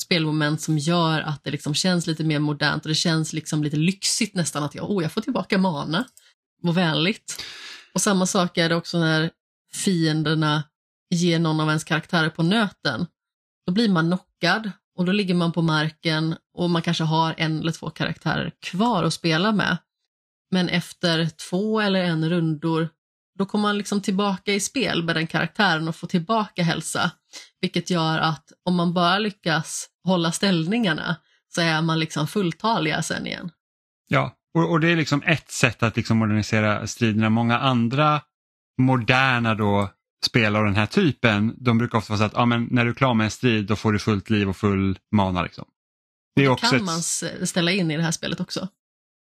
[0.00, 3.76] spelmoment som gör att det liksom känns lite mer modernt och det känns liksom lite
[3.76, 6.04] lyxigt nästan att jag, oh, jag får tillbaka mana.
[6.62, 7.42] Vad vänligt.
[7.94, 9.30] Och samma sak är det också när
[9.74, 10.64] fienderna
[11.10, 13.06] ger någon av ens karaktärer på nöten.
[13.66, 17.60] Då blir man knockad och då ligger man på marken och man kanske har en
[17.60, 19.78] eller två karaktärer kvar att spela med.
[20.50, 22.88] Men efter två eller en rundor
[23.38, 27.10] då kommer man liksom tillbaka i spel med den karaktären och får tillbaka hälsa.
[27.66, 31.16] Vilket gör att om man bara lyckas hålla ställningarna
[31.54, 33.50] så är man liksom fulltaliga sen igen.
[34.08, 37.30] Ja, och, och det är liksom ett sätt att liksom modernisera striderna.
[37.30, 38.20] Många andra
[38.78, 39.90] moderna då
[40.26, 42.90] spel av den här typen, de brukar ofta vara så att ja, men när du
[42.90, 45.42] är klar med en strid då får du fullt liv och full mana.
[45.42, 45.64] Liksom.
[46.36, 46.84] Det, är också kan ett...
[46.84, 47.02] man
[47.46, 48.68] ställa in i det här spelet också.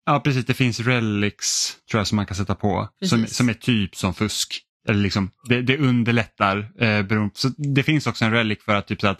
[0.05, 3.53] Ja precis, det finns relics tror jag som man kan sätta på som, som är
[3.53, 4.61] typ som fusk.
[4.87, 6.83] Eller liksom, det, det underlättar.
[6.83, 9.19] Eh, så det finns också en relic för att typ så att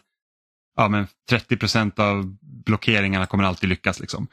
[0.75, 3.99] ja, men 30% av blockeringarna kommer alltid lyckas.
[3.99, 4.27] Liksom.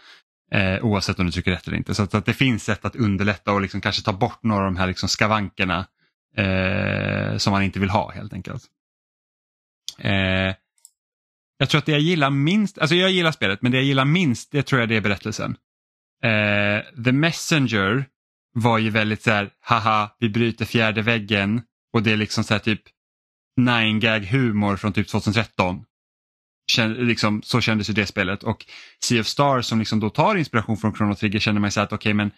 [0.53, 1.95] Eh, oavsett om du trycker rätt eller inte.
[1.95, 4.73] Så att, att det finns sätt att underlätta och liksom kanske ta bort några av
[4.73, 5.87] de här liksom skavankerna
[6.37, 8.65] eh, som man inte vill ha helt enkelt.
[9.99, 10.55] Eh,
[11.59, 14.05] jag tror att det jag gillar minst, alltså jag gillar spelet men det jag gillar
[14.05, 15.57] minst det tror jag det är berättelsen.
[16.23, 18.05] Eh, The Messenger
[18.53, 21.63] var ju väldigt så här, haha, vi bryter fjärde väggen
[21.93, 22.83] och det är liksom så här typ
[23.57, 25.85] nine gag humor från typ 2013.
[26.73, 28.67] Känn, liksom, så kändes ju det spelet och
[29.05, 31.85] Sea of Stars som liksom då tar inspiration från Chrono Trigger känner man så här
[31.85, 32.31] att okej okay, men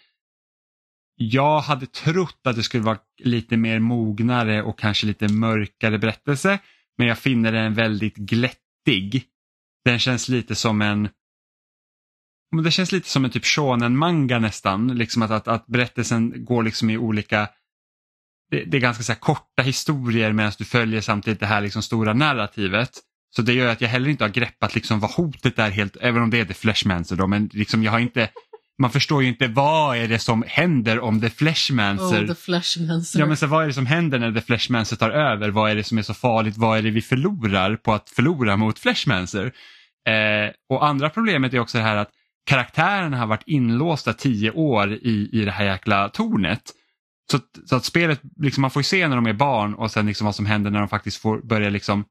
[1.15, 6.59] jag hade trott att det skulle vara lite mer mognare och kanske lite mörkare berättelse
[6.97, 9.23] men jag finner den väldigt glättig.
[9.85, 11.09] Den känns lite som en
[12.63, 14.87] det känns lite som en typ shonen-manga nästan.
[14.87, 17.49] Liksom att, att, att berättelsen går liksom i olika
[18.51, 22.13] det, det är ganska så korta historier medan du följer samtidigt det här liksom stora
[22.13, 22.89] narrativet.
[23.35, 26.21] Så det gör att jag heller inte har greppat liksom vad hotet är helt, även
[26.21, 28.29] om det är The Fleshmancer då, men liksom jag har inte
[28.77, 32.23] man förstår ju inte vad är det som händer om The Fleshmancer.
[32.23, 33.19] Oh, the Fleshmancer.
[33.19, 35.49] Ja men så vad är det som händer när The Fleshmancer tar över?
[35.49, 36.57] Vad är det som är så farligt?
[36.57, 39.45] Vad är det vi förlorar på att förlora mot Fleshmancer?
[40.09, 42.11] Eh, och andra problemet är också det här att
[42.45, 46.61] karaktärerna har varit inlåsta tio år i, i det här jäkla tornet.
[47.31, 50.05] Så, så att spelet, liksom, man får ju se när de är barn och sen
[50.05, 52.05] liksom vad som händer när de faktiskt får börja liksom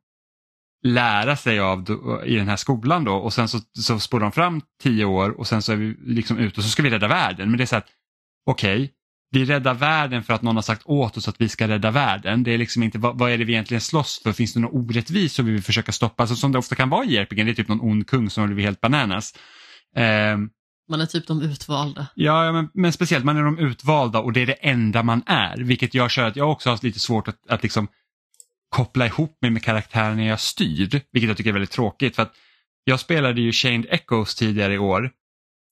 [0.84, 1.80] lära sig av
[2.26, 5.46] i den här skolan då och sen så, så spolar de fram tio år och
[5.46, 7.50] sen så är vi liksom ute och så ska vi rädda världen.
[7.50, 7.88] Men det är så att
[8.46, 8.88] okej, okay,
[9.30, 12.42] vi räddar världen för att någon har sagt åt oss att vi ska rädda världen.
[12.42, 14.32] Det är liksom inte vad, vad är det vi egentligen slåss för?
[14.32, 16.22] Finns det något orättvis som vi vill försöka stoppa?
[16.22, 18.54] Alltså, som det ofta kan vara i RPG, det är typ någon ond kung som
[18.54, 19.34] blir helt bananas.
[19.96, 20.38] Eh,
[20.88, 22.06] man är typ de utvalda.
[22.14, 25.56] Ja, men, men, speciellt man är de utvalda och det är det enda man är.
[25.56, 27.88] Vilket jag kör att jag också har lite svårt att, att liksom
[28.68, 31.00] koppla ihop mig med karaktärerna jag styr.
[31.12, 32.16] Vilket jag tycker är väldigt tråkigt.
[32.16, 32.32] för att
[32.84, 35.10] Jag spelade ju Chained Echoes tidigare i år.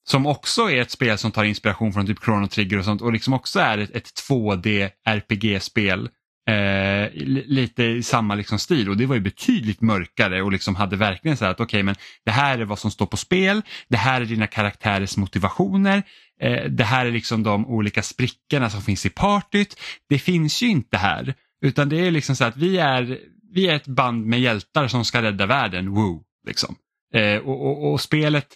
[0.09, 3.13] Som också är ett spel som tar inspiration från typ Chrono Trigger och sånt och
[3.13, 6.09] liksom också är ett, ett 2D RPG-spel
[6.49, 7.09] Eh,
[7.47, 11.37] lite i samma liksom stil och det var ju betydligt mörkare och liksom hade verkligen
[11.37, 11.95] så här att okej okay, men
[12.25, 16.03] det här är vad som står på spel, det här är dina karaktärers motivationer,
[16.41, 19.79] eh, det här är liksom de olika sprickorna som finns i partyt.
[20.09, 23.19] Det finns ju inte här utan det är liksom så att vi är,
[23.53, 26.23] vi är ett band med hjältar som ska rädda världen, woo.
[26.47, 26.75] Liksom.
[27.13, 28.47] Eh, och, och, och, spelet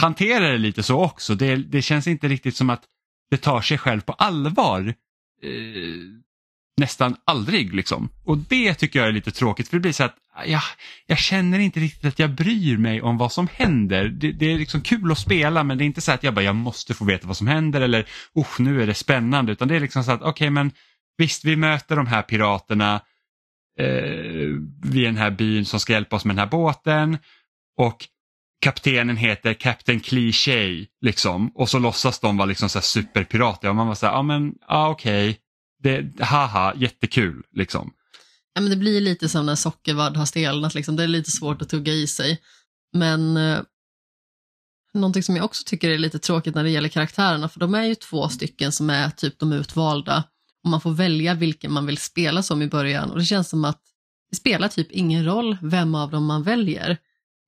[0.00, 2.84] hanterar det lite så också, det, det känns inte riktigt som att
[3.30, 4.94] det tar sig själv på allvar.
[5.42, 5.52] Eh,
[6.76, 7.74] Nästan aldrig.
[7.74, 8.08] Liksom.
[8.24, 10.16] Och det tycker jag är lite tråkigt för det blir så att
[10.46, 10.62] jag,
[11.06, 14.08] jag känner inte riktigt att jag bryr mig om vad som händer.
[14.08, 16.44] Det, det är liksom kul att spela men det är inte så att jag bara
[16.44, 18.06] jag måste få veta vad som händer eller
[18.38, 20.72] usch nu är det spännande utan det är liksom så att okej okay, men
[21.18, 23.00] visst vi möter de här piraterna
[23.78, 24.48] eh,
[24.82, 27.18] vid den här byn som ska hjälpa oss med den här båten
[27.76, 28.06] och
[28.62, 33.76] kaptenen heter Captain Cliché liksom och så låtsas de vara liksom så här superpirater och
[33.76, 35.41] man var så här, ja men ja okej, okay.
[35.82, 37.92] Det haha jättekul liksom.
[38.54, 40.96] Ja, men det blir lite som när sockervadd har stelnat, liksom.
[40.96, 42.40] det är lite svårt att tugga i sig.
[42.92, 43.60] Men eh,
[44.94, 47.84] någonting som jag också tycker är lite tråkigt när det gäller karaktärerna, för de är
[47.84, 50.24] ju två stycken som är typ de utvalda
[50.64, 53.64] och man får välja vilken man vill spela som i början och det känns som
[53.64, 53.80] att
[54.30, 56.98] det spelar typ ingen roll vem av dem man väljer,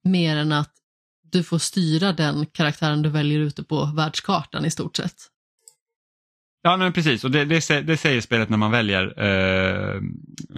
[0.04, 0.72] mer än att
[1.22, 5.30] du får styra den karaktären du väljer ute på världskartan i stort sett.
[6.66, 10.00] Ja, men precis och det, det, det säger spelet när man väljer eh,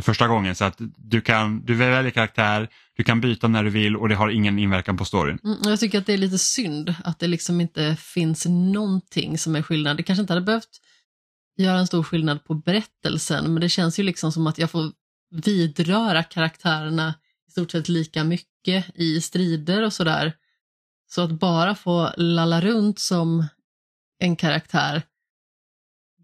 [0.03, 3.97] första gången så att du kan du väljer karaktär, du kan byta när du vill
[3.97, 5.39] och det har ingen inverkan på storyn.
[5.45, 9.57] Mm, jag tycker att det är lite synd att det liksom inte finns någonting som
[9.57, 9.97] är skillnad.
[9.97, 10.81] Det kanske inte hade behövt
[11.57, 14.93] göra en stor skillnad på berättelsen men det känns ju liksom som att jag får
[15.45, 17.15] vidröra karaktärerna
[17.49, 20.33] i stort sett lika mycket i strider och sådär.
[21.11, 23.47] Så att bara få lalla runt som
[24.19, 25.03] en karaktär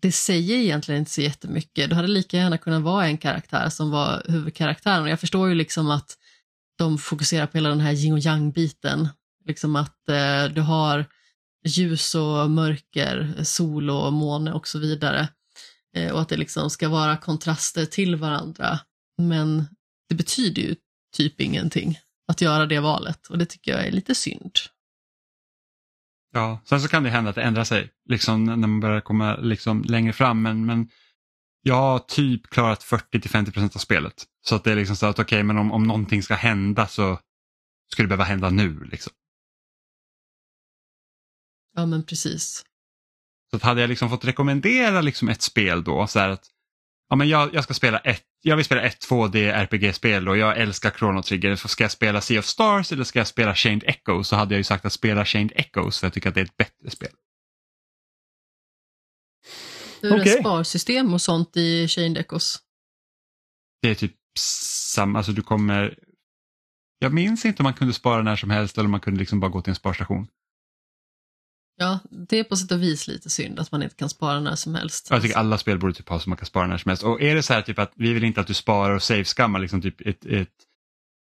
[0.03, 1.91] det säger egentligen inte så jättemycket.
[1.91, 5.03] Det hade lika gärna kunnat vara en karaktär som var huvudkaraktären.
[5.03, 6.19] Och jag förstår ju liksom att
[6.79, 9.09] de fokuserar på hela den här yin och yang-biten.
[9.45, 11.07] Liksom att eh, du har
[11.65, 15.29] ljus och mörker, sol och måne och så vidare.
[15.97, 18.79] Eh, och att det liksom ska vara kontraster till varandra.
[19.19, 19.67] Men
[20.09, 20.75] det betyder ju
[21.17, 21.99] typ ingenting
[22.29, 24.53] att göra det valet och det tycker jag är lite synd.
[26.33, 29.37] Ja, sen så kan det hända att det ändrar sig liksom när man börjar komma
[29.37, 30.89] liksom längre fram men, men
[31.63, 34.25] jag har typ klarat 40-50% av spelet.
[34.41, 36.87] Så att det är liksom så att okej okay, men om, om någonting ska hända
[36.87, 37.19] så
[37.93, 38.85] ska det behöva hända nu.
[38.85, 39.13] Liksom.
[41.75, 42.63] Ja men precis.
[43.51, 46.49] Så att hade jag liksom fått rekommendera liksom ett spel då så att
[47.13, 50.59] ja, men jag, jag ska spela ett, jag vill spela ett 2D RPG-spel och jag
[50.59, 51.57] älskar Chrono Trigger.
[51.57, 54.59] Ska jag spela Sea of Stars eller ska jag spela Chained Echoes så hade jag
[54.59, 57.11] ju sagt att spela Chained Echoes för jag tycker att det är ett bättre spel.
[60.03, 60.41] Hur är okay.
[60.41, 62.59] sparsystem och sånt i Chained Echoes?
[63.83, 65.99] Det är typ samma, alltså du kommer
[66.99, 69.41] jag minns inte om man kunde spara när som helst eller om man kunde liksom
[69.41, 70.29] bara gå till en sparstation.
[71.77, 74.55] Ja, det är på sätt och vis lite synd att man inte kan spara när
[74.55, 75.07] som helst.
[75.11, 77.03] Jag tycker alla spel borde typ ha så man kan spara när som helst.
[77.03, 79.59] Och är det så här typ att vi vill inte att du sparar och save-skammar,
[79.59, 80.49] liksom typ ett, ett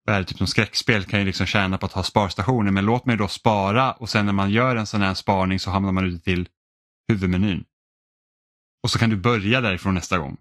[0.06, 2.86] vad är det, typ som skräckspel kan ju liksom tjäna på att ha sparstationer men
[2.86, 5.92] låt mig då spara och sen när man gör en sån här sparning så hamnar
[5.92, 6.48] man ute till
[7.08, 7.64] huvudmenyn.
[8.84, 10.38] Och så kan du börja därifrån nästa gång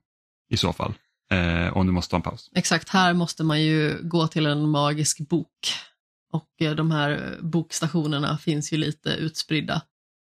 [0.50, 0.94] i så fall.
[1.30, 2.50] Eh, om du måste ta en paus.
[2.54, 5.74] Exakt, här måste man ju gå till en magisk bok.
[6.36, 9.82] Och eh, de här bokstationerna finns ju lite utspridda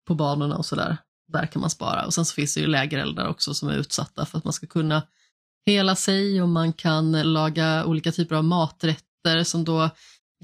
[0.07, 0.97] på banorna och sådär.
[1.27, 2.05] Där kan man spara.
[2.05, 4.67] Och sen så finns det ju lägereldar också som är utsatta för att man ska
[4.67, 5.07] kunna
[5.65, 9.89] hela sig och man kan laga olika typer av maträtter som då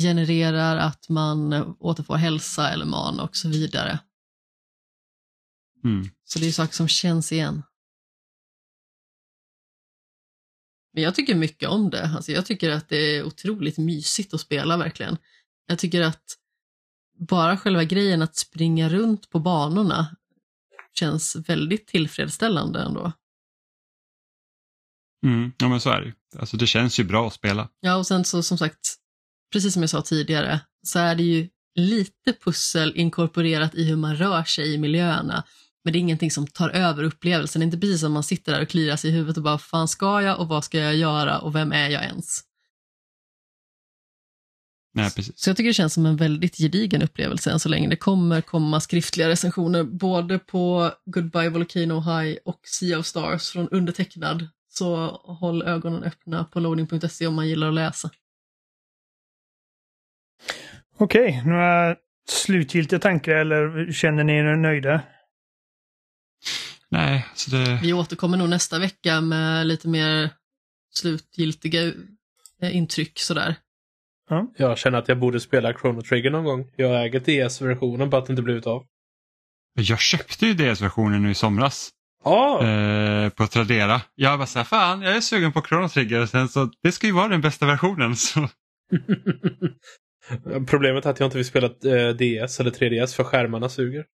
[0.02, 4.00] genererar att man återfår hälsa eller man och så vidare.
[5.84, 6.10] Mm.
[6.24, 7.64] Så det är saker som känns igen.
[10.94, 12.12] Men jag tycker mycket om det.
[12.16, 15.18] Alltså jag tycker att det är otroligt mysigt att spela verkligen.
[15.72, 16.23] Jag tycker att
[17.19, 20.15] bara själva grejen att springa runt på banorna
[20.93, 23.11] känns väldigt tillfredsställande ändå.
[25.26, 27.69] Mm, ja men så är det Alltså det känns ju bra att spela.
[27.80, 28.95] Ja och sen så som sagt,
[29.53, 34.15] precis som jag sa tidigare, så är det ju lite pussel inkorporerat i hur man
[34.15, 35.43] rör sig i miljöerna.
[35.84, 37.60] Men det är ingenting som tar över upplevelsen.
[37.60, 39.57] Det är inte precis som man sitter där och kliar sig i huvudet och bara,
[39.57, 42.51] fan ska jag och vad ska jag göra och vem är jag ens?
[44.93, 45.39] Nej, precis.
[45.39, 47.88] Så jag tycker det känns som en väldigt gedigen upplevelse än så länge.
[47.88, 53.69] Det kommer komma skriftliga recensioner både på Goodbye Volcano High och Sea of Stars från
[53.69, 54.47] undertecknad.
[54.69, 58.09] Så håll ögonen öppna på loading.se om man gillar att läsa.
[60.97, 61.95] Okej, okay, några
[62.30, 65.01] slutgiltiga tankar eller känner ni er nöjda?
[66.89, 67.80] Nej, så det...
[67.81, 70.30] Vi återkommer nog nästa vecka med lite mer
[70.93, 71.93] slutgiltiga
[72.61, 73.55] eh, intryck sådär.
[74.32, 74.52] Ja.
[74.58, 76.72] Jag känner att jag borde spela Chrono Trigger någon gång.
[76.76, 78.86] Jag äger DS-versionen på att det inte blivit av.
[79.74, 81.90] Jag köpte ju DS-versionen nu i somras.
[82.24, 82.70] Oh.
[82.70, 84.02] Eh, på Tradera.
[84.16, 86.26] Jag var såhär, fan jag är sugen på Chrono Trigger.
[86.26, 88.16] Sen så, det ska ju vara den bästa versionen.
[88.16, 88.49] Så.
[90.68, 94.06] Problemet är att jag inte vill spela eh, DS eller 3DS för skärmarna suger.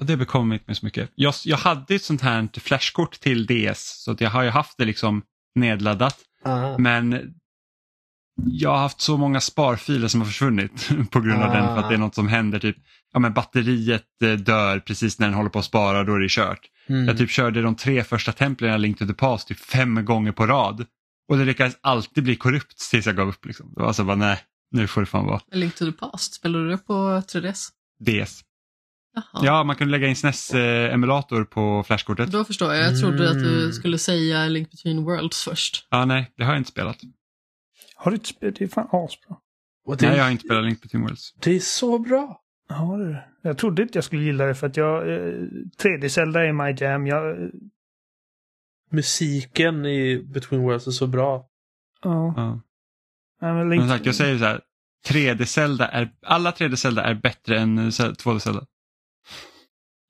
[0.00, 1.10] det bekommer inte mig så mycket.
[1.14, 4.84] Jag, jag hade ett sånt här flashkort till DS så jag har ju haft det
[4.84, 5.22] liksom
[5.54, 6.16] nedladdat.
[6.44, 6.78] Aha.
[6.78, 7.34] Men
[8.46, 11.88] jag har haft så många sparfiler som har försvunnit på grund av den för att
[11.88, 12.58] det är något som händer.
[12.58, 12.76] typ
[13.12, 16.28] ja, men Batteriet eh, dör precis när den håller på att spara, då är det
[16.30, 16.60] kört.
[16.88, 17.06] Mm.
[17.08, 20.32] Jag typ körde de tre första templen i Link to the Past typ fem gånger
[20.32, 20.86] på rad.
[21.28, 23.46] Och det lyckades alltid bli korrupt tills jag gav upp.
[23.46, 23.72] Liksom.
[23.76, 24.38] Det var så bara nej,
[24.70, 25.40] nu får det fan vara.
[25.52, 27.68] Link to the Past, spelar du det på 3DS?
[28.00, 28.40] DS.
[29.14, 29.42] Jaha.
[29.46, 32.32] Ja, man kunde lägga in SNES-emulator på flashkortet.
[32.32, 32.84] Då förstår jag.
[32.92, 33.72] Jag trodde att du Mm.
[33.72, 35.86] skulle säga Link Between Worlds först.
[35.90, 36.96] Ja, nej, det har jag inte spelat.
[38.00, 38.54] Har du inte spelat?
[38.56, 39.36] Det är fan asbra.
[39.98, 41.34] Det, Nej, jag har inte spelat Link Between Worlds.
[41.40, 42.40] det är så bra.
[42.68, 43.28] Ja, det är.
[43.42, 45.12] Jag trodde inte jag skulle gilla det för att jag...
[45.14, 45.32] Eh,
[45.82, 47.06] 3D-Zelda är my jam.
[47.06, 47.48] Jag, eh,
[48.90, 51.46] Musiken i Between Worlds är så bra.
[52.02, 52.34] ja.
[52.36, 52.60] Ja.
[53.40, 54.60] Nej, men Men Link, som sagt, jag säger så här.
[55.08, 58.66] 3D-Zelda är, alla 3D-Zelda är bättre än eh, 2D-Zelda.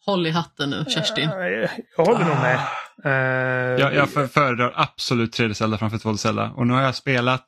[0.06, 1.28] Håll i hatten nu, Kerstin.
[1.28, 2.58] Ja, jag, jag håller nog med.
[3.04, 6.50] Eh, Jag, jag för- föredrar absolut 3D-Zelda framför 2D-Zelda.
[6.50, 7.44] Och nu har jag spelat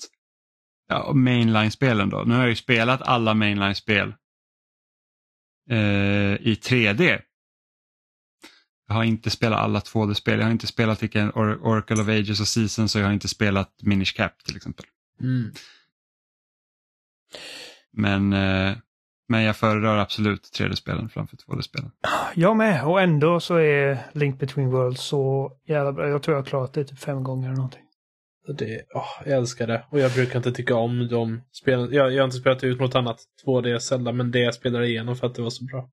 [0.91, 2.23] ja, mainline-spelen då.
[2.27, 4.15] Nu har jag ju spelat alla mainline-spel
[5.71, 7.21] eh, i 3D.
[8.89, 10.39] Jag har inte spelat alla 2D-spel.
[10.39, 13.29] Jag har inte spelat vilken Or- Oracle of Ages och Seasons och jag har inte
[13.29, 14.87] spelat Minish Cap till exempel.
[15.21, 15.53] Mm.
[17.93, 18.77] Men, eh,
[19.29, 21.91] men jag föredrar absolut 3D-spelen framför 2D-spelen.
[22.35, 22.85] Jag med.
[22.85, 26.09] Och ändå så är Link Between Worlds så jävla bra.
[26.09, 27.83] Jag tror jag har klarat det typ fem gånger eller någonting.
[28.59, 29.85] Det, åh, jag älskar det.
[29.91, 31.89] Och jag brukar inte tycka om de spelen.
[31.93, 35.17] Jag, jag har inte spelat ut något annat 2D Zelda, men det jag spelade igenom
[35.17, 35.89] för att det var så bra.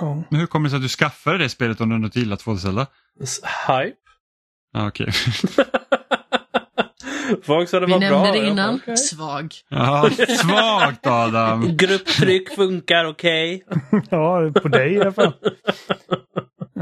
[0.00, 0.22] Ja.
[0.30, 2.86] Men hur kommer det sig att du skaffade det spelet om du inte gillar 2D-Zelda?
[3.22, 3.96] S- Hype?
[4.72, 5.08] Ja, okej.
[7.42, 8.32] Folk sa det Vi var nämnde bra.
[8.32, 8.74] det Jag bara, innan.
[8.74, 8.96] okej.
[8.96, 9.54] Svag.
[9.68, 10.10] Ja,
[10.42, 11.76] svagt Adam!
[11.76, 13.64] Grupptryck funkar okej.
[14.10, 15.32] ja, på dig i alla fall.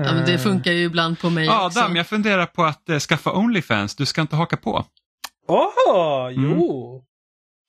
[0.05, 1.81] Ja, men det funkar ju ibland på mig också.
[1.81, 3.97] Adam, jag funderar på att eh, skaffa Onlyfans.
[3.97, 4.85] Du ska inte haka på.
[5.49, 7.05] Åh, jo!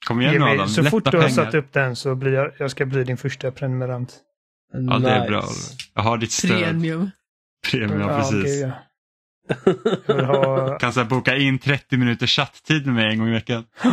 [0.08, 1.46] Kom igen Ge nu mig, Adam, så lätta fort du har pengar.
[1.46, 4.16] satt upp den så blir jag, jag ska bli din första prenumerant.
[4.90, 5.44] Ja, det är bra.
[5.94, 6.60] Jag har ditt stöd.
[6.60, 7.12] Premium.
[7.72, 8.44] Premium, ja, precis.
[8.44, 8.72] okej, ja.
[10.26, 13.66] Ha Kan så boka in 30 minuters chatttid med mig en gång i veckan.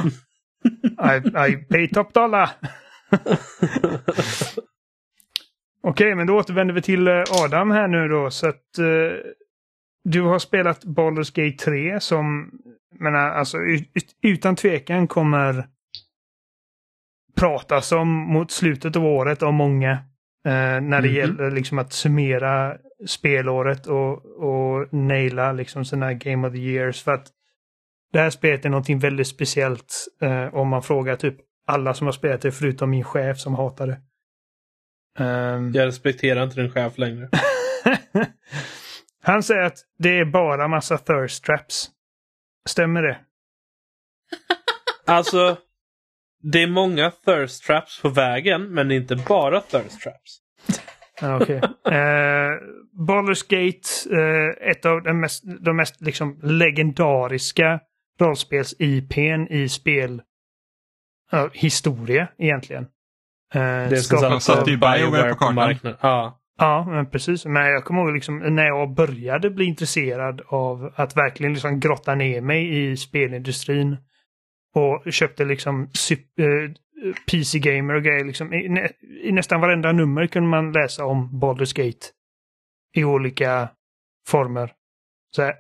[1.00, 1.16] I,
[1.50, 2.50] I pay top dollar.
[5.86, 8.30] Okej, men då återvänder vi till eh, Adam här nu då.
[8.30, 9.18] Så att eh,
[10.04, 12.50] du har spelat Baldur's Gate 3 som,
[13.00, 15.66] menar, alltså ut, ut- utan tvekan kommer
[17.36, 19.90] pratas om mot slutet av året av många.
[20.46, 21.16] Eh, när det Mhm.
[21.16, 27.02] gäller liksom att summera spelåret och, och naila liksom sina Game of the Years.
[27.02, 27.26] För att
[28.12, 31.36] det här spelet är någonting väldigt speciellt eh, om man frågar typ
[31.66, 34.00] alla som har spelat det förutom min chef som hatar det.
[35.18, 37.28] Ehm, Jag respekterar inte din chef längre.
[39.22, 41.90] Han säger att det är bara massa thirst traps.
[42.68, 43.18] Stämmer det?
[45.06, 45.56] Alltså,
[46.42, 50.40] det är många thirst traps på vägen, men det är inte bara thirst traps.
[51.22, 51.60] Okej.
[51.86, 52.50] Eh,
[53.08, 57.80] Baldur's Gate, eh, ett av de mest, de mest liksom legendariska
[58.20, 60.22] rollspels-IPn i spel
[61.30, 62.86] ja, historia egentligen.
[63.54, 65.54] Eh, Det som skapad- satte ju BioWare på kartan.
[65.54, 65.98] marknaden.
[66.02, 66.40] Ja.
[66.58, 67.44] Ja, men precis.
[67.46, 72.14] Men jag kommer ihåg liksom, när jag började bli intresserad av att verkligen liksom grotta
[72.14, 73.96] ner mig i spelindustrin
[74.74, 76.70] och köpte liksom sup- eh,
[77.30, 78.24] PC Gamer och grejer.
[78.24, 78.88] Liksom, i, nä,
[79.22, 82.06] I nästan varenda nummer kunde man läsa om Baldur's Gate
[82.96, 83.68] i olika
[84.28, 84.72] former.
[85.36, 85.54] Så här,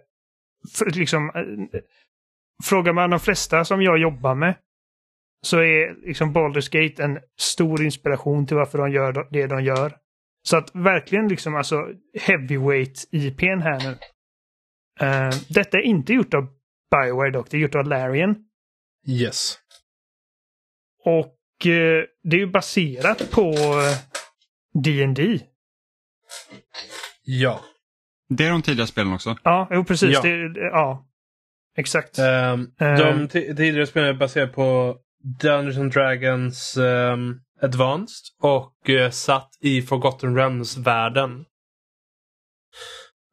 [0.78, 1.80] för, liksom, eh,
[2.64, 4.54] frågar man de flesta som jag jobbar med
[5.44, 9.96] så är liksom Baldur's Gate en stor inspiration till varför de gör det de gör.
[10.42, 11.76] Så att verkligen liksom alltså
[12.20, 13.98] heavyweight IPn här nu.
[15.00, 16.46] Eh, detta är inte gjort av
[16.90, 18.36] Bioware dock, det är gjort av Larian.
[19.08, 19.58] Yes.
[21.04, 23.98] Och eh, det är ju baserat på eh,
[24.82, 25.40] D&D.
[27.24, 27.60] Ja.
[28.28, 29.36] Det är de tidiga spelen också.
[29.44, 30.10] Ja, jo precis.
[30.12, 30.22] Ja.
[30.22, 31.08] Det, ja.
[31.76, 32.18] Exakt.
[32.18, 32.24] Um,
[32.80, 32.96] Eh.
[32.98, 39.50] de ti- tidigare spelen är baserade på Dungeons and Dragons um, Advanced och uh, satt
[39.60, 41.44] i Forgotten Realms-världen.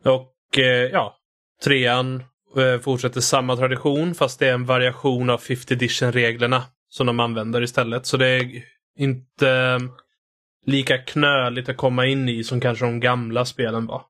[0.06, 1.16] Och uh, ja,
[1.64, 2.24] trean
[2.58, 7.62] uh, fortsätter samma tradition fast det är en variation av 50 edition-reglerna som de använder
[7.62, 8.06] istället.
[8.06, 8.64] Så det är
[8.98, 9.90] inte ehm,
[10.66, 14.02] lika knöligt att komma in i som kanske de gamla spelen var.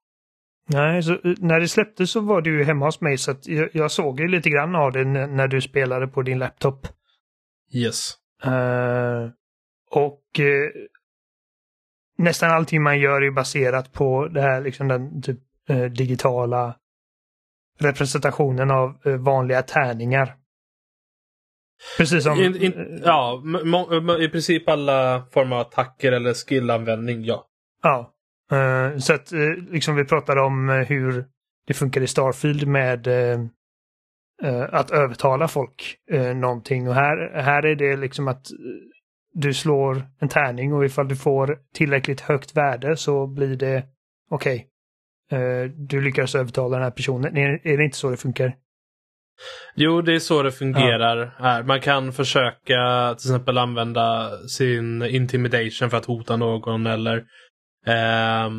[0.68, 3.70] Nej, så, när det släpptes så var du ju hemma hos mig så att jag,
[3.74, 6.88] jag såg ju lite grann av det när du spelade på din laptop.
[7.73, 8.14] Yes.
[8.43, 9.30] Eh,
[9.91, 10.72] och eh,
[12.18, 15.39] nästan allting man gör är baserat på det här liksom den typ
[15.69, 16.76] eh, digitala
[17.80, 20.35] representationen av vanliga tärningar.
[21.98, 22.41] Precis som...
[22.41, 27.48] In, in, ja, må, må, i princip alla former av attacker eller skillanvändning, ja.
[27.84, 28.14] Ja.
[28.53, 31.26] Uh, så att uh, liksom vi pratade om uh, hur
[31.68, 33.07] det funkar i Starfield med
[34.69, 35.97] att övertala folk
[36.35, 36.88] någonting.
[36.88, 38.47] Och här, här är det liksom att
[39.34, 43.84] du slår en tärning och ifall du får tillräckligt högt värde så blir det
[44.30, 44.68] okej.
[45.31, 47.38] Okay, du lyckas övertala den här personen.
[47.38, 48.55] Är, är det inte så det funkar?
[49.76, 51.45] Jo, det är så det fungerar ja.
[51.45, 51.63] här.
[51.63, 57.18] Man kan försöka till exempel använda sin intimidation för att hota någon eller
[57.88, 58.49] eh,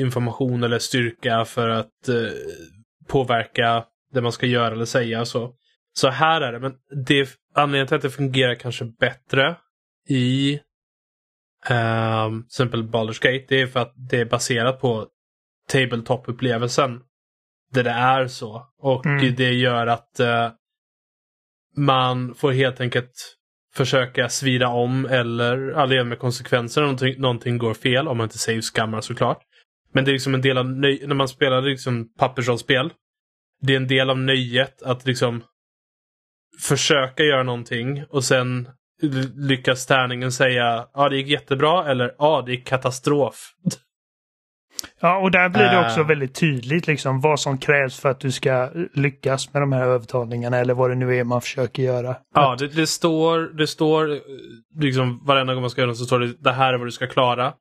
[0.00, 2.14] information eller styrka för att eh,
[3.08, 5.24] påverka det man ska göra eller säga.
[5.24, 5.54] Så,
[5.92, 6.60] så här är det.
[6.60, 6.74] Men
[7.06, 9.56] det, anledningen till att det fungerar kanske bättre
[10.08, 10.52] i
[11.68, 15.06] eh, till exempel Baldur's Gate det är för att det är baserat på
[15.72, 17.00] tabletop-upplevelsen
[17.72, 18.66] där det är så.
[18.78, 19.34] Och mm.
[19.34, 20.50] det gör att uh,
[21.76, 23.36] man får helt enkelt
[23.74, 28.08] försöka svida om eller leva med konsekvenser om någonting, någonting går fel.
[28.08, 29.42] Om man inte save-skammar såklart.
[29.92, 32.92] Men det är liksom en del av nöj- när man spelar liksom pappersrollspel.
[33.60, 35.42] Det är en del av nöjet att liksom
[36.60, 38.68] försöka göra någonting och sen
[39.36, 43.54] lyckas tärningen säga ja det gick jättebra eller ja det gick katastrof.
[45.00, 48.20] Ja, och där blir det också uh, väldigt tydligt liksom vad som krävs för att
[48.20, 52.16] du ska lyckas med de här övertalningarna eller vad det nu är man försöker göra.
[52.34, 54.20] Ja, det, det står, det står
[54.80, 56.92] liksom varenda gång man ska göra något så står det det här är vad du
[56.92, 57.52] ska klara.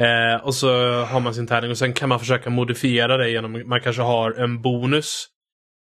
[0.00, 3.68] Eh, och så har man sin tärning och sen kan man försöka modifiera det genom
[3.68, 5.26] man kanske har en bonus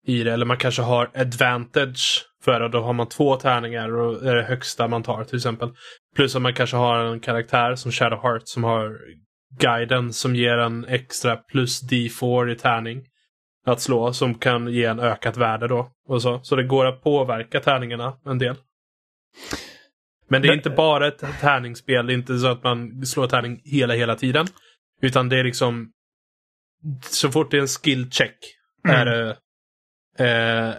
[0.08, 2.70] i det eller man kanske har advantage för det.
[2.70, 5.70] Då har man två tärningar och det är det högsta man tar till exempel.
[6.16, 8.98] Plus att man kanske har en karaktär som Shadowheart som har
[9.60, 13.04] guiden som ger en extra plus D4 i tärning
[13.66, 15.90] att slå som kan ge en ökat värde då.
[16.08, 16.40] Och så.
[16.44, 18.56] så det går att påverka tärningarna en del.
[20.28, 22.08] Men det är inte bara ett tärningsspel.
[22.08, 24.48] Det är inte så att man slår tärning hela, hela tiden.
[25.02, 25.90] Utan det är liksom
[27.02, 28.36] så fort det är en skill check
[28.88, 28.98] mm.
[28.98, 29.30] är det
[30.20, 30.76] eh,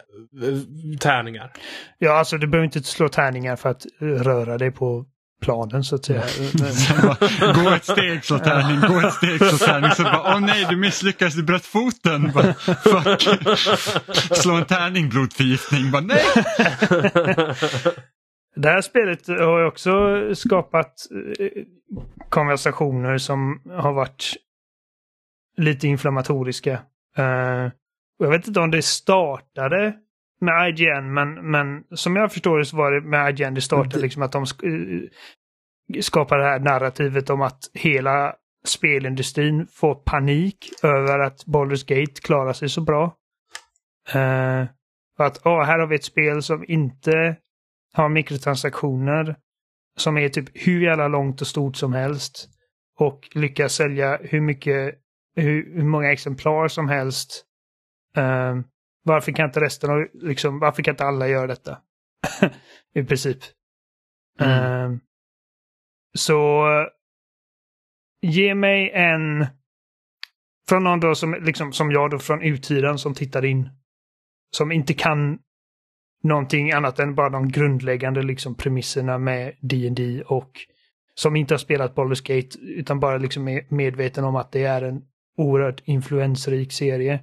[1.01, 1.53] tärningar.
[1.99, 5.07] Ja, alltså du behöver inte slå tärningar för att röra dig på
[5.43, 6.23] planen så att säga.
[7.55, 9.91] gå ett steg så tärning, gå ett steg så tärning.
[9.91, 12.33] Så bara, åh nej du misslyckades, du bröt foten.
[12.33, 13.23] Bara, fuck.
[14.37, 15.91] Slå en tärning, blodförgiftning.
[15.91, 16.25] Bara, nej.
[18.57, 19.91] Det här spelet har också
[20.35, 20.95] skapat
[21.39, 21.65] eh,
[22.29, 24.35] konversationer som har varit
[25.57, 26.73] lite inflammatoriska.
[27.19, 27.71] Uh,
[28.19, 29.95] jag vet inte om det startade
[30.41, 33.99] med IGN, men, men som jag förstår det så var det med IGN det startade,
[33.99, 34.47] liksom att de
[36.01, 38.35] skapar det här narrativet om att hela
[38.67, 43.05] spelindustrin får panik över att Baldur's Gate klarar sig så bra.
[44.15, 44.67] Uh,
[45.19, 47.37] att oh, här har vi ett spel som inte
[47.95, 49.37] har mikrotransaktioner,
[49.97, 52.49] som är typ hur jävla långt och stort som helst
[52.99, 54.95] och lyckas sälja hur mycket,
[55.37, 57.45] hur, hur många exemplar som helst.
[58.19, 58.61] Uh,
[59.05, 61.79] varför kan inte resten av, liksom, varför kan inte alla göra detta?
[62.95, 63.39] I princip.
[64.41, 64.93] Mm.
[64.93, 64.99] Uh,
[66.17, 66.65] så
[68.23, 69.47] ge mig en
[70.69, 73.71] från någon då som, liksom, som jag då från utsidan som tittar in.
[74.57, 75.39] Som inte kan
[76.25, 80.51] någonting annat än bara de grundläggande liksom, premisserna med D&D och
[81.15, 84.83] som inte har spelat Baldur's Gate utan bara liksom är medveten om att det är
[84.83, 85.03] en
[85.37, 87.23] oerhört influensrik serie.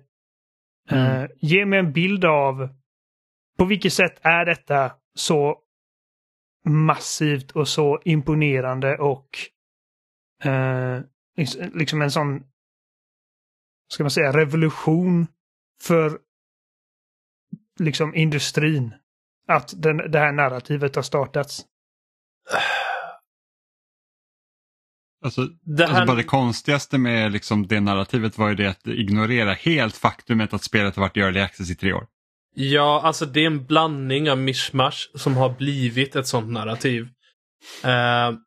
[0.90, 1.22] Mm.
[1.22, 2.70] Uh, ge mig en bild av
[3.58, 5.58] på vilket sätt är detta så
[6.66, 9.30] massivt och så imponerande och
[10.46, 11.00] uh,
[11.74, 12.44] liksom en sån,
[13.94, 15.28] ska man säga, revolution
[15.84, 16.20] för
[17.84, 18.94] liksom industrin.
[19.48, 21.66] Att den, det här narrativet har startats.
[25.24, 25.90] Alltså, det, här...
[25.90, 30.54] alltså bara det konstigaste med liksom det narrativet var ju det att ignorera helt faktumet
[30.54, 32.08] att spelet har varit i early access i tre år.
[32.56, 37.04] Ja, alltså det är en blandning av mishmash som har blivit ett sånt narrativ.
[37.86, 38.38] Uh,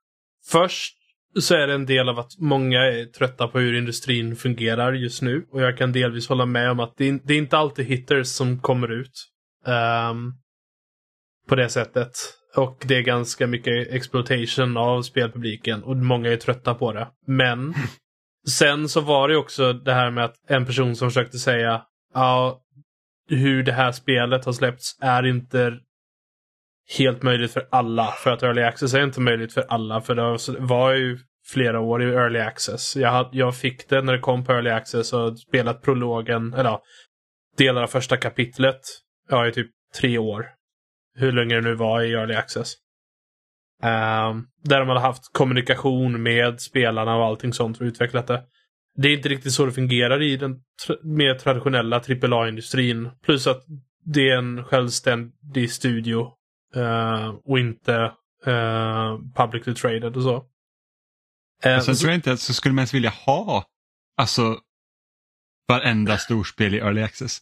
[0.47, 0.97] först
[1.41, 5.23] så är det en del av att många är trötta på hur industrin fungerar just
[5.23, 5.47] nu.
[5.51, 8.27] Och jag kan delvis hålla med om att det är, det är inte alltid hitters
[8.27, 9.31] som kommer ut.
[9.67, 10.35] Um,
[11.49, 12.11] på det sättet.
[12.57, 17.09] Och det är ganska mycket exploitation av spelpubliken och många är trötta på det.
[17.27, 17.75] Men
[18.49, 21.83] sen så var det också det här med att en person som försökte säga
[22.15, 22.61] ja,
[23.29, 25.79] hur det här spelet har släppts är inte
[26.99, 28.07] helt möjligt för alla.
[28.07, 30.01] För att early access är inte möjligt för alla.
[30.01, 32.97] För det var ju flera år i early access.
[32.97, 36.71] Jag, hade, jag fick det när det kom på early access och spelat prologen, eller
[36.71, 36.83] ja,
[37.57, 38.81] delar av första kapitlet.
[39.29, 39.71] Ja, i typ
[40.01, 40.47] tre år.
[41.17, 42.75] hur länge det nu var i Early Access.
[43.83, 48.43] Um, där de hade haft kommunikation med spelarna och allting sånt och utvecklat det.
[48.97, 50.55] Det är inte riktigt så det fungerar i den
[50.87, 53.11] tra mer traditionella AAA-industrin.
[53.25, 53.63] Plus att
[54.05, 56.33] det är en självständig studio
[57.45, 58.13] och inte
[58.47, 60.37] uh, publicly traded och så.
[61.67, 63.65] Uh, sen tror jag inte att så skulle man ens vilja ha
[64.17, 64.59] alltså
[65.69, 67.39] varenda storspel i Early Access.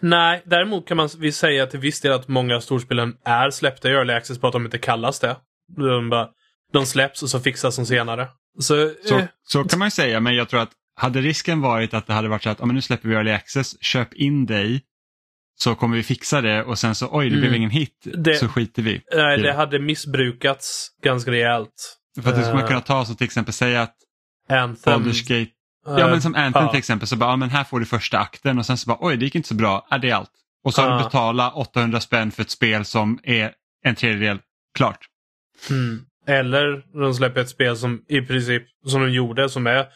[0.00, 3.92] Nej, däremot kan man vi säga till viss del att många storspelen är släppta i
[3.92, 5.36] Early Access på att de inte kallas det.
[5.76, 6.28] De, bara,
[6.72, 8.28] de släpps och så fixas de senare.
[8.58, 9.24] Så, så, eh.
[9.42, 12.28] så, kan man ju säga, men jag tror att hade risken varit att det hade
[12.28, 14.82] varit så att ah, men nu släpper vi Early Access, köp in dig
[15.56, 17.40] så kommer vi fixa det och sen så oj det mm.
[17.40, 19.02] blev ingen hit det, så skiter vi.
[19.14, 21.98] Nej, det hade missbrukats ganska rejält.
[22.22, 23.96] För att det skulle man kunna ta som till exempel säga att
[24.48, 25.02] Anthem.
[25.02, 25.50] Baldur's Gate
[25.86, 26.70] Ja men som Anthem uh.
[26.70, 28.98] till exempel så bara, ja, men här får du första akten och sen så bara,
[29.00, 30.30] oj det gick inte så bra, är det är allt.
[30.64, 33.52] Och så har du betalat 800 spänn för ett spel som är
[33.84, 34.38] en tredjedel
[34.74, 34.98] klart.
[35.70, 36.00] Mm.
[36.26, 39.86] Eller de släpper ett spel som i princip, som de gjorde, som är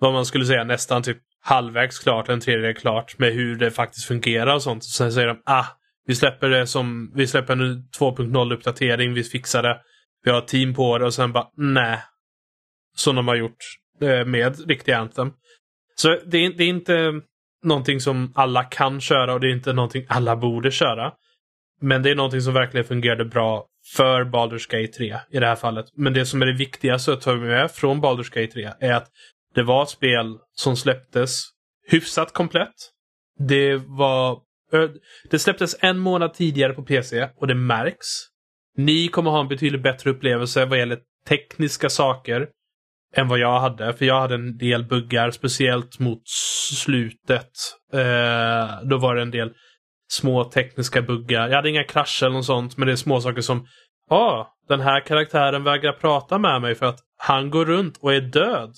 [0.00, 4.06] vad man skulle säga nästan typ halvvägs klart, en tredjedel klart med hur det faktiskt
[4.06, 4.84] fungerar och sånt.
[4.84, 5.64] Sen säger de, ah,
[6.06, 9.80] vi släpper det som, vi släpper en 2.0 uppdatering, vi fixar det,
[10.24, 11.98] vi har team på det och sen bara, nej.
[12.96, 13.56] Som de har gjort
[14.00, 15.32] eh, med riktiga Anthem.
[15.94, 17.12] Så det är, det är inte
[17.64, 21.12] någonting som alla kan köra och det är inte någonting alla borde köra.
[21.80, 23.66] Men det är någonting som verkligen fungerade bra
[23.96, 25.86] för Baldur's Gate 3 i det här fallet.
[25.94, 29.08] Men det som är det viktigaste att ta med från Baldur's Gate 3 är att
[29.56, 31.42] det var ett spel som släpptes
[31.88, 32.74] hyfsat komplett.
[33.38, 34.40] Det var...
[35.30, 38.06] Det släpptes en månad tidigare på PC och det märks.
[38.76, 42.48] Ni kommer ha en betydligt bättre upplevelse vad gäller tekniska saker
[43.14, 43.92] än vad jag hade.
[43.92, 46.22] För jag hade en del buggar, speciellt mot
[46.84, 47.50] slutet.
[47.92, 49.52] Eh, då var det en del
[50.12, 51.48] små tekniska buggar.
[51.48, 53.66] Jag hade inga krascher eller något sånt, men det är små saker som
[54.10, 58.14] Ja, ah, den här karaktären vägrar prata med mig för att han går runt och
[58.14, 58.74] är död.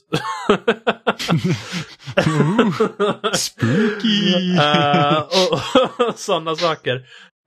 [2.26, 4.54] Ooh, spooky!
[4.58, 6.96] uh, och, och sådana saker.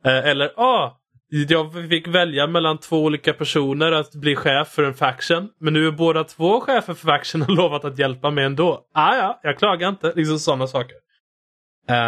[0.05, 0.97] Uh, eller, ah,
[1.30, 5.49] jag fick välja mellan två olika personer att bli chef för en faction.
[5.59, 8.85] Men nu är båda två chefer för faction och lovat att hjälpa mig ändå.
[8.93, 10.13] Ah, ja, jag klagar inte.
[10.15, 10.95] Liksom sådana saker.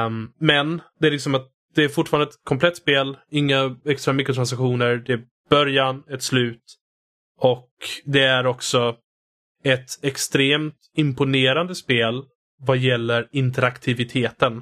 [0.05, 3.17] Um, men det är liksom att det är fortfarande ett komplett spel.
[3.31, 5.03] Inga extra mikrotransaktioner.
[5.05, 6.63] Det är början, ett slut.
[7.39, 7.69] Och
[8.05, 8.97] det är också
[9.63, 12.23] ett extremt imponerande spel
[12.59, 14.57] vad gäller interaktiviteten.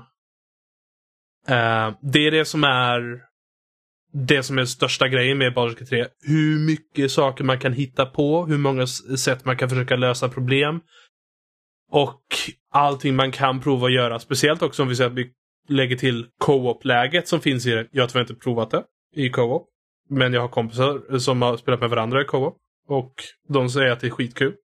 [1.49, 3.31] Uh, det är det som är
[4.13, 6.07] det som är största grejen med Baldur's 3.
[6.21, 10.79] Hur mycket saker man kan hitta på, hur många sätt man kan försöka lösa problem.
[11.91, 12.21] Och
[12.71, 14.19] allting man kan prova att göra.
[14.19, 15.31] Speciellt också om vi säger att vi
[15.69, 17.87] lägger till co-op-läget som finns i det.
[17.91, 18.83] Jag har tyvärr inte provat det
[19.15, 19.67] i co-op.
[20.09, 22.57] Men jag har kompisar som har spelat med varandra i co-op.
[22.87, 23.13] Och
[23.47, 24.55] de säger att det är skitkul.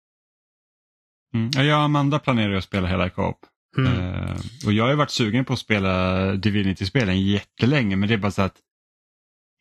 [1.33, 1.67] Mm.
[1.67, 3.39] Jag och Amanda planerar att spela hela co-op.
[3.77, 3.93] Mm.
[3.93, 8.31] Uh, och jag har varit sugen på att spela Divinity-spelen jättelänge men det är bara
[8.31, 8.57] så att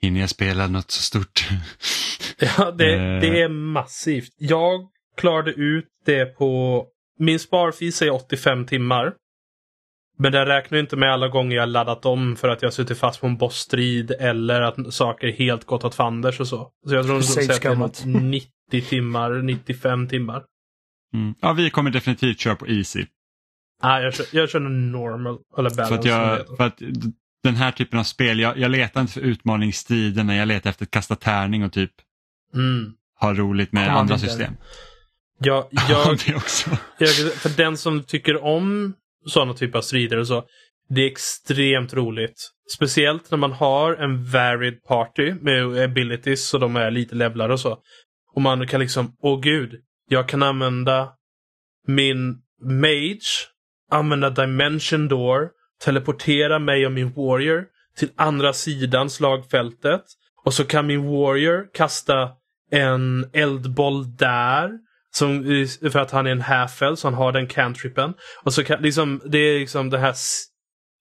[0.02, 1.48] hinner jag spela något så stort.
[2.38, 3.20] ja, det, eh.
[3.20, 4.34] det är massivt.
[4.38, 6.84] Jag klarade ut det på...
[7.18, 9.14] Min sparfil säger 85 timmar.
[10.18, 13.20] Men det räknar inte med alla gånger jag laddat om för att jag suttit fast
[13.20, 16.70] på en bossstrid eller att saker helt gått åt fanders och så.
[16.88, 18.50] Så jag tror att det är 90
[18.88, 20.42] timmar, 95 timmar.
[21.14, 21.34] Mm.
[21.40, 23.06] Ja, vi kommer definitivt köra på Easy.
[23.82, 25.88] Ah, jag, kör, jag kör normal eller balance.
[25.88, 26.82] För att, jag, för att
[27.42, 30.90] den här typen av spel, jag, jag letar inte för utmaningstiderna, jag letar efter att
[30.90, 31.92] kasta tärning och typ
[32.54, 32.92] mm.
[33.20, 34.52] ha roligt med Kom andra system.
[35.38, 36.38] Ja, jag, ja,
[36.98, 38.94] jag, för den som tycker om
[39.26, 40.44] sådana typer av strider och så,
[40.88, 42.50] det är extremt roligt.
[42.74, 47.60] Speciellt när man har en varied party med abilities så de är lite levlade och
[47.60, 47.78] så.
[48.34, 49.74] Och man kan liksom, åh gud,
[50.08, 51.12] jag kan använda
[51.86, 53.48] min mage,
[53.90, 55.48] använda dimension door
[55.84, 57.64] teleportera mig och min warrior
[57.96, 60.02] till andra sidan slagfältet.
[60.44, 62.30] Och så kan min warrior kasta
[62.70, 64.70] en eldboll där.
[65.18, 65.44] Som,
[65.92, 68.14] för att han är en half så han har den cantripen.
[68.42, 70.14] Och så kan, liksom, det är liksom det här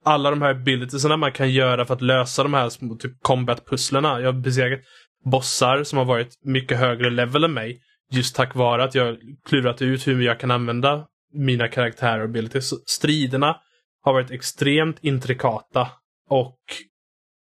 [0.05, 4.19] alla de här abilitiesarna man kan göra för att lösa de här små typ combat-pusslerna.
[4.19, 4.79] Jag har besegrat
[5.25, 7.81] bossar som har varit mycket högre level än mig.
[8.11, 9.17] Just tack vare att jag
[9.49, 12.73] klurat ut hur jag kan använda mina karaktärer och abilities.
[12.89, 13.57] Striderna
[14.01, 15.89] har varit extremt intrikata
[16.29, 16.59] och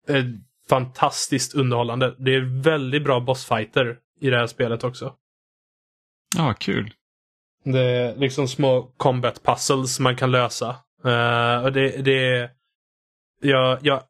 [0.10, 0.26] eh,
[0.70, 2.16] fantastiskt underhållande.
[2.20, 5.14] Det är väldigt bra bossfighter i det här spelet också.
[6.36, 6.94] Ja, kul.
[7.64, 10.70] Det är liksom små combat puzzles man kan lösa.
[11.06, 12.50] Uh, och det, det är...
[13.42, 14.04] Jag, ja,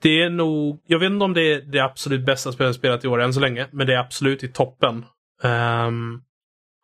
[0.00, 3.04] det är nog, jag vet inte om det är det absolut bästa spelet jag spelat
[3.04, 5.04] i år än så länge, men det är absolut i toppen.
[5.42, 6.22] Um,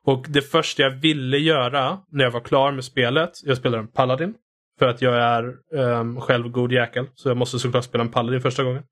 [0.05, 3.89] och det första jag ville göra när jag var klar med spelet, jag spelade en
[3.89, 4.35] Paladin.
[4.79, 8.41] För att jag är um, själv god jäkel, så jag måste såklart spela en Paladin
[8.41, 8.83] första gången.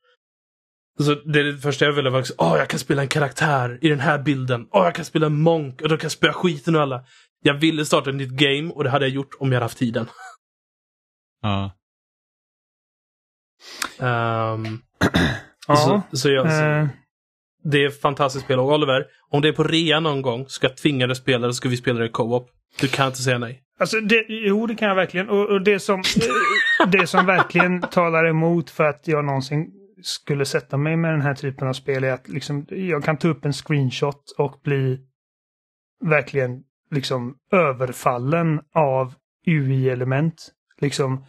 [1.05, 3.89] Så det, det första jag ville var att oh, jag kan spela en karaktär i
[3.89, 4.69] den här bilden.
[4.71, 7.05] Åh, oh, jag kan spela en monk och då kan jag spela skiten och alla.
[7.43, 9.79] Jag ville starta ett nytt game och det hade jag gjort om jag hade haft
[9.79, 10.07] tiden.
[11.43, 11.73] Ja.
[13.99, 14.83] Um,
[15.71, 16.87] Ja, så, så jag, så, eh,
[17.65, 18.59] det är ett fantastiskt spel.
[18.59, 21.47] Och Oliver, om det är på rea någon gång, ska jag tvinga dig att spela
[21.47, 22.51] det, ska vi spela det i co-op.
[22.81, 23.63] Du kan inte säga nej.
[23.79, 25.29] Alltså, det, jo, det kan jag verkligen.
[25.29, 29.71] Och, och det, som, eh, det som verkligen talar emot för att jag någonsin
[30.03, 33.29] skulle sätta mig med den här typen av spel är att liksom, jag kan ta
[33.29, 35.01] upp en screenshot och bli
[36.05, 39.15] verkligen liksom överfallen av
[39.47, 40.35] UI-element.
[40.81, 41.25] Liksom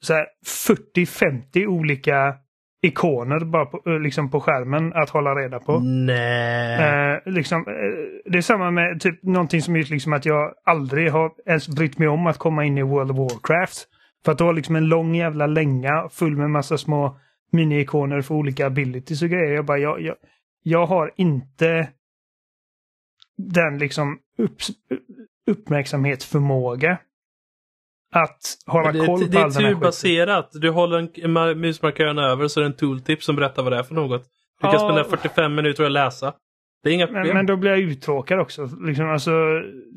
[0.00, 0.26] så här
[0.68, 2.34] 40-50 olika
[2.82, 5.78] ikoner bara på, eh, liksom på skärmen att hålla reda på.
[5.80, 6.80] Nej.
[6.80, 11.10] Eh, liksom, eh, det är samma med typ någonting som gjort liksom att jag aldrig
[11.10, 13.88] har ens brytt mig om att komma in i World of Warcraft.
[14.24, 17.20] För att du har liksom en lång jävla länga full med massa små
[17.52, 19.54] mini-ikoner för olika abilities och grejer.
[19.54, 20.16] Jag bara, jag, jag,
[20.62, 21.88] jag har inte
[23.36, 24.56] den liksom upp,
[25.50, 26.98] uppmärksamhetsförmåga
[28.12, 29.80] att hålla det, koll på det är all den här skiten.
[29.80, 30.50] turbaserat.
[30.52, 33.78] Du håller en ma- musmarkören över så är det en tooltip som berättar vad det
[33.78, 34.24] är för något.
[34.62, 36.34] Du kan spendera 45 minuter och läsa.
[36.82, 37.26] Det är inga problem.
[37.26, 38.68] Men, men då blir jag uttråkad också.
[38.80, 39.30] Liksom, alltså,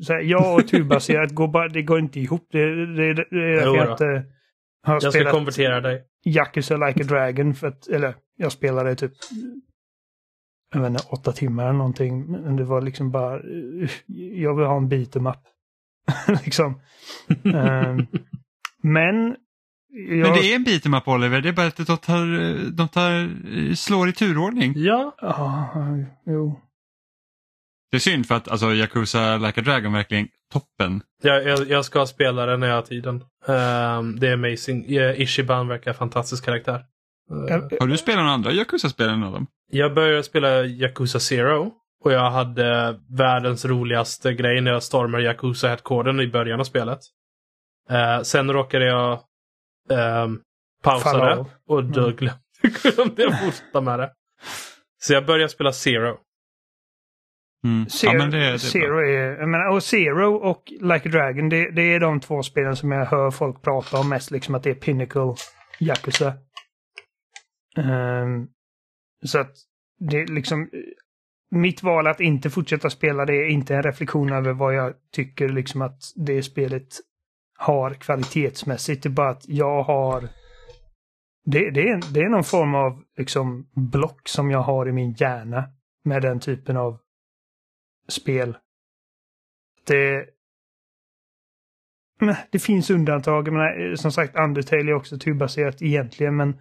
[0.02, 2.48] så här, jag och turbaserat går bara, det går inte ihop.
[2.52, 4.24] Det, det, det, det är därför jag inte
[4.82, 6.04] har jag ska konvertera dig.
[6.24, 7.54] Yakuza Like a Dragon.
[7.54, 9.12] För att, eller jag spelade typ
[10.74, 12.26] jag vet inte, åtta timmar eller någonting.
[12.26, 13.40] Men det var liksom bara,
[14.34, 15.36] jag vill ha en beat em up.
[16.44, 16.80] liksom.
[17.44, 18.06] Ehm,
[18.82, 19.36] men
[19.88, 22.88] jag, Men det är en bit med Oliver, det är bara att de, tar, de
[22.88, 24.72] tar, slår i turordning.
[24.76, 25.14] Ja.
[25.20, 25.68] Ja,
[26.26, 26.60] jo.
[27.90, 31.02] Det är synd för att alltså, Yakuza Like a Dragon verkligen toppen.
[31.22, 33.24] Jag, jag, jag ska spela det när jag har tiden.
[33.46, 34.84] Ehm, det är amazing.
[35.16, 36.84] Ishiban verkar fantastisk karaktär.
[37.50, 39.46] Ehm, Har du spelat några andra Yakuza-spel än av dem?
[39.70, 41.72] Jag började spela Yakuza Zero.
[42.04, 46.98] Och jag hade världens roligaste grej när jag stormade Yakuza Headquartern i början av spelet.
[47.90, 49.20] Eh, sen råkade jag
[49.90, 50.40] ehm,
[50.82, 52.16] pausa det och då Mm.
[52.16, 54.10] glömde, jag fortsätta med det.
[55.00, 56.16] Så jag började spela Zero.
[57.64, 57.88] Mm.
[57.88, 58.58] Zero, ja, men det, det är bra.
[58.58, 62.42] Zero är, jag menar, och Zero och Like a Dragon, det, det är de två
[62.42, 64.30] spelen som jag hör folk prata om mest.
[64.30, 65.34] Liksom att det är Pinnacle,
[65.80, 66.34] Yakuza.
[67.76, 68.48] Ehm,
[69.24, 69.52] så att
[69.98, 70.70] det liksom...
[71.52, 75.48] Mitt val att inte fortsätta spela det är inte en reflektion över vad jag tycker
[75.48, 76.88] liksom att det spelet
[77.58, 79.02] har kvalitetsmässigt.
[79.02, 80.28] Det är bara att jag har...
[81.44, 85.12] Det, det, är, det är någon form av liksom block som jag har i min
[85.12, 85.64] hjärna
[86.04, 86.98] med den typen av
[88.10, 88.56] spel.
[89.86, 90.26] Det,
[92.20, 93.46] Men det finns undantag.
[93.48, 96.60] Jag menar, eh, som sagt, Undertale är också turbaserat egentligen, men,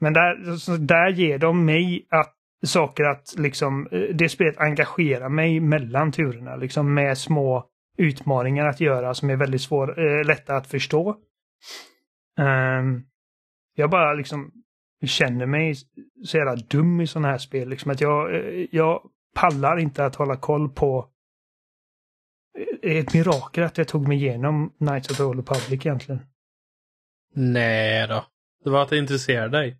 [0.00, 5.60] men där, där ger de mig att, saker att liksom, eh, det spelet engagerar mig
[5.60, 10.66] mellan turerna, liksom med små utmaningar att göra som är väldigt svår, eh, lätta att
[10.66, 11.16] förstå.
[12.38, 13.04] Um,
[13.74, 14.50] jag bara liksom
[15.04, 15.74] känner mig
[16.24, 17.68] så jävla dum i sådana här spel.
[17.68, 21.12] Liksom att jag, eh, jag pallar inte att hålla koll på
[22.82, 26.20] det är ett mirakel att jag tog mig igenom Knights of the Old Republic egentligen.
[27.34, 28.24] Nej då.
[28.64, 29.78] Det var att det intresserade dig.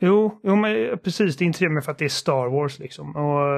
[0.00, 1.36] Jo, jo men precis.
[1.36, 3.16] Det intresserar mig för att det är Star Wars liksom.
[3.16, 3.50] Och,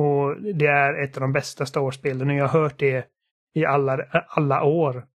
[0.00, 2.30] och det är ett av de bästa Star Wars-spelen.
[2.30, 3.06] Och jag har hört det
[3.54, 5.06] i alla, alla år.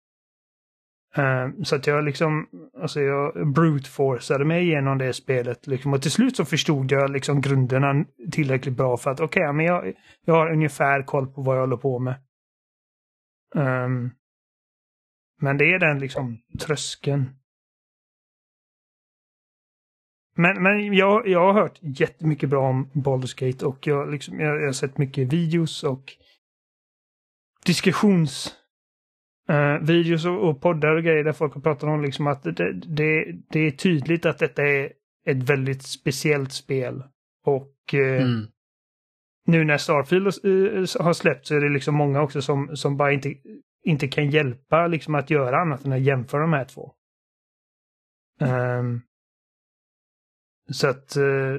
[1.15, 2.47] Eh, så att jag liksom,
[2.81, 5.67] alltså jag brute-forceade mig igenom det spelet.
[5.67, 5.93] Liksom.
[5.93, 9.93] Och till slut så förstod jag liksom grunderna tillräckligt bra för att okej, men jag,
[10.25, 12.15] jag har ungefär koll på vad jag håller på med.
[13.55, 14.11] Um,
[15.41, 17.29] men det är den liksom tröskeln.
[20.35, 24.61] Men, men jag, jag har hört jättemycket bra om Baldur's Gate och jag, liksom, jag,
[24.61, 26.13] jag har sett mycket videos och
[27.65, 28.58] diskussions
[29.49, 32.73] eh, videos och, och poddar och grejer där folk har pratat om liksom att det,
[32.73, 34.93] det, det är tydligt att detta är
[35.27, 37.03] ett väldigt speciellt spel.
[37.45, 38.47] Och eh, Mm.
[39.47, 43.11] nu när Starfield eh, har släppt så är det liksom många också som, som bara
[43.13, 43.33] inte,
[43.85, 46.93] inte kan hjälpa liksom att göra annat än att jämföra de här två.
[48.41, 49.01] Ehm,
[50.71, 51.15] så att...
[51.15, 51.55] eh,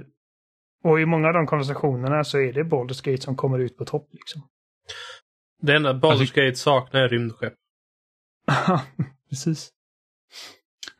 [0.85, 3.85] och i många av de konversationerna så är det Baldur's Gate som kommer ut på
[3.85, 4.43] topp liksom.
[5.63, 7.55] Det enda Baldur's Alltså- Gate saknar är rymdskepp.
[9.31, 9.71] Precis.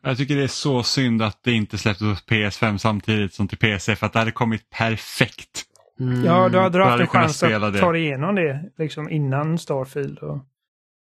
[0.01, 3.57] Jag tycker det är så synd att det inte släpptes på PS5 samtidigt som till
[3.57, 5.63] PC för att det hade kommit perfekt.
[5.99, 6.25] Mm.
[6.25, 7.79] Ja, då hade du haft en chans spela att det.
[7.79, 10.17] ta dig igenom det liksom innan Starfield.
[10.17, 10.45] Och...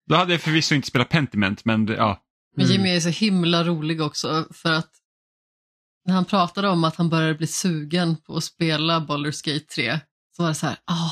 [0.08, 2.22] Då hade jag förvisso inte spelat Pentiment men det- ja.
[2.56, 2.78] Men Mm.
[2.78, 4.90] Jimmy är så himla rolig också för att
[6.06, 9.99] när han pratade om att han började bli sugen på att spela Baldur's Gate 3
[10.36, 11.12] så var det så här, ah,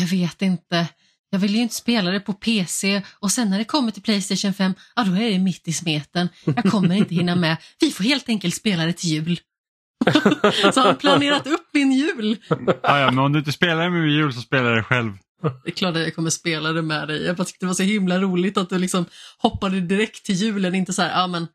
[0.00, 0.88] jag vet inte.
[1.34, 4.54] Jag vill ju inte spela det på PC och sen när det kommer till Playstation
[4.54, 6.28] 5, ja då är det mitt i smeten.
[6.44, 7.56] Jag kommer inte hinna med.
[7.80, 9.40] Vi får helt enkelt spela det till jul.
[10.74, 12.36] så han har planerat upp min jul.
[12.82, 15.12] Ja, ja, men om du inte spelar det med jul så spelar det själv.
[15.42, 17.22] Det är klart att jag kommer spela det med dig.
[17.22, 19.04] Jag bara tyckte det var så himla roligt att du liksom
[19.38, 21.46] hoppade direkt till julen, inte så här, ja men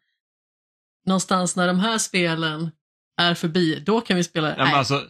[1.06, 2.72] någonstans när de här spelen
[3.18, 4.58] är förbi, då kan vi spela.
[4.58, 5.04] Ja, alltså,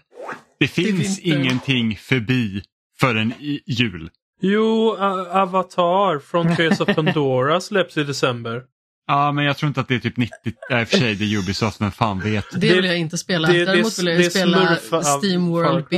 [0.59, 1.39] det finns vinter.
[1.39, 2.63] ingenting förbi
[2.99, 4.09] förrän i jul.
[4.41, 4.95] Jo,
[5.31, 8.61] Avatar från Tears of Pandora släpps i december.
[9.07, 10.35] Ja, men jag tror inte att det är typ 90,
[10.69, 12.45] ja, i och för sig det är Ubisoft, men fan vet.
[12.61, 13.47] det, vill jag inte spela.
[13.47, 14.75] det- Däremot vill jag ju spela
[15.23, 15.97] Steam World Far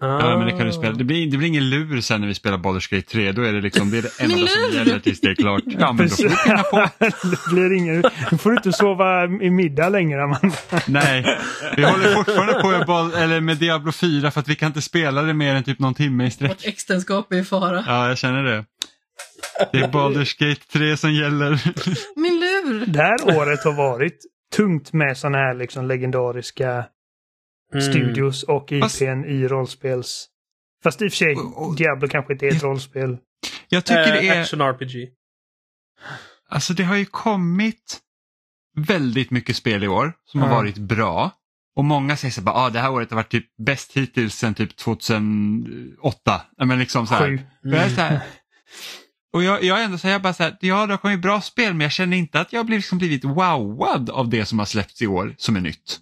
[0.00, 0.12] Build.
[0.12, 0.92] Ja, men det kan du spela.
[0.92, 3.32] Det blir, det blir ingen lur sen när vi spelar Baldur's Gate 3.
[3.32, 5.62] Då är det liksom, det är det enda som gäller tills det är klart.
[5.66, 6.88] Ja, men då får du pinna på.
[6.98, 8.04] det blir ingen...
[8.30, 10.56] Nu får du inte sova i middag längre, Amanda.
[10.86, 11.38] Nej,
[11.76, 14.82] vi håller fortfarande på med, Bal- eller med Diablo 4 för att vi kan inte
[14.82, 16.50] spela det mer än typ någon timme i sträck.
[16.50, 17.84] Vårt äktenskap är i fara.
[17.86, 18.64] Ja, jag känner det.
[19.72, 21.60] Det är Baldur's Gate 3 som gäller.
[22.16, 22.86] Min lur!
[22.86, 24.18] Det här året har varit
[24.56, 26.84] tungt med sådana här liksom legendariska
[27.82, 27.92] Mm.
[27.92, 30.26] studios och Fast- IPn i rollspels...
[30.82, 31.36] Fast i och för sig,
[31.76, 33.18] Diablo kanske inte är ett rollspel.
[33.68, 35.08] Jag tycker det Eh, är, Action RPG.
[36.48, 37.98] alltså det har ju kommit
[38.76, 40.54] väldigt mycket spel i år som har Ja.
[40.54, 41.30] varit bra.
[41.76, 44.54] Och många säger så här, ah, det här året har varit typ bäst hittills sedan
[44.54, 46.42] typ 2008.
[46.56, 47.32] Ja, Men liksom så här.
[47.64, 48.20] Och jag är så här,
[49.32, 51.20] och jag, jag är ändå så här, jag bara så här, ja det har kommit
[51.20, 54.58] bra spel men jag känner inte att jag har liksom blivit wowad av det som
[54.58, 55.98] har släppts i år som är nytt.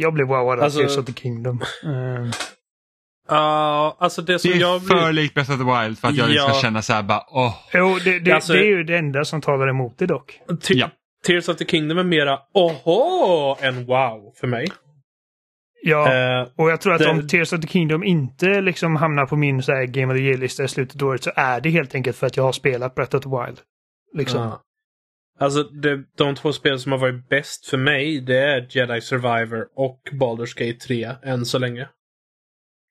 [0.00, 1.60] Jag blev wowad av Alltså- Tears of the Kingdom.
[3.28, 5.12] Ja, alltså det som Det är jag för blir...
[5.12, 6.48] likt Breath of the Wild för att jag Ja.
[6.50, 7.54] ska känna så här bara, åh.
[7.74, 10.40] jo, det, det, Alltså- det är ju det enda som talar emot det dock.
[10.62, 10.90] Te- Ja.
[11.26, 14.66] Tears of the Kingdom är mera oho än wow för mig.
[15.82, 19.26] Ja, Eh, och jag tror att det- om Tears of the Kingdom inte liksom hamnar
[19.26, 21.70] på min så här Game of the Year-lista i slutet av året så är det
[21.70, 23.58] helt enkelt för att jag har spelat Breath of the Wild.
[24.14, 24.40] Liksom.
[24.42, 24.60] ja.
[25.40, 29.68] Alltså det, de två spel som har varit bäst för mig det är Jedi Survivor
[29.76, 31.88] och Baldur's Gate 3 än så länge.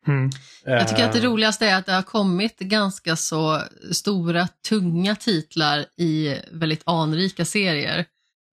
[0.08, 0.30] Mm.
[0.66, 3.62] Jag tycker att det Eh, roligaste är att det har kommit ganska så
[3.92, 8.06] stora, tunga titlar i väldigt anrika serier.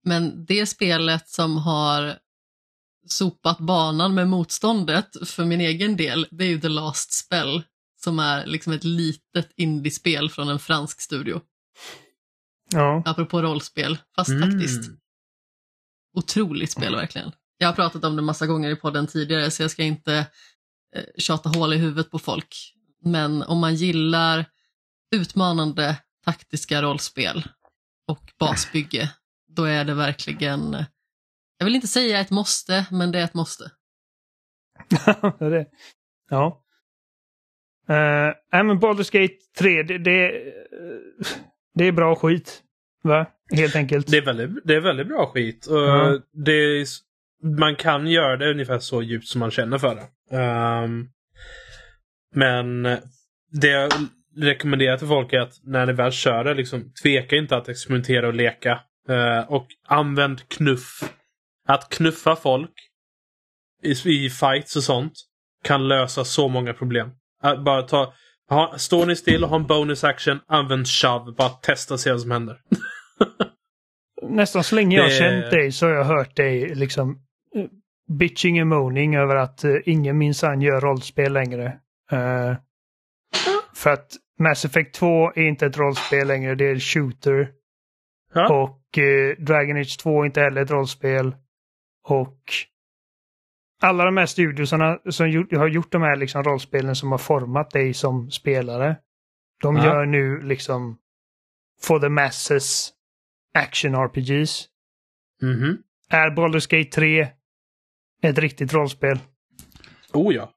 [0.05, 2.19] Men det spelet som har
[3.09, 7.63] sopat banan med motståndet för min egen del, det är ju The Last Spell.
[8.05, 11.41] Som är liksom ett litet indiespel från en fransk studio.
[12.71, 13.03] Ja.
[13.07, 14.51] Apropå rollspel, fast Mm.
[14.51, 14.91] faktiskt
[16.15, 17.33] otroligt spel verkligen.
[17.59, 20.27] Jag har pratat om det massa gånger i podden tidigare så jag ska inte
[20.97, 22.57] eh, tjata hål i huvudet på folk.
[23.05, 24.45] Men om man gillar
[25.15, 27.49] utmanande taktiska rollspel
[28.09, 29.11] och basbygge,
[29.49, 30.85] då är det verkligen, eh,
[31.59, 33.71] jag vill inte säga ett måste, men det är ett måste.
[36.31, 36.63] Ja.
[37.91, 40.33] Uh, nej, men Baldur's Gate 3, det, det,
[41.77, 42.63] det är bra skit.
[43.03, 43.27] Va?
[43.53, 44.11] Helt enkelt.
[44.11, 45.67] Det är väldigt, det är väldigt bra skit.
[45.71, 46.19] Ja.
[46.33, 46.87] det är,
[47.59, 50.37] man kan göra det ungefär så djupt som man känner för det.
[50.37, 51.09] Ehm,
[52.35, 52.83] men
[53.53, 53.93] det jag
[54.37, 58.27] rekommenderar till folk är att när ni väl kör det, liksom, tveka inte att experimentera
[58.29, 58.81] och leka.
[59.09, 61.13] Eh, och använd knuff.
[61.69, 62.73] Att knuffa folk
[63.83, 65.13] i, i fights och sånt
[65.65, 67.11] kan lösa så många problem.
[67.43, 68.15] Att bara ta,
[68.49, 71.33] ha, står ni still och har en bonus action, använd shove.
[71.33, 72.61] Bara testa och se vad som händer.
[74.23, 77.11] Nästan så länge jag Det- känt dig så har jag hört dig liksom
[77.57, 77.65] eh,
[78.19, 81.67] bitching and moaning över att uh, ingen minsann gör rollspel längre.
[82.13, 82.55] Eh,
[83.75, 87.49] för att Mass Effect 2 är inte ett rollspel längre, det är en shooter.
[88.35, 88.49] Ja.
[88.63, 91.35] Och eh, Dragon Age 2 är inte heller ett rollspel.
[92.09, 92.39] Och
[93.83, 97.71] alla de här studiosarna som gjort, har gjort de här liksom rollspelen som har format
[97.71, 98.97] dig som spelare.
[99.63, 99.85] De Ja.
[99.85, 100.99] gör nu liksom
[101.83, 102.93] for the masses
[103.55, 104.69] action RPGs.
[105.43, 105.79] Mhm.
[106.11, 107.29] Är Baldur's Gate 3
[108.23, 109.19] ett riktigt rollspel?
[110.13, 110.53] Oh ja.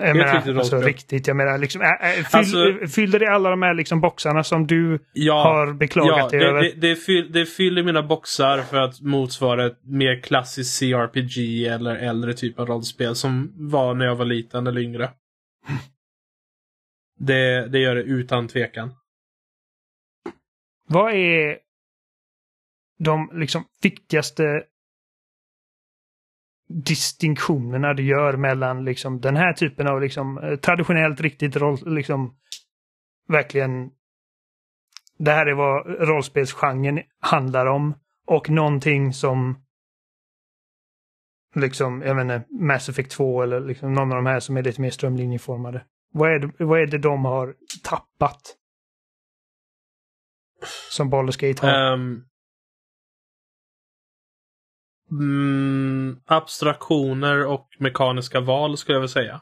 [0.00, 0.82] Jag menar, riktigt alltså rollspel.
[0.82, 4.66] riktigt, jag menar liksom, äh, fyll, Alltså- fyllde det alla de här liksom boxarna som
[4.66, 6.62] du Ja, har beklagat ja dig det, över?
[6.62, 11.96] det, det, fyll, det fyller mina boxar för att motsvara ett mer klassiskt CRPG eller
[11.96, 15.10] äldre typ av rollspel som var när jag var liten eller yngre.
[17.20, 18.94] Det, det gör det utan tvekan.
[20.88, 21.58] Vad är
[23.04, 24.62] de liksom viktigaste
[26.68, 32.34] distinktionerna du gör mellan liksom den här typen av liksom eh, traditionellt riktigt roll, liksom
[33.28, 33.90] verkligen
[35.18, 37.94] det här är vad rollspelsgenren handlar om
[38.26, 39.64] och någonting som
[41.54, 44.80] liksom, jag menar, Mass Effect 2 eller liksom någon av de här som är lite
[44.80, 45.84] mer strömlinjeformade.
[46.12, 47.54] Vad är det, vad är det de har
[47.84, 48.56] tappat?
[50.90, 51.92] Som Baldur's Gate har.
[51.92, 52.27] Um,
[55.10, 59.40] mm, abstraktioner och mekaniska val skulle jag vilja säga.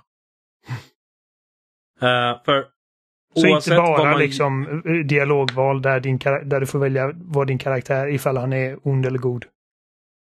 [2.03, 2.67] Uh, för
[3.35, 4.19] Så inte bara man...
[4.19, 8.89] liksom eh, dialogval där, din, där du får välja vad din karaktär ifall han är
[8.89, 9.45] ond eller god.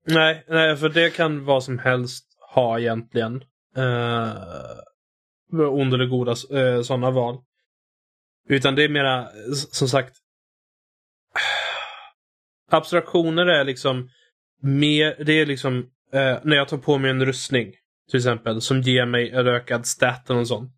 [0.07, 3.45] Nej, nej för det kan vad som helst ha egentligen.
[3.79, 4.33] Uh,
[5.53, 7.39] ond eller goda uh, sådana val.
[8.49, 10.17] Utan det är mera, som sagt,
[12.71, 14.09] abstraktioner är liksom
[14.65, 15.79] mer, det är liksom
[16.13, 17.73] eh, när jag tar på mig en rustning
[18.11, 20.73] till exempel som ger mig en ökad stat eller sånt.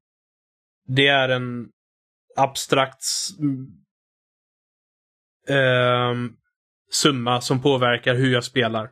[0.87, 1.69] Det är en
[2.37, 3.05] abstrakt
[5.49, 6.15] eh,
[6.93, 8.91] summa som påverkar hur jag spelar.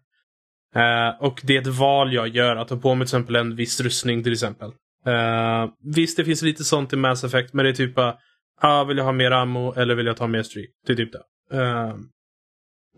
[0.75, 3.57] Eh, och det är ett val jag gör att ta på mig till exempel en
[3.57, 4.73] viss rustning till exempel.
[5.07, 8.19] Eh, visst, det finns lite sånt i Mass Effect, men det är typ bara,
[8.61, 10.71] ah, vill jag ha mer ammo eller vill jag ta mer stryk?
[10.87, 11.23] Det är typ det.
[11.57, 11.97] Ehm, uh,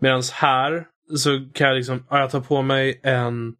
[0.01, 0.85] Medan här
[1.15, 3.53] så kan jag liksom, jag tar på mig en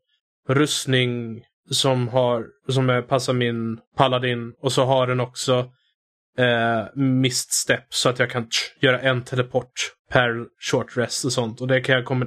[0.49, 5.71] rustning som har, som passar min paladin och så har den också
[6.37, 9.71] eh, miststep så att jag kan tsch, göra en teleport
[10.09, 11.61] per short rest och sånt.
[11.61, 12.25] Och det kan jag komma,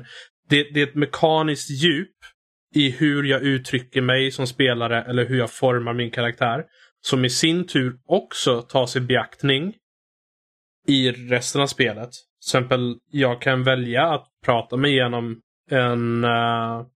[0.48, 2.16] det, det är ett mekaniskt djup
[2.74, 6.64] i hur jag uttrycker mig som spelare eller hur jag formar min karaktär.
[7.02, 9.74] Som i sin tur också tas i beaktning
[10.86, 12.10] i resten av spelet.
[12.40, 15.40] Till exempel, jag kan välja att prata mig igenom
[15.70, 16.86] en, uh,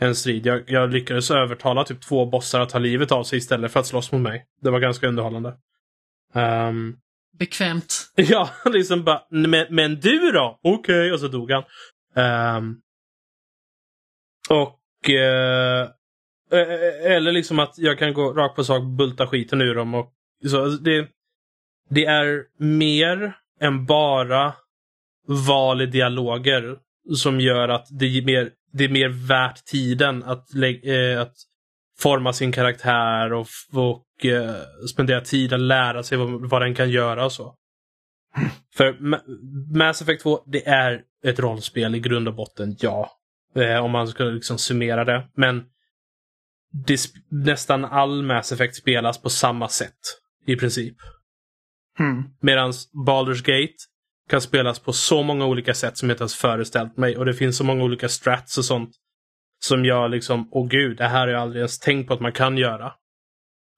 [0.00, 0.46] en strid.
[0.46, 3.86] Jag, jag lyckades övertala typ två bossar att ta livet av sig istället för att
[3.86, 4.46] slåss mot mig.
[4.62, 5.54] Det var ganska underhållande.
[6.34, 6.96] Um,
[7.38, 8.12] Bekvämt.
[8.16, 10.58] Ja, liksom bara, men, men du då?
[10.62, 11.12] Okej, okay.
[11.12, 11.64] och så dog han.
[12.56, 12.80] Um,
[14.50, 14.78] och...
[15.08, 15.90] Uh,
[17.04, 19.94] eller liksom att jag kan gå rakt på sak bulta skiten ur dem.
[19.94, 20.12] Och,
[20.50, 21.08] så det,
[21.88, 24.52] det är mer än bara
[25.30, 26.76] val i dialoger
[27.16, 31.34] som gör att det är mer, det är mer värt tiden att, äh, att
[31.98, 34.54] forma sin karaktär och, och äh,
[34.90, 37.54] spendera tid att lära sig vad, vad den kan göra och så.
[38.74, 38.96] För
[39.78, 43.10] Mass Effect 2, det är ett rollspel i grund och botten, ja.
[43.56, 45.28] Eh, om man ska liksom summera det.
[45.34, 45.64] Men
[46.86, 49.98] det, nästan all Mass Effect spelas på samma sätt.
[50.46, 50.96] I princip.
[51.98, 52.24] Mm.
[52.40, 52.72] Medan
[53.06, 53.76] Baldur's Gate
[54.30, 57.16] kan spelas på så många olika sätt som jag inte ens föreställt mig.
[57.16, 58.90] Och det finns så många olika strats och sånt.
[59.62, 62.32] Som jag liksom, åh gud, det här har jag aldrig ens tänkt på att man
[62.32, 62.92] kan göra.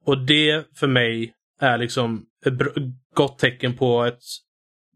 [0.05, 2.55] Och det för mig är liksom ett
[3.15, 4.23] gott tecken på ett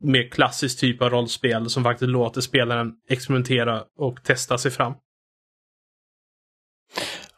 [0.01, 4.95] mer klassiskt typ av rollspel som faktiskt låter spelaren experimentera och testa sig fram.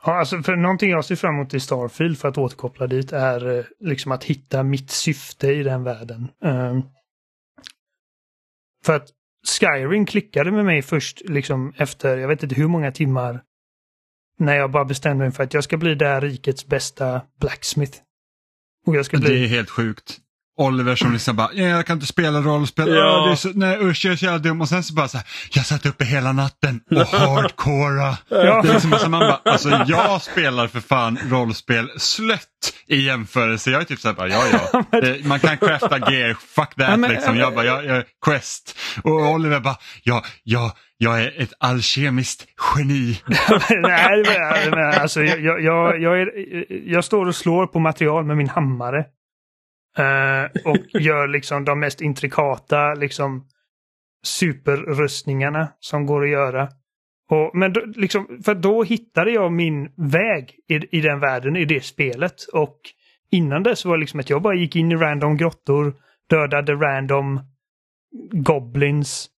[0.04, 3.58] Ja, alltså för någonting jag ser fram emot i Starfield för att återkoppla dit är
[3.58, 6.28] eh, liksom att hitta mitt syfte i den världen.
[6.44, 6.82] Um,
[8.88, 9.08] för att
[9.60, 13.42] Skyrim klickade med mig först liksom efter, jag vet inte hur många timmar,
[14.38, 17.98] när jag bara bestämde mig för att jag ska bli det här rikets bästa blacksmith.
[18.86, 19.28] Och jag ska bli...
[19.28, 20.18] Det är helt sjukt.
[20.58, 23.36] Oliver som liksom bara, jag kan inte spela rollspel, ja.
[23.36, 25.66] så, nej usch jag är så jävla dum och sen så bara så här, jag
[25.66, 28.16] satt uppe hela natten och hardcora.
[28.28, 28.62] Ja.
[28.62, 33.70] Det är liksom, alltså man bara, alltså jag spelar för fan rollspel slött i jämförelse.
[33.70, 37.36] Jag är typ såhär, ja ja, man kan crafta gear, fuck that liksom.
[37.36, 38.78] Jag bara, jag, jag quest.
[39.02, 43.20] Och Oliver bara, ja, ja, jag är ett alkemiskt geni.
[43.82, 44.24] nej,
[44.70, 46.28] men, alltså, jag, jag, jag, är,
[46.88, 49.04] jag står och slår på material med min hammare.
[49.98, 53.46] Eh, och gör liksom de mest intrikata liksom
[54.22, 56.68] superrustningarna som går att göra.
[57.30, 61.64] Och, men då, liksom, för då hittade jag min väg i, i den världen, i
[61.64, 62.42] det spelet.
[62.52, 62.80] Och
[63.30, 65.94] innan dess var det liksom att jag bara gick in i random grottor,
[66.30, 67.40] dödade random
[68.32, 69.30] goblins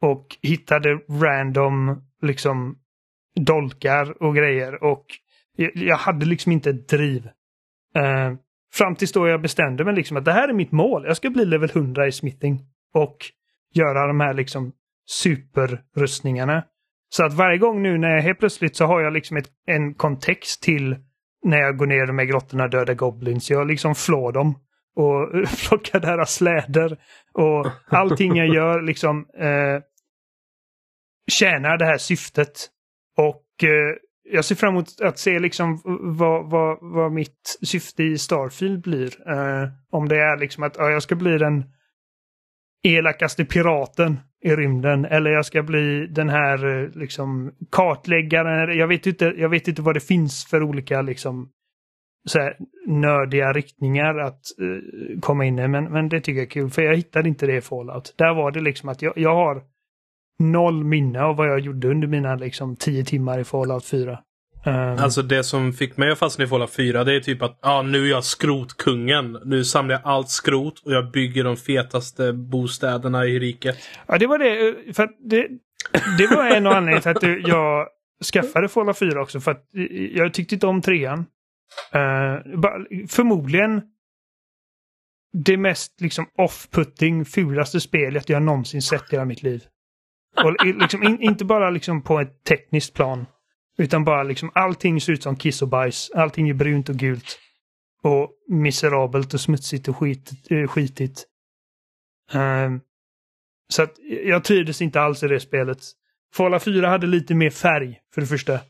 [0.00, 2.78] och hittade random liksom
[3.40, 4.84] dolkar och grejer.
[4.84, 5.06] Och
[5.56, 7.28] jag, jag hade liksom inte ett driv.
[7.98, 8.36] Uh,
[8.78, 11.04] Fram tills då jag bestämde mig liksom att det här är mitt mål.
[11.06, 12.60] Jag ska bli level 100 i smithing.
[12.94, 13.16] Och
[13.74, 14.72] göra de här liksom
[15.06, 16.64] superrustningarna.
[17.08, 19.94] Så att varje gång nu när jag helt plötsligt så har jag liksom ett, en
[19.94, 20.96] kontext till
[21.44, 23.50] när jag går ner i de här grottorna och dödar goblins.
[23.50, 24.54] Jag liksom flår dem
[24.96, 26.98] och plockar deras släder.
[27.32, 29.82] Och allting jag gör liksom eh,
[31.30, 32.68] tjänar det här syftet.
[33.16, 33.96] Och eh,
[34.32, 35.80] jag ser fram emot att se liksom
[36.18, 39.30] vad, vad, vad mitt syfte i Starfield blir.
[39.30, 41.64] Eh, om det är liksom att ja, jag ska bli den
[42.82, 48.78] elakaste piraten i rymden eller jag ska bli den här eh, liksom kartläggaren.
[48.78, 51.50] Jag vet inte, jag vet inte vad det finns för olika liksom
[52.28, 52.56] så här,
[52.86, 55.68] nördiga riktningar att uh, komma in i.
[55.68, 58.14] Men, men det tycker jag är kul för jag hittade inte det i Fallout.
[58.18, 59.62] Där var det liksom att jag, jag har
[60.38, 64.18] noll minne av vad jag gjorde under mina liksom tio timmar i Fallout 4.
[64.66, 67.58] Um, Alltså det som fick mig att fastna i Fallout 4 det är typ att
[67.62, 69.38] ah, nu är jag skrotkungen.
[69.44, 73.76] Nu samlar jag allt skrot och jag bygger de fetaste bostäderna i riket.
[74.06, 74.68] Ja, det var det.
[74.68, 75.48] eh, För det,
[76.18, 77.86] det var en av anledningarna till att det- jag
[78.32, 79.40] skaffade Fallout 4 också.
[79.40, 79.64] För att
[80.12, 81.18] jag tyckte inte om trean.
[81.94, 82.40] Uh,
[83.08, 83.82] förmodligen
[85.44, 89.62] det mest liksom off-putting, fulaste spelet jag någonsin sett i hela mitt liv.
[90.44, 93.26] Och liksom, in, inte bara liksom på ett tekniskt plan.
[93.78, 96.10] Utan bara liksom allting ser ut som kiss och bajs.
[96.14, 97.38] Allting är brunt och gult.
[98.02, 101.24] Och miserabelt och smutsigt och skit, eh, skitigt.
[102.32, 102.80] Um,
[103.68, 103.94] så att
[104.24, 105.78] jag trivdes inte alls i det spelet.
[106.34, 108.60] Fala 4 hade lite mer färg för det första.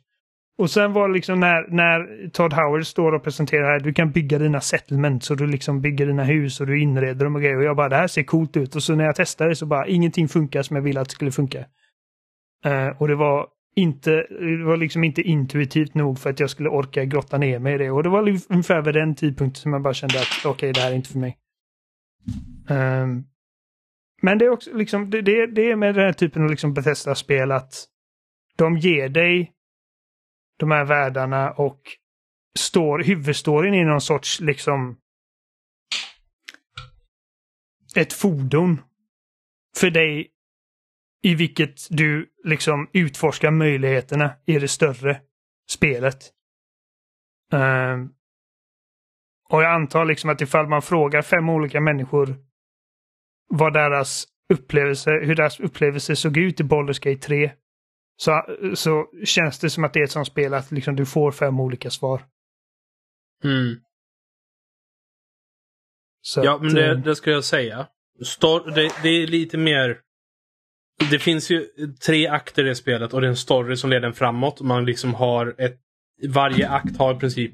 [0.59, 4.11] Och sen var det liksom när, när Todd Howard står och presenterar att du kan
[4.11, 7.57] bygga dina settlements och du liksom bygger dina hus och du inreder dem och grejer.
[7.57, 8.77] Och jag bara det här ser coolt ut.
[8.77, 11.31] Och så när jag testade så bara ingenting funkar som jag ville att det skulle
[11.31, 11.59] funka.
[12.67, 16.69] Uh, och det var inte, det var liksom inte intuitivt nog för att jag skulle
[16.69, 17.91] orka grotta ner mig i det.
[17.91, 20.91] Och det var ungefär vid den tidpunkten som jag bara kände att okej, det här
[20.91, 21.39] är inte för mig.
[22.69, 23.25] Um,
[24.23, 26.75] men det är också liksom, det, det, det är med den här typen av liksom
[26.75, 27.73] Bethesda-spel att
[28.57, 29.53] de ger dig
[30.59, 31.81] de här världarna och
[32.59, 34.97] står, huvudstoryn i någon sorts liksom
[37.97, 38.81] ett fordon
[39.77, 40.31] för dig
[41.23, 45.21] i vilket du liksom utforskar möjligheterna i det större
[45.71, 46.33] spelet.
[47.53, 48.15] Um,
[49.49, 52.37] och jag antar liksom att ifall man frågar fem olika människor
[53.49, 57.53] vad deras upplevelse, hur deras upplevelse såg ut i Baldur's Gate 3
[58.21, 58.43] så,
[58.75, 61.61] så känns det som att det är ett sånt spel att liksom du får fem
[61.61, 62.23] olika svar.
[63.45, 63.81] Mm.
[66.21, 67.89] Så Ja, men det, eh, det ska jag säga.
[68.25, 70.01] Stor, det, det är lite mer...
[71.11, 71.67] Det finns ju
[72.07, 74.61] tre akter i spelet och det är en story som leder en framåt.
[74.61, 75.79] Man liksom har ett...
[76.29, 77.53] Varje akt har i princip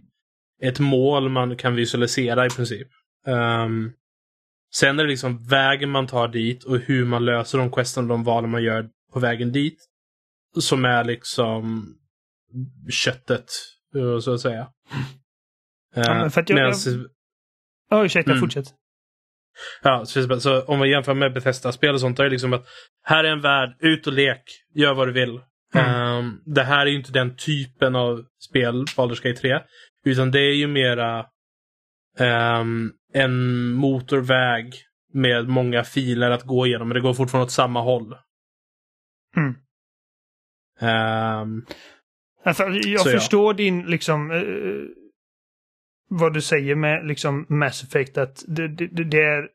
[0.62, 2.88] ett mål man kan visualisera i princip.
[3.26, 3.92] Ehm,
[4.74, 8.08] sen är det liksom vägen man tar dit och hur man löser de questen och
[8.08, 9.88] de valen man gör på vägen dit.
[10.60, 11.86] Som är liksom
[12.90, 13.44] köttet,
[13.96, 14.68] eh, så att säga.
[15.94, 17.06] Ja, men för att jag- Medans-
[17.90, 18.40] Ja, ursäkta, Mm.
[18.40, 18.66] fortsätt.
[19.82, 22.66] Ja, så, så om man jämför med Bethesda-spel och sånt, är det liksom att
[23.02, 24.42] här är en värld, ut och lek,
[24.74, 25.40] gör vad du vill.
[25.74, 25.86] Mm.
[25.94, 29.60] Ehm, det här är ju inte den typen av spel, Baldur's Gate 3.
[30.04, 31.26] Utan det är ju mera
[32.18, 34.74] ehm, en motorväg
[35.12, 38.14] med många filer att gå igenom, men det går fortfarande åt samma håll.
[39.36, 39.54] Mm.
[40.80, 41.66] Ehm,
[42.44, 43.18] Alltså, jag Så ja.
[43.18, 44.96] förstår din liksom eh,
[46.08, 49.48] vad du säger med liksom Mass Effect att det, det, det är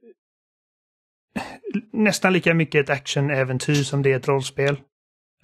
[1.91, 4.81] nästan lika mycket ett actionäventyr som det är ett rollspel.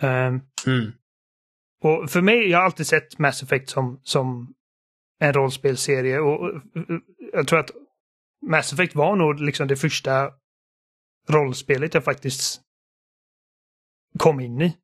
[0.02, 0.91] Ehm, mm,
[1.81, 4.53] och för mig, jag har alltid sett Mass Effect som, som
[5.19, 6.61] en rollspelserie och
[7.34, 7.72] jag tror att
[8.47, 10.31] Mass Effect var nog liksom det första
[11.30, 12.61] rollspelet jag faktiskt
[14.19, 14.77] kom in i.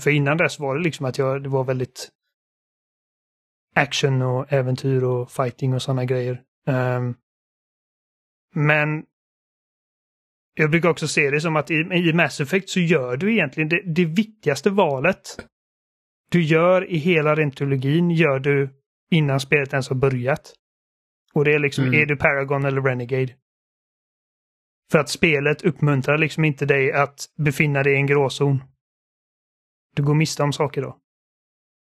[0.00, 2.08] För innan dess var det liksom att jag, det var väldigt
[3.74, 6.42] action och äventyr och fighting och sådana grejer.
[6.66, 7.14] Ehm,
[8.54, 9.04] men
[10.54, 13.68] jag brukar också se det som att i, i Mass Effect så gör du egentligen
[13.68, 15.46] det, det viktigaste valet
[16.30, 18.68] du gör i hela rentologin gör du
[19.10, 20.54] innan spelet ens har börjat.
[21.32, 22.00] Och det är liksom, Mm.
[22.00, 23.34] är du Paragon eller Renegade?
[24.92, 28.62] För att spelet uppmuntrar liksom inte dig att befinna dig i en gråzon.
[29.94, 30.98] Du går miste om saker då.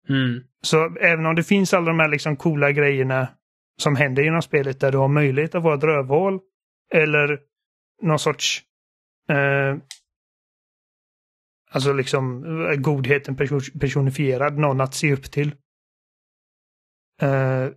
[0.08, 3.28] mm, Så även om det finns alla de här liksom coola grejerna
[3.80, 6.40] som händer inom spelet där du har möjlighet att vara ett rövhål
[6.92, 7.40] eller
[8.02, 8.62] någon sorts
[9.28, 9.76] eh,
[11.70, 15.48] alltså liksom eh, godheten perso- personifierad, någon att se upp till.
[17.22, 17.68] Eh,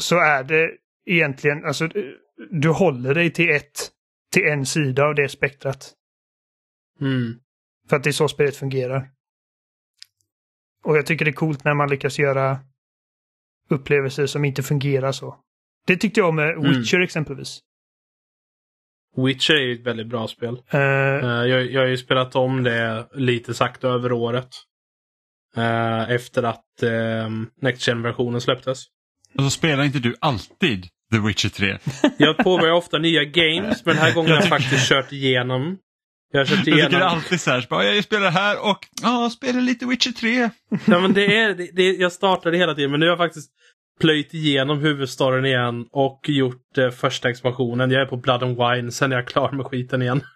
[0.00, 0.70] så är det
[1.06, 2.04] egentligen, alltså eh,
[2.50, 3.90] du håller dig till ett,
[4.32, 5.94] till en sida av det spektrat.
[7.00, 7.38] mm.
[7.92, 9.08] För att det är så spelet fungerar.
[10.84, 12.60] Och jag tycker det är coolt när man lyckas göra
[13.70, 15.36] upplevelser som inte fungerar så.
[15.86, 16.72] Det tyckte jag med Mm.
[16.72, 17.58] Witcher exempelvis.
[19.16, 20.62] Witcher är ju ett väldigt bra spel.
[20.70, 24.48] Eh, jag, jag har ju spelat om det lite sakta över året.
[25.56, 28.84] Eh, efter att eh, Next Gen-versionen släpptes.
[29.34, 31.78] Och så spelar inte du alltid The Witcher 3?
[32.18, 35.78] Jag påbörjar ofta nya games, men den här gången har jag faktiskt kört igenom.
[36.32, 37.08] Jag kört Jag tycker det är igenom.
[37.08, 40.50] alltid så här, så bara, jag spelar här och ja, spelar lite Witcher 3.
[40.86, 43.50] Ja, men det är, det, det, jag startade hela tiden, men nu har jag faktiskt
[44.00, 47.90] plöjt igenom huvudstoryn igen och gjort eh, första expansionen.
[47.90, 50.20] Jag är på Blood and Wine, sen är jag klar med skiten igen.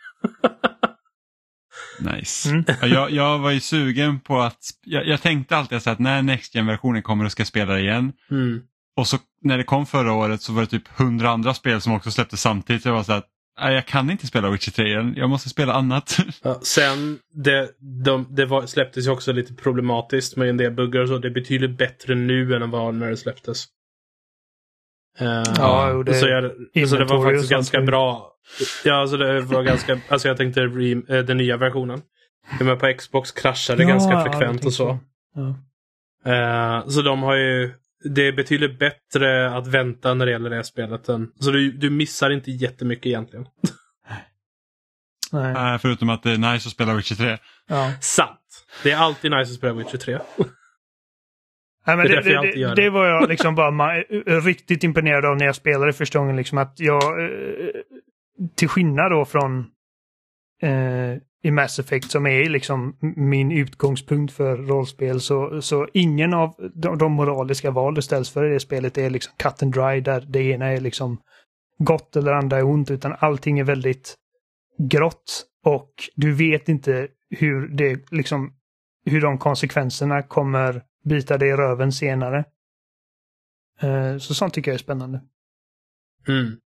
[2.00, 2.48] Nice.
[2.50, 2.64] Mm.
[2.80, 6.22] Ja, Jag, jag var ju sugen på att, jag, jag tänkte alltid så att när
[6.22, 8.12] Next Gen-versionen kommer och ska jag spela igen.
[8.30, 8.60] Mm.
[8.96, 11.92] Och så när det kom förra året så var det typ hundra andra spel som
[11.92, 12.82] också släpptes samtidigt.
[12.82, 13.26] Så jag var så att
[13.60, 16.16] nej, jag kan inte spela Witcher 3 igen, jag måste spela annat.
[16.42, 17.70] Ja, sen, det,
[18.04, 21.18] de, det var, släpptes ju också lite problematiskt med en del buggar och så.
[21.18, 23.64] Det är betydligt bättre nu än vad när det släpptes.
[25.18, 26.44] Eh, Ja, det- så, jag,
[26.88, 28.32] så det var faktiskt ganska bra.
[28.84, 32.02] Ja, alltså det var ganska, alltså jag tänkte re, eh, den nya versionen.
[32.60, 34.86] Men på Xbox kraschade ja, ganska ja, frekvent jag och så.
[34.88, 35.54] tänkte Ja.
[36.32, 37.70] Eh, så de har ju,
[38.10, 41.08] det är betydligt bättre att vänta när det gäller det spelet.
[41.08, 43.46] Än, så du, du missar inte jättemycket egentligen.
[45.32, 45.72] Nej.
[45.72, 47.38] Eh, Förutom att det är nice att spela Witcher 3.
[47.68, 47.92] Ja.
[48.00, 48.66] Sant!
[48.82, 50.18] Det är alltid nice att spela Witcher 3.
[51.86, 52.90] Nej, men Det det, jag det, det, det.
[52.90, 54.00] var jag liksom bara
[54.40, 56.36] riktigt imponerad av när jag spelade första gången.
[56.36, 57.30] Liksom, att jag, eh,
[58.56, 59.58] till skillnad då från
[60.62, 61.16] eh,
[61.46, 66.98] i Mass Effect som är liksom min utgångspunkt för rollspel så, så ingen av de,
[66.98, 70.20] de moraliska val du ställs för i det spelet är liksom cut and dry där
[70.28, 71.20] det ena är liksom
[71.78, 74.14] gott eller andra är ont utan allting är väldigt
[74.78, 78.52] grått och du vet inte hur det liksom
[79.04, 82.44] hur de konsekvenserna kommer bita dig i röven senare.
[83.80, 85.20] Eh, så sånt tycker jag är spännande.
[86.28, 86.60] Mm.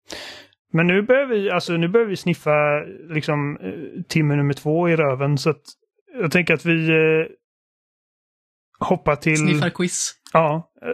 [0.73, 2.81] Men nu börjar vi, alltså nu börjar vi sniffa
[3.11, 5.63] liksom eh, timme nummer två i röven så att
[6.21, 7.27] jag tänker att vi eh,
[8.79, 9.37] hoppar till...
[9.37, 10.15] Sniffar quiz.
[10.33, 10.89] Ja, eh,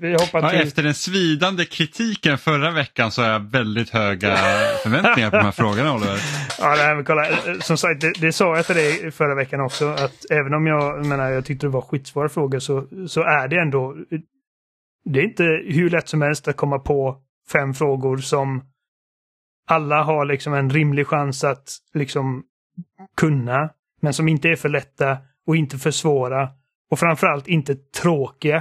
[0.00, 0.60] vi hoppar Ja, till...
[0.60, 4.36] efter den svidande kritiken förra veckan så har jag väldigt höga
[4.82, 6.18] förväntningar på de här frågorna Oliver.
[6.60, 7.28] Ja, nej, men kolla.
[7.28, 9.86] eh, Som sagt, det, det sa jag till dig förra veckan också.
[9.88, 13.48] Att även om jag, jag menar, jag tyckte det var skitsvåra frågor så, så är
[13.48, 13.96] det ändå...
[15.04, 17.16] Det är inte hur lätt som helst att komma på
[17.52, 18.62] fem frågor som
[19.66, 22.44] alla har liksom en rimlig chans att liksom
[23.16, 23.70] kunna.
[24.00, 26.48] Men som inte är för lätta och inte för svåra.
[26.90, 28.56] Och framförallt inte tråkiga.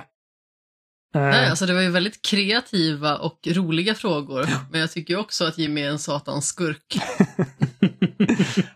[1.15, 4.45] Eh, Nej, alltså det var ju väldigt kreativa och roliga frågor.
[4.71, 6.97] Men jag tycker ju också att Jimmy är en satans skurk.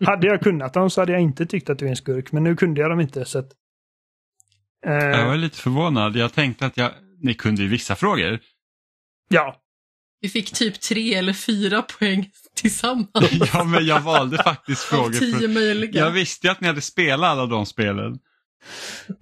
[0.00, 2.32] hade jag kunnat dem så hade jag inte tyckt att du är en skurk.
[2.32, 3.24] Men nu kunde jag dem inte.
[3.24, 3.52] Så att,
[4.86, 6.16] eh, Jag var lite förvånad.
[6.16, 8.38] Jag tänkte att jag, ni kunde ju vissa frågor.
[9.28, 9.56] ja,
[10.20, 13.50] Vi fick typ tre eller fyra poäng tillsammans.
[13.52, 15.10] Ja, men jag valde faktiskt frågor.
[15.12, 16.00] tio För, möjliga.
[16.04, 18.18] jag visste ju att ni hade spelat alla de spelen.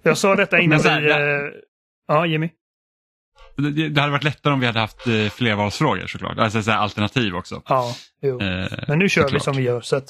[0.03, 0.87] Jag sa detta innan vi...
[0.89, 1.19] ja.
[1.19, 1.51] eh,
[2.07, 2.49] Ja, Jimmy.
[3.57, 6.37] Det, det hade varit lättare om vi hade haft eh, flervalsfrågor såklart.
[6.37, 7.61] Alltså så här, alternativ också.
[7.67, 8.41] Ja, jo.
[8.41, 9.43] Eh, Men nu kör vi såklart.
[9.43, 9.81] som vi gör.
[9.81, 10.03] Så att,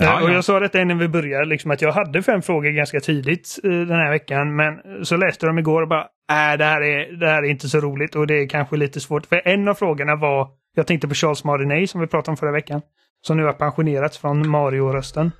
[0.00, 0.34] eh, Ja, och ja.
[0.34, 3.70] jag sa detta innan vi började, liksom att jag hade fem frågor ganska tidigt eh,
[3.70, 4.56] den här veckan.
[4.56, 7.50] Men så läste jag dem igår och bara, äh, det här, är, det här är
[7.50, 9.26] inte så roligt och det är kanske lite svårt.
[9.26, 12.52] För en av frågorna var, jag tänkte på Charles Martinet som vi pratade om förra
[12.52, 12.82] veckan.
[13.20, 15.32] Som nu har pensionerats från Mario-rösten.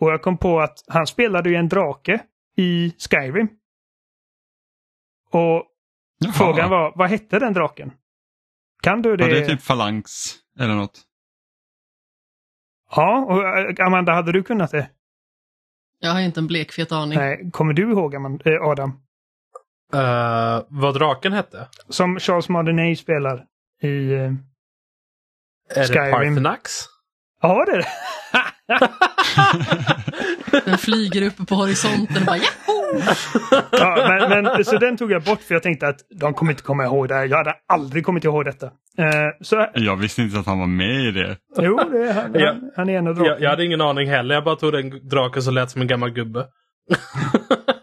[0.00, 2.20] Och jag kom på att han spelade ju en drake
[2.56, 3.48] i Skyrim.
[5.30, 5.64] Och
[6.18, 6.32] Jaha.
[6.32, 7.92] frågan var, vad hette den draken?
[8.82, 9.24] Kan du det?
[9.24, 10.10] Var det typ Phalanx
[10.58, 11.00] eller något?
[12.96, 14.90] Ja, och eh, Amanda, hade du kunnat det?
[15.98, 17.18] Jag har inte en blekfet aning.
[17.18, 19.00] Nej, kommer du ihåg eh, Adam?
[19.94, 21.66] Eh, vad draken hette?
[21.88, 23.44] Som Charles Martinet spelar
[23.82, 24.12] i...
[24.12, 24.32] eh,
[25.74, 26.04] Är Skyrim.
[26.04, 26.72] det Parthenax?
[27.42, 27.86] Ja, det är det.
[30.64, 33.02] Den flyger uppe på horisonten och bara Yahoo!
[33.72, 36.62] ja, men, men, så den tog jag bort för jag tänkte att de kommer inte
[36.62, 37.24] komma ihåg det här.
[37.26, 38.66] Jag hade aldrig kommit ihåg detta.
[38.66, 38.72] Eh,
[39.40, 41.36] så, Jag visste inte att han var med i det.
[41.58, 42.46] jo, det är han, Ja.
[42.52, 43.34] han, han är en av drakarna.
[43.34, 44.34] Jag, jag hade ingen aning heller.
[44.34, 46.46] Jag bara tog den draken som lät som en gammal gubbe.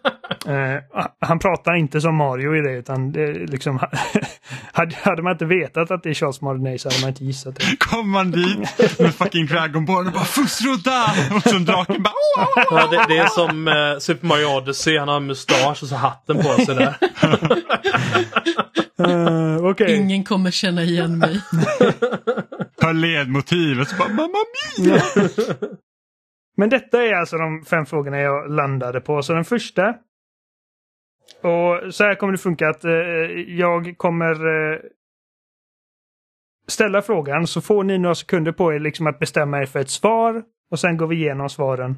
[0.48, 0.82] Eh,
[1.20, 3.80] han pratar inte som Mario i det, utan det är liksom...
[4.72, 7.56] hade, hade man inte vetat att det är Charles Martinet så hade man inte gissat
[7.56, 7.78] det.
[7.80, 11.06] Kom man dit med fucking Dragonborn och bara Fussrodda!
[11.36, 14.98] Och så draken bara "Åh!" Ja, det, det är som eh, Super Mario Odyssey.
[14.98, 16.96] Han har en mustasch och så hatten på sig där.
[19.08, 19.96] Uh, Okej.
[19.96, 21.42] Ingen kommer känna igen mig.
[22.82, 24.38] Hör ledmotivet så bara Mamma
[24.80, 25.02] mia!
[26.58, 29.22] Men detta är alltså de fem frågorna jag landade på.
[29.22, 29.82] Så den första.
[31.42, 32.92] Och så här kommer det funka att eh,
[33.48, 34.32] jag kommer...
[34.74, 34.80] Eh,
[36.68, 39.90] ställa frågan så får ni några sekunder på er liksom att bestämma er för ett
[39.90, 41.92] svar och sen går vi igenom svaren.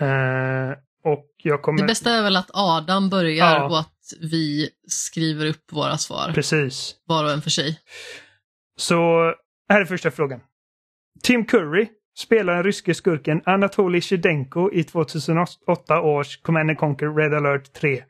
[0.00, 0.70] Eh,
[1.04, 1.78] och jag kommer...
[1.78, 3.68] Det bästa är väl att Adam börjar Ja.
[3.68, 6.94] och att vi skriver upp våra svar, Precis.
[7.06, 7.80] var och en för sig.
[8.76, 8.94] Så
[9.68, 10.40] här är första frågan.
[11.22, 11.88] Tim Curry
[12.18, 18.04] spelar den ryske skurken Anatoly Shevchenko i 2008 års Command and Conquer Red alert 3.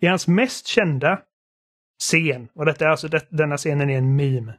[0.00, 1.20] I hans mest kända
[2.00, 4.54] scen, och detta är alltså det, denna scenen är en meme,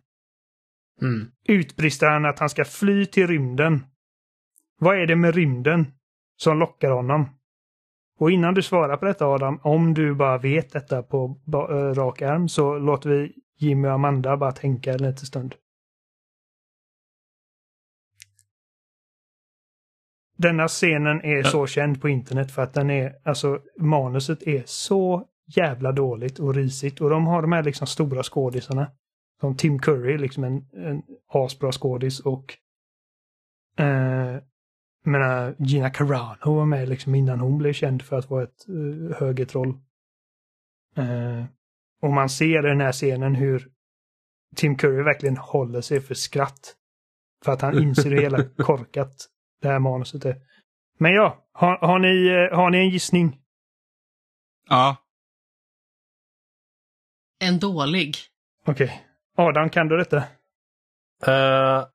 [1.01, 1.31] Mm.
[1.47, 3.85] utbrister han att han ska fly till rymden.
[4.79, 5.87] Vad är det med rymden
[6.37, 7.29] som lockar honom?
[8.19, 12.21] Och innan du svarar på detta Adam, om du bara vet detta på äh, rak
[12.21, 15.55] arm så låter vi Jimmy och Amanda bara tänka en liten stund.
[20.37, 25.27] Denna scenen är så känd på internet för att den är, alltså manuset är så
[25.55, 28.91] jävla dåligt och risigt och de har de här liksom stora skådisarna.
[29.39, 32.57] Som Tim Curry, liksom en, en asbra skådis och
[33.79, 34.37] eh,
[35.05, 39.13] menar, Gina Carano var med liksom innan hon blev känd för att vara ett uh,
[39.13, 39.69] högertroll.
[40.95, 41.45] Eh,
[42.01, 43.71] och man ser i den här scenen hur
[44.55, 46.75] Tim Curry verkligen håller sig för skratt.
[47.45, 49.27] För att han inser hur hela korkat
[49.61, 50.35] det här manuset är.
[50.99, 53.39] Men ja, har, har, ni, eh, har ni en gissning?
[54.69, 54.95] Ja,
[57.39, 58.15] En dålig.
[58.65, 59.03] Okej.
[59.37, 60.17] Adam, kan du detta?
[61.25, 61.85] Eh,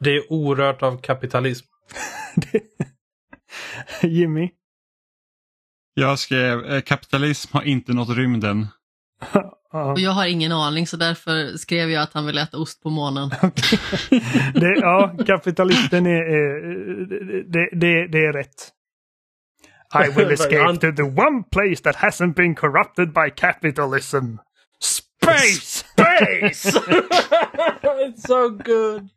[0.00, 1.66] det är orört av kapitalism.
[4.02, 4.50] Jimmy?
[5.94, 8.66] jag skrev eh, kapitalism har inte nått rymden.
[9.72, 9.92] Ja.
[9.92, 12.90] Och jag har ingen aning så därför skrev jag att han vill äta ost på
[12.90, 13.28] månen.
[14.54, 16.22] det, ja, kapitalisten är,
[17.52, 18.68] det, det, det är rätt.
[20.06, 24.36] I will escape to the one place that hasn't been corrupted by capitalism.
[24.82, 25.84] Space!
[25.84, 26.78] Space!
[27.82, 29.08] It's so good!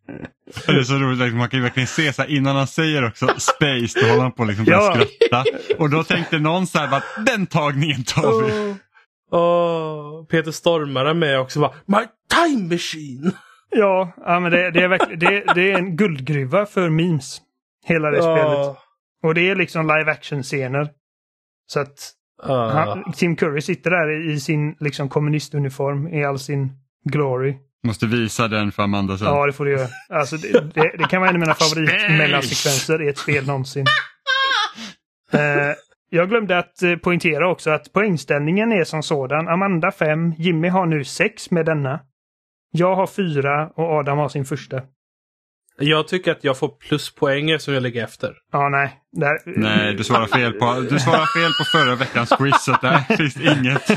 [0.65, 3.07] Det är så roligt, liksom, man kan ju verkligen se så här, innan han säger
[3.07, 4.91] också space, då håller han på liksom Ja.
[4.91, 5.43] att skratta.
[5.77, 8.75] Och då tänkte någon så här, bara, den tagningen tar vi.
[9.33, 13.31] Åh, Peter Stormare med också bara My time machine!
[13.69, 17.41] ja, ja, men det, det är verkligen det, det är en guldgruva för memes.
[17.85, 18.57] Hela det spelet.
[18.57, 18.77] Åh,
[19.23, 20.89] Och det är liksom live action-scener.
[21.67, 22.11] Så att
[22.43, 22.69] åh.
[22.69, 26.71] han, Tim Curry sitter där i sin liksom kommunistuniform i all sin
[27.09, 27.55] glory.
[27.83, 29.27] Måste visa den för Amanda sen.
[29.27, 29.87] Ja, det får du göra.
[30.09, 33.85] Alltså, det, det, det kan vara en av mina favoritmellansekvenser i ett spel någonsin.
[35.33, 35.73] Eh,
[36.13, 39.47] jag glömde att eh, poängtera också att poängställningen är som sådan.
[39.47, 41.99] Amanda 5, Jimmy har nu 6 med denna.
[42.71, 44.81] Jag har 4 och Adam har sin första.
[45.77, 48.33] Jag tycker att jag får pluspoäng eftersom jag ligger efter.
[48.51, 48.99] Ja, nej.
[49.11, 53.15] Där, Nej, du svarar fel på, du svarar fel på förra veckans quiz, så där
[53.17, 53.89] finns inget.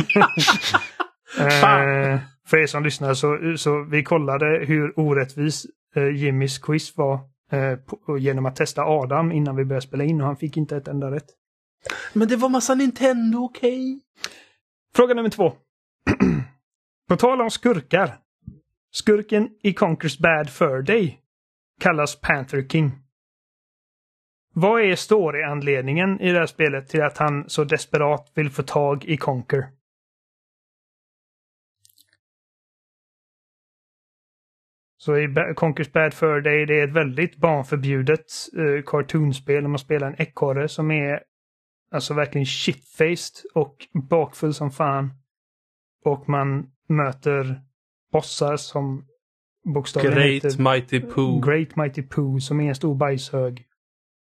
[1.41, 5.67] Eh, för er som lyssnar så, så vi kollade hur orättvis
[5.97, 7.15] eh, Jimmys quiz var
[7.53, 10.77] eh, på, genom att testa Adam innan vi började spela in och han fick inte
[10.77, 11.27] ett enda rätt.
[12.13, 14.01] Men det var massa Nintendo, okej?
[14.97, 15.53] Fråga nummer två.
[17.09, 18.19] på tal om skurkar.
[18.93, 21.21] Skurken i Conquers Bad Fur Day
[21.81, 22.93] kallas Panther King.
[24.55, 29.05] Vad är story-anledningen i det här spelet till att han så desperat vill få tag
[29.05, 29.67] i Conquer?
[34.99, 38.27] Så i Conquers Bad Fur Day, det är ett väldigt barnförbjudet
[38.57, 41.23] eh, cartoonspel där man spelar en ekorre som är
[41.91, 43.77] alltså verkligen shitfaced och
[44.11, 45.11] bakfull som fan.
[46.05, 47.61] Och man möter
[48.13, 49.05] bossar som
[49.75, 51.47] bokstavligen Great heter Mighty Pooh.
[51.47, 53.65] Great Mighty Pooh som är en stor bajshög.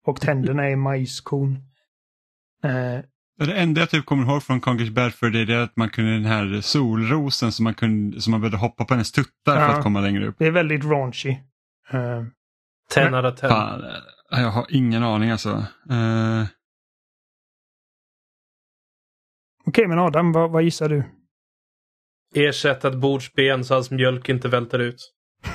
[0.06, 1.52] Och tänderna är majskorn.
[2.64, 3.01] Eh,
[3.47, 5.90] Det enda jag typ kommer ihåg från Conquers Bad Fur Day det är att man
[5.90, 9.62] kunde den här solrosen som man, kunde, som man behövde hoppa på hennes tuttar för
[9.62, 9.68] Ja.
[9.76, 10.34] att komma längre upp.
[10.39, 11.30] det är väldigt raunchy.
[11.90, 12.22] Eh,
[12.90, 13.48] 10 out of 10.
[13.48, 15.51] Fan, eh, jag har ingen aning alltså.
[15.90, 16.44] Eh,
[19.66, 21.02] Okej, men Adam, vad, vad gissar du?
[22.34, 25.12] Ersätt ett bordsben så hans mjölk inte välter ut.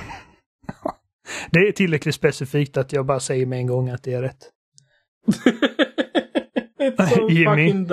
[1.50, 4.38] Det är tillräckligt specifikt att jag bara säger med en gång att det är rätt.
[7.14, 7.86] So Jimmy.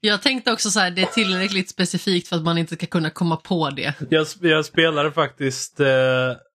[0.00, 3.10] Jag tänkte också så här, det är tillräckligt specifikt för att man inte ska kunna
[3.10, 3.94] komma på det.
[4.10, 5.86] Jag, jag spelade faktiskt eh,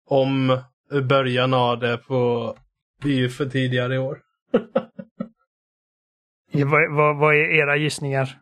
[0.08, 0.60] om
[1.10, 2.56] början av det på
[3.06, 4.20] i- för tidigare i år.
[6.54, 8.38] Vad, vad, vad är era gissningar?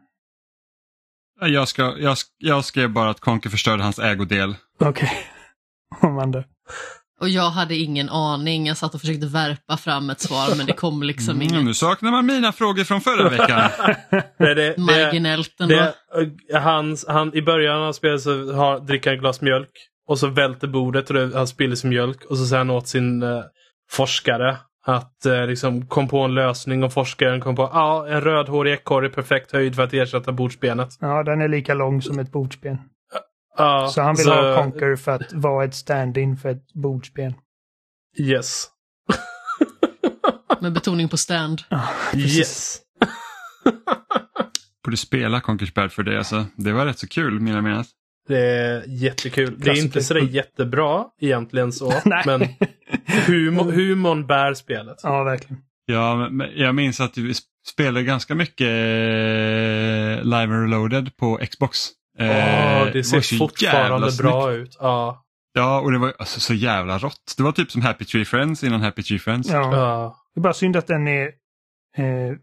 [1.42, 4.56] Jag, ska, jag, jag skrev bara att Conquer förstörde hans ägodel.
[4.80, 5.12] Okej.
[6.02, 6.44] Amanda.
[7.22, 8.68] Och jag hade ingen aning.
[8.68, 11.74] Jag satt och försökte värpa fram ett svar men det kom liksom Mm, inget nu
[11.74, 13.70] saknar man mina frågor från förra veckan.
[14.38, 15.76] Det, det, marginellt ändå.
[15.76, 15.94] det,
[16.56, 19.70] eh, hans, han, I början av spelet så har, dricker han ett glas mjölk
[20.08, 22.88] och så välter bordet och det, han spiller sin mjölk och så säger han åt
[22.88, 23.44] sin eh,
[23.92, 28.74] forskare att eh, liksom kom på en lösning och forskaren kom på ja, en rödhårig
[28.74, 30.90] ekorre i perfekt höjd för att ersätta bordsbenet.
[31.00, 32.78] Ja, den är lika lång som ett bordsben.
[33.58, 37.34] Ja, Så han vill ha Conquer för att vara ett stand-in för ett bordsben.
[38.20, 38.68] Yes.
[40.60, 41.62] Med betoning på stand.
[42.16, 42.78] Yes.
[44.86, 46.46] Borde spela Conquers Bad för det alltså.
[46.56, 47.88] Det var rätt så kul, mina minnas.
[48.28, 49.60] Det är jättekul.
[49.60, 50.02] Det är inte Klassiker.
[50.02, 51.94] sådär jättebra egentligen så.
[52.26, 52.48] Men
[53.28, 54.98] humor, humorn bär spelet.
[55.04, 55.62] Ja, verkligen.
[55.86, 57.34] Ja, jag minns att vi
[57.68, 61.90] spelade ganska mycket eh, Live and Reloaded på Xbox.
[62.20, 62.28] Eh,
[62.82, 64.78] Åh, det ser så fortfarande bra ut.
[64.80, 65.22] Ja.
[65.54, 67.34] Ja, och det var alltså, så jävla rått.
[67.38, 69.50] Det var typ som Happy Tree Friends innan Happy Tree Friends.
[69.50, 69.76] Ja.
[69.76, 70.18] Ja.
[70.36, 71.26] Det är bara synd att den är
[71.98, 72.36] eh,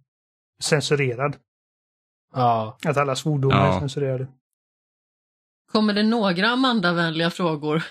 [0.62, 1.36] censurerad.
[2.34, 2.78] ja.
[2.86, 3.74] Att alla svordomar Ja.
[3.76, 4.26] är censurerade.
[5.72, 7.82] Kommer det några Amanda-vänliga frågor?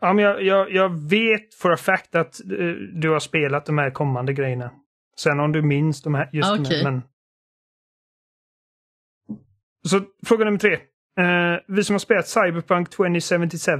[0.00, 3.78] Ja, men jag, jag, jag vet for a fact att eh, du har spelat de
[3.78, 4.70] här kommande grejerna.
[5.16, 6.76] Sen om du minns de här, just Okej.
[6.76, 7.02] här, men...
[9.88, 10.72] Så fråga nummer tre.
[11.18, 13.72] Eh, vi som har spelat Cyberpunk 2077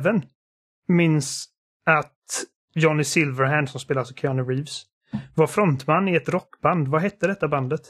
[0.89, 1.49] minns
[1.87, 2.45] att
[2.75, 4.83] Johnny Silverhand som spelar alltså Keanu Reeves
[5.35, 6.89] var frontman i ett rockband.
[6.89, 7.83] Vad hette detta bandet?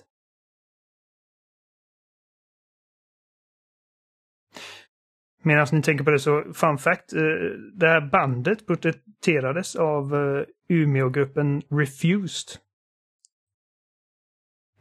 [5.47, 7.21] Medan ni tänker på det så, fun fact, eh,
[7.75, 12.61] det här bandet porträtterades av eh, Umeågruppen Refused.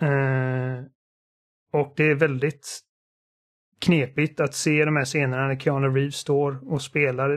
[0.01, 0.83] Eh,
[1.73, 2.79] och det är väldigt
[3.79, 7.33] knepigt att se de här scenerna när Keanu Reeves står och spelar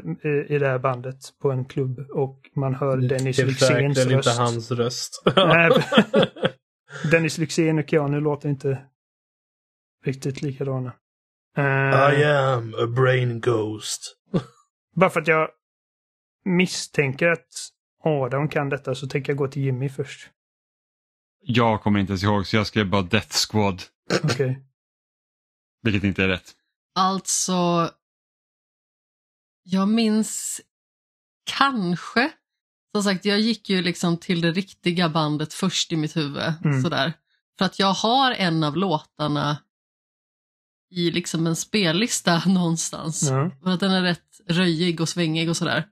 [0.53, 4.39] i det här bandet på en klubb och man hör Dennis Lyxzéns verkligen inte röst.
[4.39, 5.23] hans röst.
[5.37, 5.71] Nej,
[7.11, 8.79] Dennis Lyxzén och Keanu låter inte
[10.05, 10.93] riktigt likadana.
[11.59, 14.17] Eh, I am a brain ghost.
[14.97, 15.49] Bara för att jag
[16.45, 17.69] misstänker att
[18.05, 20.31] Adam kan detta så tänker jag gå till Jimmy först.
[21.41, 23.83] Jag kommer inte ens ihåg så jag skrev bara Death Squad.
[24.23, 24.65] Okej.
[25.83, 26.55] Vilket inte är rätt.
[26.95, 27.91] Alltså,
[29.63, 30.61] jag minns
[31.45, 32.31] kanske,
[32.95, 36.53] som sagt jag gick ju liksom till det riktiga bandet först i mitt huvud.
[36.65, 36.83] Mm.
[36.83, 37.13] Sådär.
[37.59, 39.59] För att jag har en av låtarna
[40.91, 43.23] i liksom en spellista någonstans.
[43.31, 43.51] Ja.
[43.63, 45.89] För att den är rätt röjig och svängig och sådär.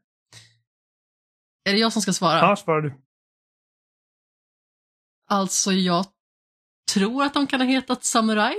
[1.65, 2.39] Är det jag som ska svara?
[2.39, 3.03] ja, svarar du.
[5.29, 6.07] Alltså jag
[6.93, 8.55] tror att de kan ha hetat Samurai.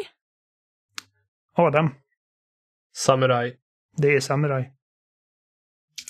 [1.55, 1.89] Adam.
[2.95, 3.55] Samurai.
[3.97, 4.71] Det är Samurai.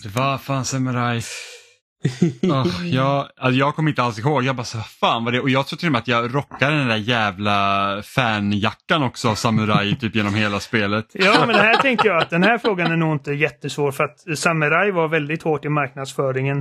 [0.03, 1.21] Det var fan Samurai.
[2.43, 4.43] Oh, jag, alltså jag kommer inte alls ihåg.
[4.43, 6.77] Jag bara så fan vad det Och jag tror till och med att jag rockade
[6.77, 11.05] den där jävla fanjackan också av Samurai typ genom hela spelet.
[11.13, 14.03] Ja, men det här tänker jag att den här frågan är nog inte jättesvår för
[14.03, 16.57] att Samurai var väldigt hårt i marknadsföringen.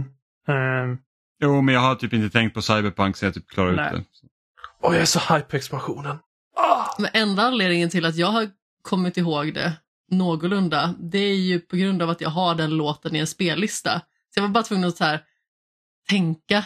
[0.49, 0.99] Ehm,
[1.43, 3.91] Jo, men jag har typ inte tänkt på Cyberpunk så jag typ klarar Nej.
[3.95, 4.29] ut det.
[4.83, 6.19] Åh, jag är så hype på expansionen.
[6.99, 8.49] Men enda anledningen till att jag har
[8.83, 9.73] kommit ihåg det
[10.11, 14.01] någorlunda, det är ju på grund av att jag har den låten i en spellista.
[14.37, 15.21] Så jag var bara tvungen att så här,
[16.09, 16.65] tänka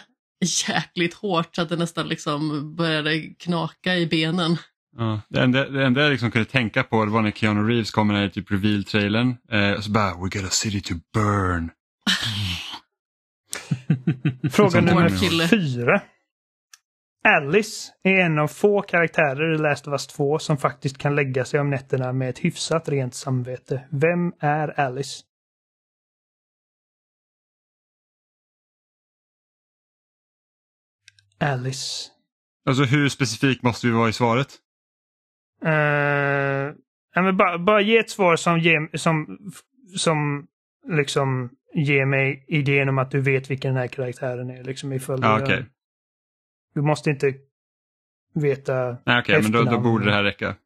[0.69, 4.57] jäkligt hårt så att det nästan liksom började knaka i benen.
[4.97, 7.91] Ja, det, enda, det enda jag liksom kunde tänka på det var när Keanu Reeves
[7.91, 9.37] kom med typ reveal-trailern.
[9.51, 11.71] Eh, och så bara We got a city to burn.
[14.53, 16.01] Fråga nummer fyra.
[17.29, 21.45] Alice är en av få karaktärer i Last of Us 2 som faktiskt kan lägga
[21.45, 23.81] sig om nätterna med ett hyfsat rent samvete.
[23.91, 25.23] Vem är Alice?
[31.41, 32.11] Alice.
[32.67, 34.49] Alltså hur specifik måste vi vara i svaret?
[35.65, 35.73] Uh,
[37.15, 39.39] ja, men bara, bara ge ett svar som, ger, som,
[39.97, 40.47] som
[40.89, 44.65] liksom ger mig idén om att du vet vilken den här karaktären är.
[44.65, 45.67] Liksom ifall du- okej.
[46.75, 47.35] Du måste inte
[48.35, 48.97] veta...
[49.07, 50.57] Nej, okej, men då, då borde det här räcka.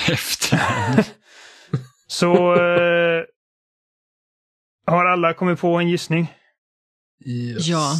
[0.10, 1.02] Efternamn.
[2.06, 3.24] Så eh,
[4.86, 6.32] har alla kommit på en gissning?
[7.26, 7.66] Yes.
[7.68, 7.92] Ja.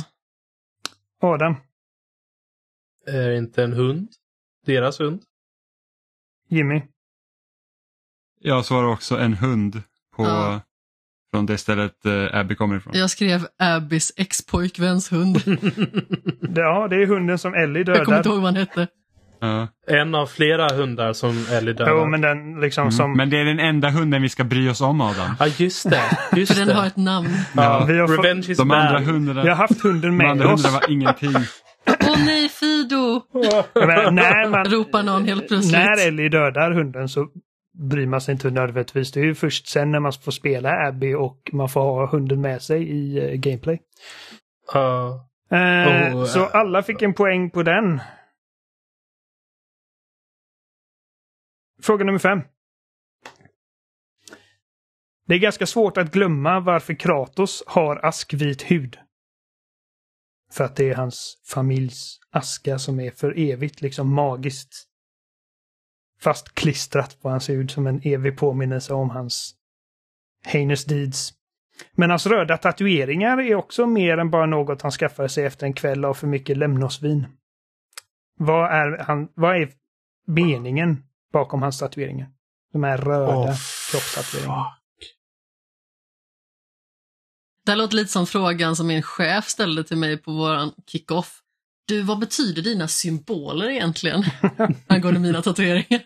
[1.21, 1.55] Adam,
[3.07, 4.09] Är det inte en hund?
[4.67, 5.23] Deras hund?
[6.49, 6.83] Jimmy,
[8.41, 9.83] Jag svarar också en hund
[10.17, 10.61] på, Ja.
[11.33, 12.93] från det stället eh, Abby kommer ifrån.
[12.97, 15.37] Jag skrev Abbys ex-pojkväns hund.
[16.57, 18.89] Ja det är hunden som Ellie Jag kommer inte ihåg vad han hette.
[19.41, 19.69] Ja.
[19.87, 21.93] En av flera hundar som Ellie dödar.
[21.93, 22.93] Jo, men den liksom Mm.
[22.93, 23.17] som...
[23.17, 25.31] Men det är den enda hunden vi ska bry oss om Adam.
[25.39, 26.03] Ja, just det.
[26.37, 27.29] Just För den har ett namn.
[27.57, 28.79] ja, vi har fått- Revenge is De bad.
[28.79, 30.65] andra hundarna, Vi har haft hunden de med andra oss.
[30.65, 31.35] hundarna var ingenting.
[32.09, 33.23] Åh nej, Fido!
[33.75, 35.73] Men när, man, Ropar någon helt plötsligt.
[35.73, 37.27] när Ellie dödar hunden så
[37.91, 39.12] bryr man sig inte nödvändigtvis.
[39.12, 42.41] Det är ju först sen när man får spela Abby och man får ha hunden
[42.41, 43.79] med sig i eh, gameplay.
[44.75, 45.17] Uh,
[45.53, 48.01] Oh, så eh, alla fick en poäng på den.
[51.82, 52.43] Fråga nummer fem.
[55.27, 58.98] Det är ganska svårt att glömma varför Kratos har askvit hud.
[60.52, 64.86] För att det är hans familjs aska som är för evigt liksom magiskt
[66.20, 69.55] fast klistrat på hans hud som en evig påminnelse om hans
[70.44, 71.32] heinous deeds.
[71.93, 75.74] Men hans röda tatueringar är också mer än bara något han skaffade sig efter en
[75.74, 77.27] kväll av för mycket lämnosvin.
[78.39, 79.73] Vad är, han, vad är
[80.27, 82.28] meningen bakom hans tatueringar?
[82.73, 83.57] De här röda Åh,
[83.90, 84.77] kroppstatueringarna.
[87.65, 91.40] Det här låter lite som frågan som min chef ställde till mig på våran kick-off.
[91.86, 94.24] Du, vad betyder dina symboler egentligen?
[94.86, 96.02] Angående mina tatueringar.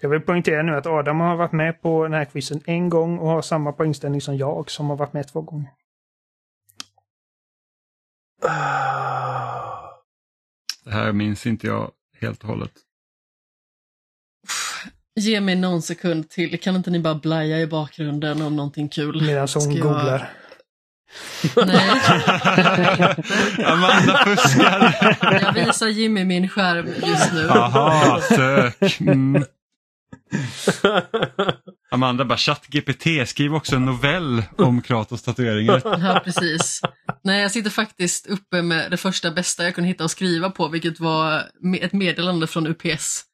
[0.00, 3.18] Jag vill poängtera nu att Adam har varit med på den här quizen en gång
[3.18, 5.70] och har samma poängställning som jag som har varit med två gånger.
[10.84, 11.90] Det här minns inte jag
[12.20, 12.72] helt och hållet.
[15.20, 16.60] Ge mig någon sekund till.
[16.60, 19.22] Kan inte ni bara blaja i bakgrunden om någonting kul?
[19.22, 20.30] Medan hon jag- googlar.
[21.56, 21.90] Nej,
[23.66, 25.16] Amanda fuskar!
[25.42, 27.48] jag visar Jimmy min skärm just nu.
[27.48, 29.00] Aha, sök.
[29.00, 29.44] Mm.
[31.90, 35.82] Amanda bara, ChatGPT, skriv också en novell om Kratos tatueringar.
[35.84, 36.80] Ja, precis.
[37.24, 40.68] Nej, jag sitter faktiskt uppe med det första bästa jag kunde hitta att skriva på,
[40.68, 41.42] vilket var
[41.80, 43.24] ett meddelande från UPS.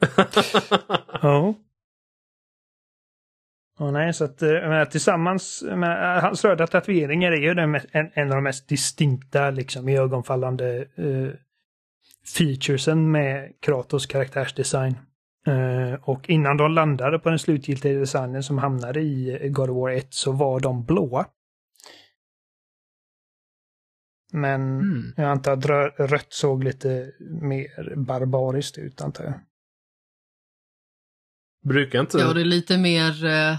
[1.22, 1.54] Ja.
[3.78, 7.74] Ja, nej, så att jag menar, tillsammans, jag menar, hans röda tatueringar är ju den,
[7.92, 11.28] en, en av de mest distinkta, liksom iögonfallande eh,
[12.38, 14.98] featuresen med Kratos karaktärsdesign.
[15.46, 19.90] Eh, och innan de landade på den slutgiltiga designen som hamnade i God of War
[19.90, 21.26] 1 så var de blåa.
[24.32, 25.12] Men Mm.
[25.16, 29.34] jag antar att rö- rött såg lite mer barbariskt ut, antar jag.
[31.68, 32.18] Brukar inte...
[32.18, 33.56] Ja, det är lite mer eh,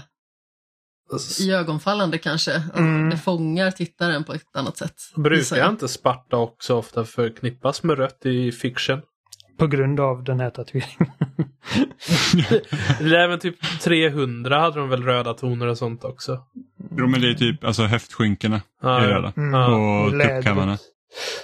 [1.40, 2.56] iögonfallande kanske.
[2.56, 3.10] Att Mm.
[3.10, 4.94] Det fångar tittaren på ett annat sätt.
[5.16, 5.70] Brukar jag.
[5.70, 9.02] inte Sparta också ofta förknippas med rött i fiction?
[9.58, 11.12] På grund av den här tatueringen.
[13.00, 16.40] Det är även typ 300 hade de väl röda toner och sånt också?
[16.96, 19.32] Jo men det är typ alltså höftskinkena Ja, är röda.
[19.36, 19.54] Mm.
[19.54, 20.04] Ja.
[20.04, 20.78] Och tuppkammarna.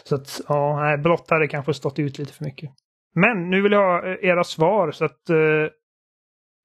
[0.05, 2.71] Så att, ja, nej, blått hade kanske stått ut lite för mycket.
[3.15, 5.37] Men nu vill jag ha eh, era svar så att eh,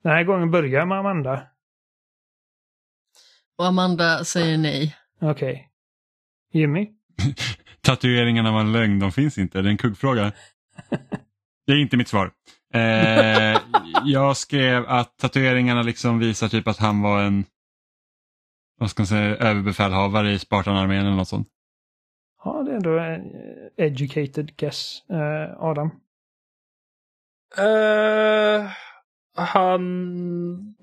[0.03, 1.47] den här gången börjar med Amanda.
[3.57, 4.95] Och Amanda säger nej.
[5.21, 5.69] Okej.
[6.51, 6.89] Jimmy?
[7.81, 9.61] Tatueringarna var en lögn, de finns inte.
[9.61, 10.31] Det är en kuggfråga.
[11.65, 12.31] Det är inte mitt svar.
[12.73, 13.59] Eh,
[14.03, 17.45] jag skrev att tatueringarna liksom visar typ att han var en
[18.79, 21.47] vad ska man säga, överbefälhavare i Spartanarmén eller något sånt.
[22.43, 23.31] Ja, det är ändå en
[23.77, 25.09] educated guess.
[25.09, 25.91] Eh, Adam?
[27.57, 28.71] Eh,
[29.35, 30.75] han...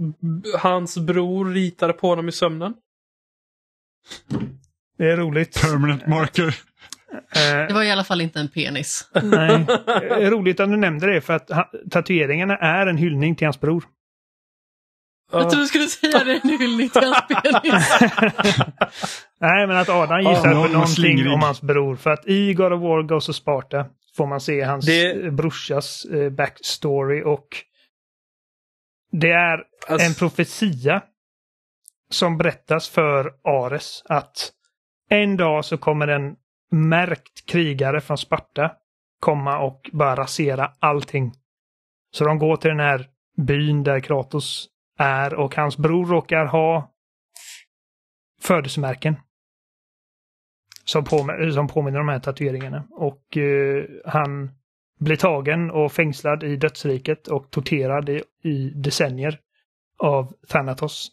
[0.58, 2.74] Hans bror ritade på honom i sömnen.
[4.98, 5.60] Det är roligt.
[5.62, 6.46] Permanent marker.
[6.46, 9.10] Det Eh, var i alla fall inte en penis.
[9.22, 9.64] nej.
[9.86, 11.50] Det är roligt att du nämnde det för att
[11.90, 13.84] tatueringarna är en hyllning till hans bror.
[15.32, 17.88] Jag trodde du skulle säga det är en hyllning till hans penis.
[19.40, 21.32] Nej, men att Adam gissar Ja, på någonting slingrig.
[21.32, 21.96] om hans bror.
[21.96, 23.86] För att i God of War Goes of Sparta
[24.16, 27.46] får man se hans Det- eh, brorsas eh, backstory och
[29.10, 31.02] det är Alltså- en profetia
[32.10, 34.52] som berättas för Ares att
[35.08, 36.36] en dag så kommer en
[36.70, 38.76] märkt krigare från Sparta
[39.20, 41.32] komma och bara rasera allting.
[42.10, 43.06] Så de går till den här
[43.36, 44.68] byn där Kratos
[44.98, 46.90] är och hans bror råkar ha
[48.40, 49.16] födelsemärken.
[50.84, 52.84] Som, påmin som påminner om de här tatueringarna.
[52.90, 54.59] Och eh, han
[55.00, 59.38] blir tagen och fängslad i dödsriket och torterad i, i decennier
[59.98, 61.10] av Thanatos.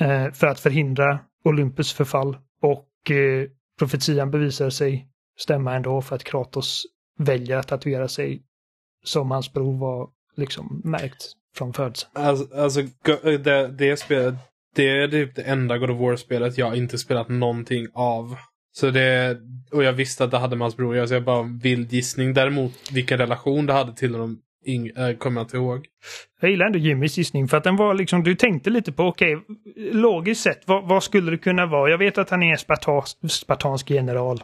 [0.00, 2.36] Eh, för att förhindra Olympus förfall.
[2.62, 3.48] Och eh,
[3.78, 5.08] profetian bevisar sig
[5.38, 6.82] stämma ändå för att Kratos
[7.18, 8.42] väljer att tatuera sig
[9.04, 12.10] som hans bror var liksom märkt från födseln.
[12.14, 14.34] Alltså, alltså eh, det, det spelet,
[14.74, 18.36] det är typ det enda God of War-spelet jag inte spelat någonting av.
[18.78, 19.38] Så det,
[19.70, 21.58] och jag visste att det hade med hans bror att göra, så jag bara en
[21.58, 22.34] vild gissning.
[22.34, 24.38] Däremot vilken relation det hade till honom
[24.96, 25.86] äh, kommer jag inte ihåg.
[26.40, 29.44] Jag gillar ändå Jimmys gissning för att den var liksom, du tänkte lite på, okej,
[29.92, 31.90] logiskt sett, vad, vad skulle det kunna vara?
[31.90, 34.42] Jag vet att han är en spartas, spartansk general.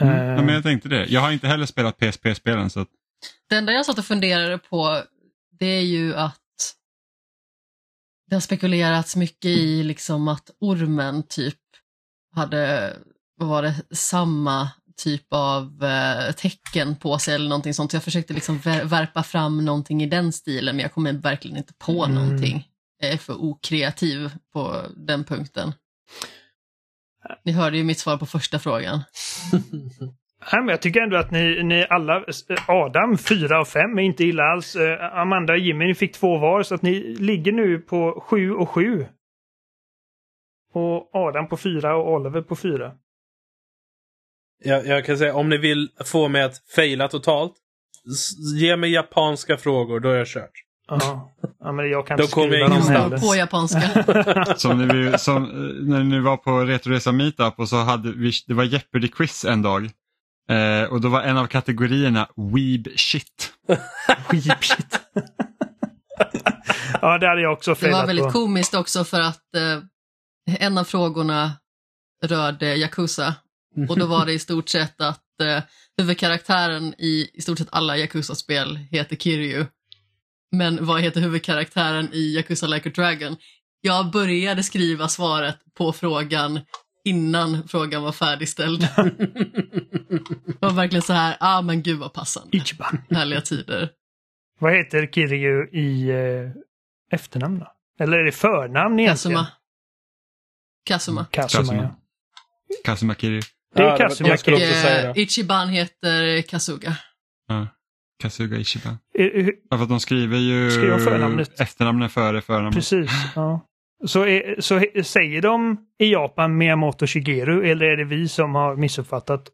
[0.00, 0.14] Mm.
[0.14, 1.06] Eh, Ja, men jag tänkte det.
[1.06, 2.88] Jag har inte heller spelat PSP-spelen så att,
[3.48, 5.02] Det enda jag satt och funderade på
[5.58, 6.40] det är ju att
[8.28, 11.54] det har spekulerats mycket i liksom att ormen typ
[12.34, 12.92] hade,
[13.36, 17.92] vad var det, samma typ av eh, tecken på sig eller någonting sånt.
[17.92, 21.74] Jag försökte liksom ver- värpa fram någonting i den stilen men jag kommer verkligen inte
[21.74, 22.14] på Mm.
[22.14, 22.68] någonting.
[23.00, 25.72] Jag är för okreativ på den punkten.
[27.44, 29.00] Ni hörde ju mitt svar på första frågan.
[30.52, 32.24] Nej, men jag tycker ändå att ni, ni alla,
[32.68, 34.76] Adam 4 av 5 är inte illa alls.
[34.76, 38.50] Eh, Amanda och Jimmy, ni fick två var så att ni ligger nu på 7
[38.52, 39.06] och 7.
[40.74, 42.92] Och Adam på 4 och Oliver på 4.
[44.64, 47.52] Jag, jag kan säga om ni vill få mig att faila totalt.
[48.60, 50.50] Ge mig japanska frågor, då är jag kört.
[50.88, 52.98] Ja, ja men jag kan Då inte kommer skriva jag ingenstans.
[53.02, 53.18] heller.
[53.18, 54.54] På japanska.
[54.56, 55.50] Som när, vi, som, eh,
[55.88, 59.90] när ni var på Retoresa Meetup och så hade vi, det var Jeopardy-quiz en dag.
[60.50, 63.52] Eh, och då var en av kategorierna Weeb shit.
[64.28, 65.00] Skitshit.
[67.02, 68.30] ja, det hade jag också Det failat var väldigt på.
[68.30, 69.80] komiskt också för att eh,
[70.46, 71.52] en av frågorna
[72.22, 73.34] rörde Yakuza.
[73.88, 75.62] Och då var det i stort sett att eh,
[75.98, 79.66] huvudkaraktären i i stort sett alla Yakuza-spel heter Kiryu.
[80.52, 83.36] Men vad heter huvudkaraktären i Yakuza Like a Dragon?
[83.80, 86.60] Jag började skriva svaret på frågan
[87.04, 88.80] innan frågan var färdigställd.
[90.46, 92.56] det var verkligen så här, ah men gud vad passande.
[92.56, 93.02] Ichiban.
[93.10, 93.90] Härliga tider.
[94.58, 96.50] Vad heter Kiryu i eh,
[97.12, 97.72] efternamn då?
[98.04, 99.36] Eller är det förnamn egentligen?
[99.36, 99.46] Kazuma.
[100.84, 101.26] Kazuma.
[101.30, 101.82] Kazuma, Kazuma.
[101.82, 101.96] ja.
[102.84, 103.40] Kazuma Kiryu.
[103.74, 104.70] Det är Ja, Kazuma jag skulle Kiryu.
[104.70, 105.20] också säga Eh, det.
[105.20, 106.96] Ichiban heter Kazuga.
[107.48, 107.66] Ja.
[109.14, 111.60] Eh, eh, Ja, för att de skriver ju Skriver förnamnet.
[111.60, 112.74] efternamnet före förnamnet.
[112.74, 113.66] Precis, ja.
[114.06, 118.76] Så, är, så säger de i Japan Miyamoto Shigeru eller är det vi som har
[118.76, 119.48] missuppfattat?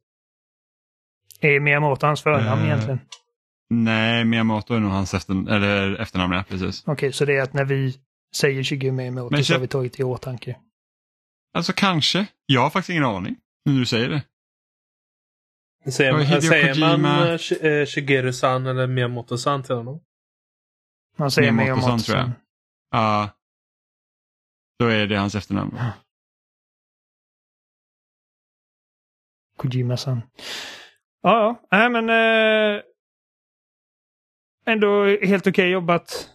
[1.40, 2.66] Är Miyamoto hans förnamn Eh.
[2.66, 3.00] egentligen?
[3.70, 6.82] Nej, Miyamoto är nog hans efter, eller efternamn, ja, precis.
[6.86, 7.94] Okej, så det är att när vi
[8.36, 10.56] säger Shigeru Miyamoto Men så har vi tagit i åtanke.
[11.52, 12.26] Alltså kanske.
[12.46, 14.22] Jag har faktiskt ingen aning när du säger det.
[15.92, 20.00] Säger, man- säger man eh, eh, Shigeru-san eller Miyamoto-san till honom?
[21.16, 22.04] Man säger Miyamoto-san, Miyamoto.
[22.04, 22.30] tror jag.
[22.90, 23.30] Ja.
[24.78, 25.78] Då är det hans efternamn.
[29.56, 30.22] Kojima-san.
[31.22, 31.30] Ja,
[31.70, 31.78] ja.
[31.78, 32.08] Nej men...
[32.10, 32.82] Eh,
[34.66, 36.30] ändå helt okej jobbat.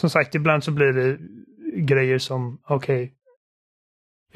[0.00, 1.18] Som sagt, ibland så blir det
[1.80, 3.15] grejer som, okej.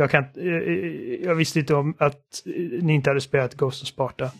[0.02, 3.82] Jag kan eh, eh, Jag visste inte om att eh, ni inte hade spelat Ghost
[3.82, 4.30] of Sparta.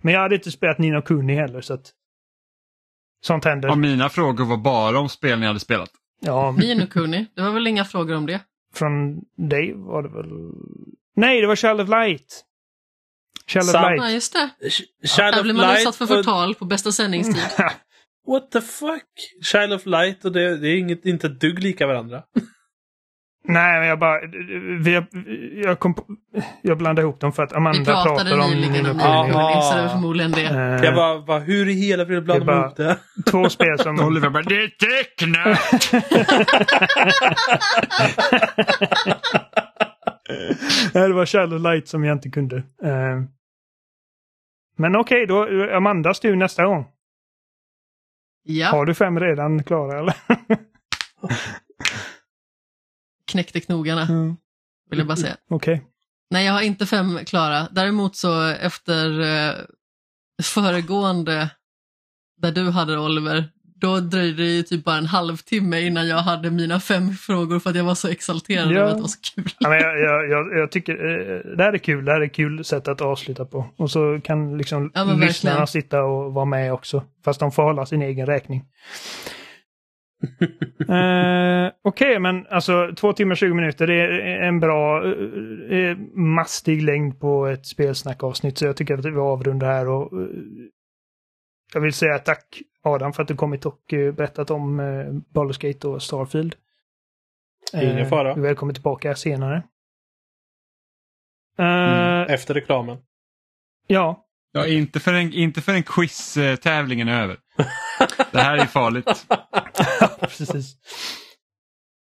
[0.00, 1.92] Men jag hade inte spelat Nino Kuni heller så att...
[3.24, 3.70] Sånt händer.
[3.70, 5.90] Och mina frågor var bara om spel ni hade spelat.
[6.20, 8.40] Ja, Nino Kuni, det var väl inga frågor om det?
[8.74, 10.26] från dig var det väl...
[11.16, 12.44] Nej, det var Child of Light.
[13.46, 13.84] Child of Sant.
[13.96, 14.14] Ja, Light.
[14.14, 14.50] just det.
[14.60, 17.42] Sh- Child Där of blir man Light utsatt för och- förtal på bästa sändningstid.
[18.26, 19.02] What the fuck?
[19.44, 22.22] Child of Light och det, det är inget, inte ett dugg lika varandra.
[23.48, 24.20] Nej, men jag bara...
[24.80, 25.02] Vi,
[25.64, 25.94] jag, kom
[26.62, 29.26] jag blandade ihop dem för att Amanda Vi pratade pratade om nyligen Nino om Kuni.
[29.28, 29.52] Nino Aha.
[29.52, 30.44] Kuni, så det förmodligen det.
[30.44, 32.96] Eh, Jag bara, va, hur i hela friden är man ihop det?
[33.30, 34.00] Två spel som...
[34.00, 35.58] Oliver bara, det är tecknat!
[40.94, 42.56] Nej, det var of Light som jag inte kunde.
[42.82, 43.20] Eh,
[44.76, 45.42] Men okej, då
[45.76, 46.86] Amandas tur nästa gång.
[48.42, 50.14] Ja, Har du fem redan klara eller?
[53.26, 54.36] knäckte knogarna, Mm,
[54.90, 55.36] vill jag bara säga.
[55.50, 55.82] Okej.
[56.30, 57.68] Nej, jag har inte fem klara.
[57.70, 59.54] Däremot så efter eh,
[60.42, 61.50] föregående,
[62.42, 63.44] där du hade Oliver,
[63.80, 67.70] då dröjde det ju typ bara en halvtimme innan jag hade mina fem frågor för
[67.70, 68.78] att jag var så exalterad Ja.
[68.80, 69.50] över att det var så kul.
[69.58, 72.04] Ja, men jag, jag, jag, jag tycker eh, det här är kul.
[72.04, 73.66] Det här är kul sätt att avsluta på.
[73.76, 77.04] Och så kan liksom Ja, lyssnarna sitta och vara med också.
[77.24, 78.64] Fast de får hålla sin egen räkning.
[80.88, 86.82] eh, Okej, men alltså två timmar 20 minuter det är en bra eh, eh, mastig
[86.82, 88.58] längd på ett spelsnackavsnitt.
[88.58, 89.88] Så jag tycker att vi avrundar här.
[89.88, 90.28] Och, eh,
[91.74, 94.84] jag vill säga tack Adam för att du kommit och eh, berättat om eh,
[95.34, 96.54] Baldur's Gate och Starfield.
[97.74, 98.34] Ingen Eh, fara.
[98.34, 99.62] Du är välkommen tillbaka senare.
[101.58, 102.26] Mm.
[102.30, 102.98] Efter reklamen.
[103.86, 107.36] Ja, Ja, inte förrän, inte förrän quiz-tävlingen är över.
[108.32, 109.06] Det här är farligt.
[110.38, 110.76] precis.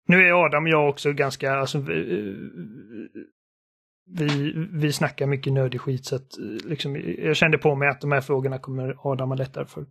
[0.07, 1.79] Nu är Adam och jag också ganska, alltså,
[4.09, 8.11] vi, vi, snackar mycket nördig skit så att liksom, jag kände på mig att de
[8.11, 9.85] här frågorna kommer Adam ha lättare för.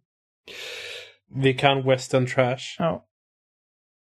[1.34, 2.76] Vi kan western trash.
[2.78, 3.06] Ja.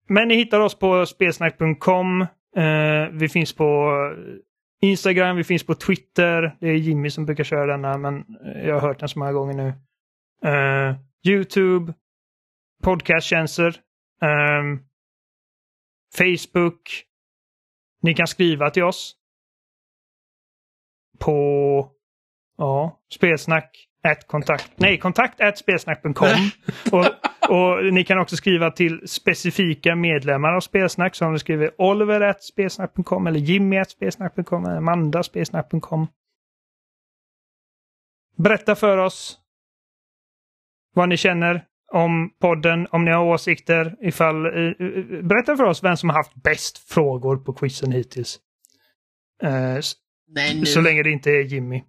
[0.08, 2.22] Men ni hittar oss på spelsnack.com.
[2.56, 3.92] Eh, vi finns på
[4.80, 6.56] Instagram, vi finns på Twitter.
[6.60, 8.24] Det är Jimmy som brukar köra denna, men
[8.64, 9.68] jag har hört den så många gånger nu.
[10.50, 11.94] Eh, Youtube.
[12.82, 13.80] podcasttjänster.
[14.20, 14.78] Ehm,
[16.16, 17.02] Facebook.
[18.02, 19.16] Ni kan skriva till oss.
[21.18, 21.90] På
[22.56, 23.86] ja, spelsnack
[24.26, 24.72] kontakt.
[24.76, 26.14] Nej, kontakt at spelsnack.com.
[26.92, 27.06] och,
[27.50, 31.14] och ni kan också skriva till specifika medlemmar av Spelsnack.
[31.14, 36.06] Så om ni skriver Oliver at spelsnack.com eller Jimmy at spelsnack.com eller Amanda spelsnack.com.
[38.36, 39.38] Berätta för oss
[40.94, 44.42] vad ni känner om podden, om ni har åsikter, ifall...
[45.22, 48.40] berätta för oss vem som har haft bäst frågor på quizen hittills.
[49.78, 49.92] S-
[50.28, 50.66] Nej, nu.
[50.66, 51.82] så länge det inte är Jimmy.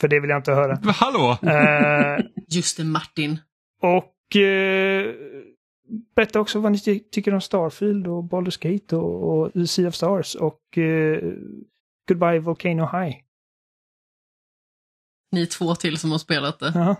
[0.00, 0.78] För det vill jag inte höra.
[0.92, 1.38] Hallå!
[1.50, 3.38] Eh, Just det, Martin.
[3.82, 5.14] och eh,
[6.16, 9.94] berätta också vad ni ty- tycker om Starfield och Baldur's Gate och, och Sea of
[9.94, 10.60] Stars och
[12.08, 13.16] Goodbye Volcano High.
[15.32, 16.72] Ni två till som har spelat det.
[16.74, 16.96] Ja.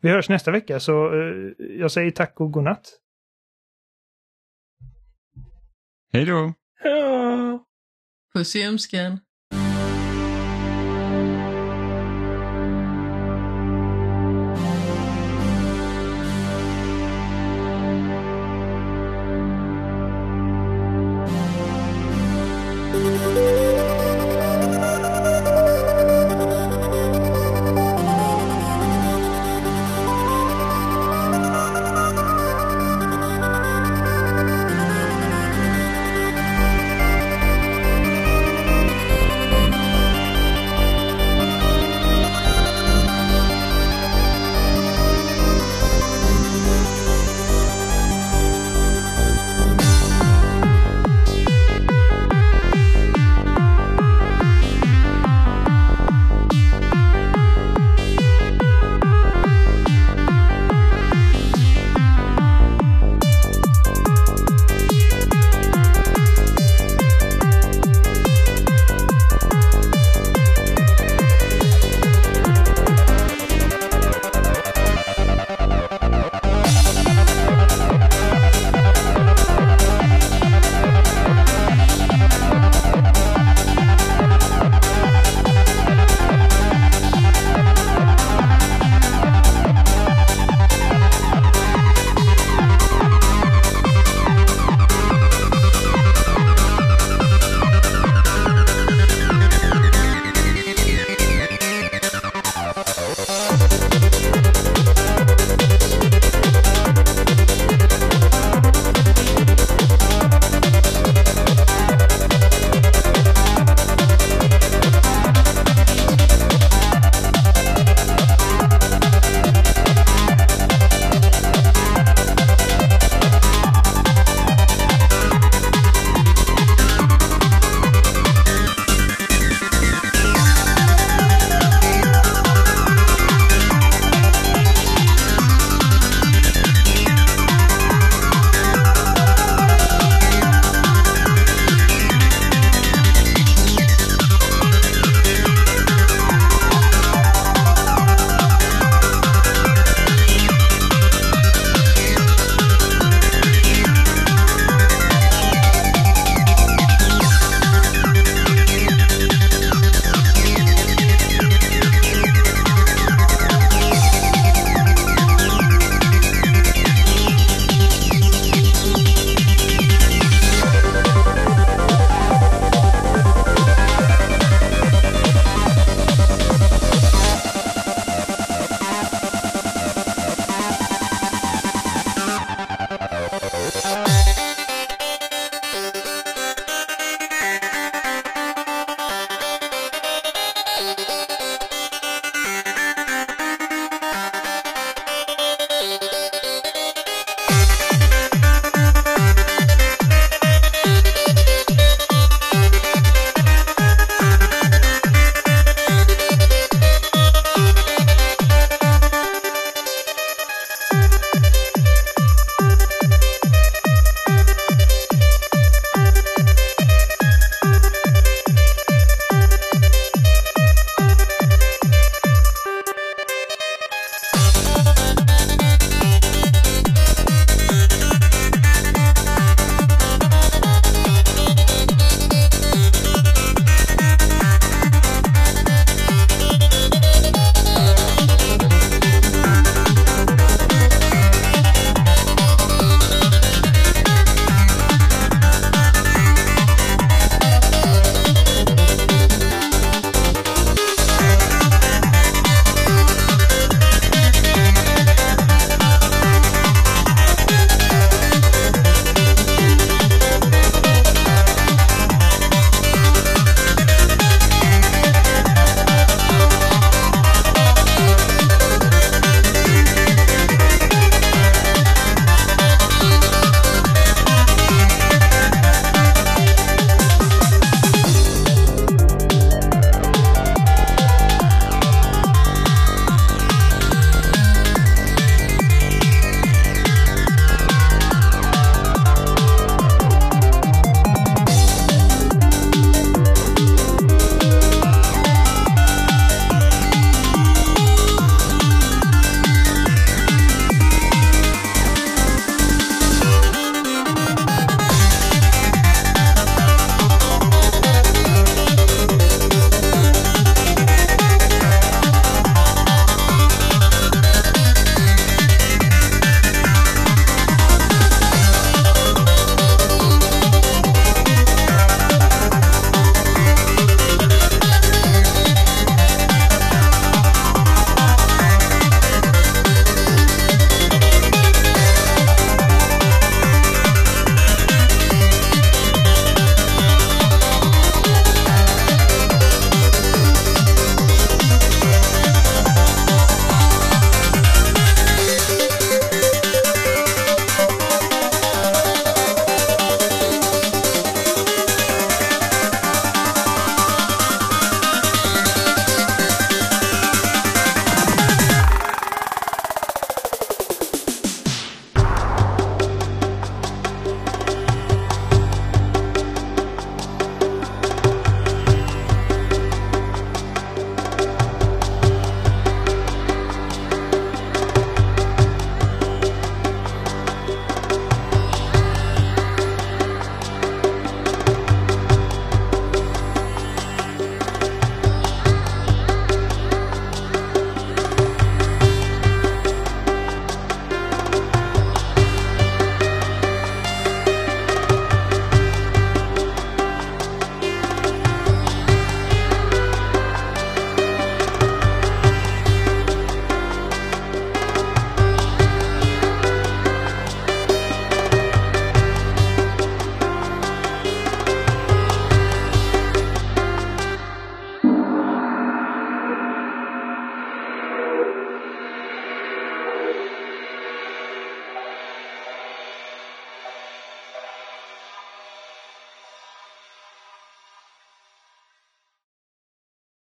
[0.00, 3.00] Vi hörs nästa vecka så eh, jag säger tack och godnatt.
[6.12, 6.54] Hej då!
[8.34, 9.20] Puss i ömskan.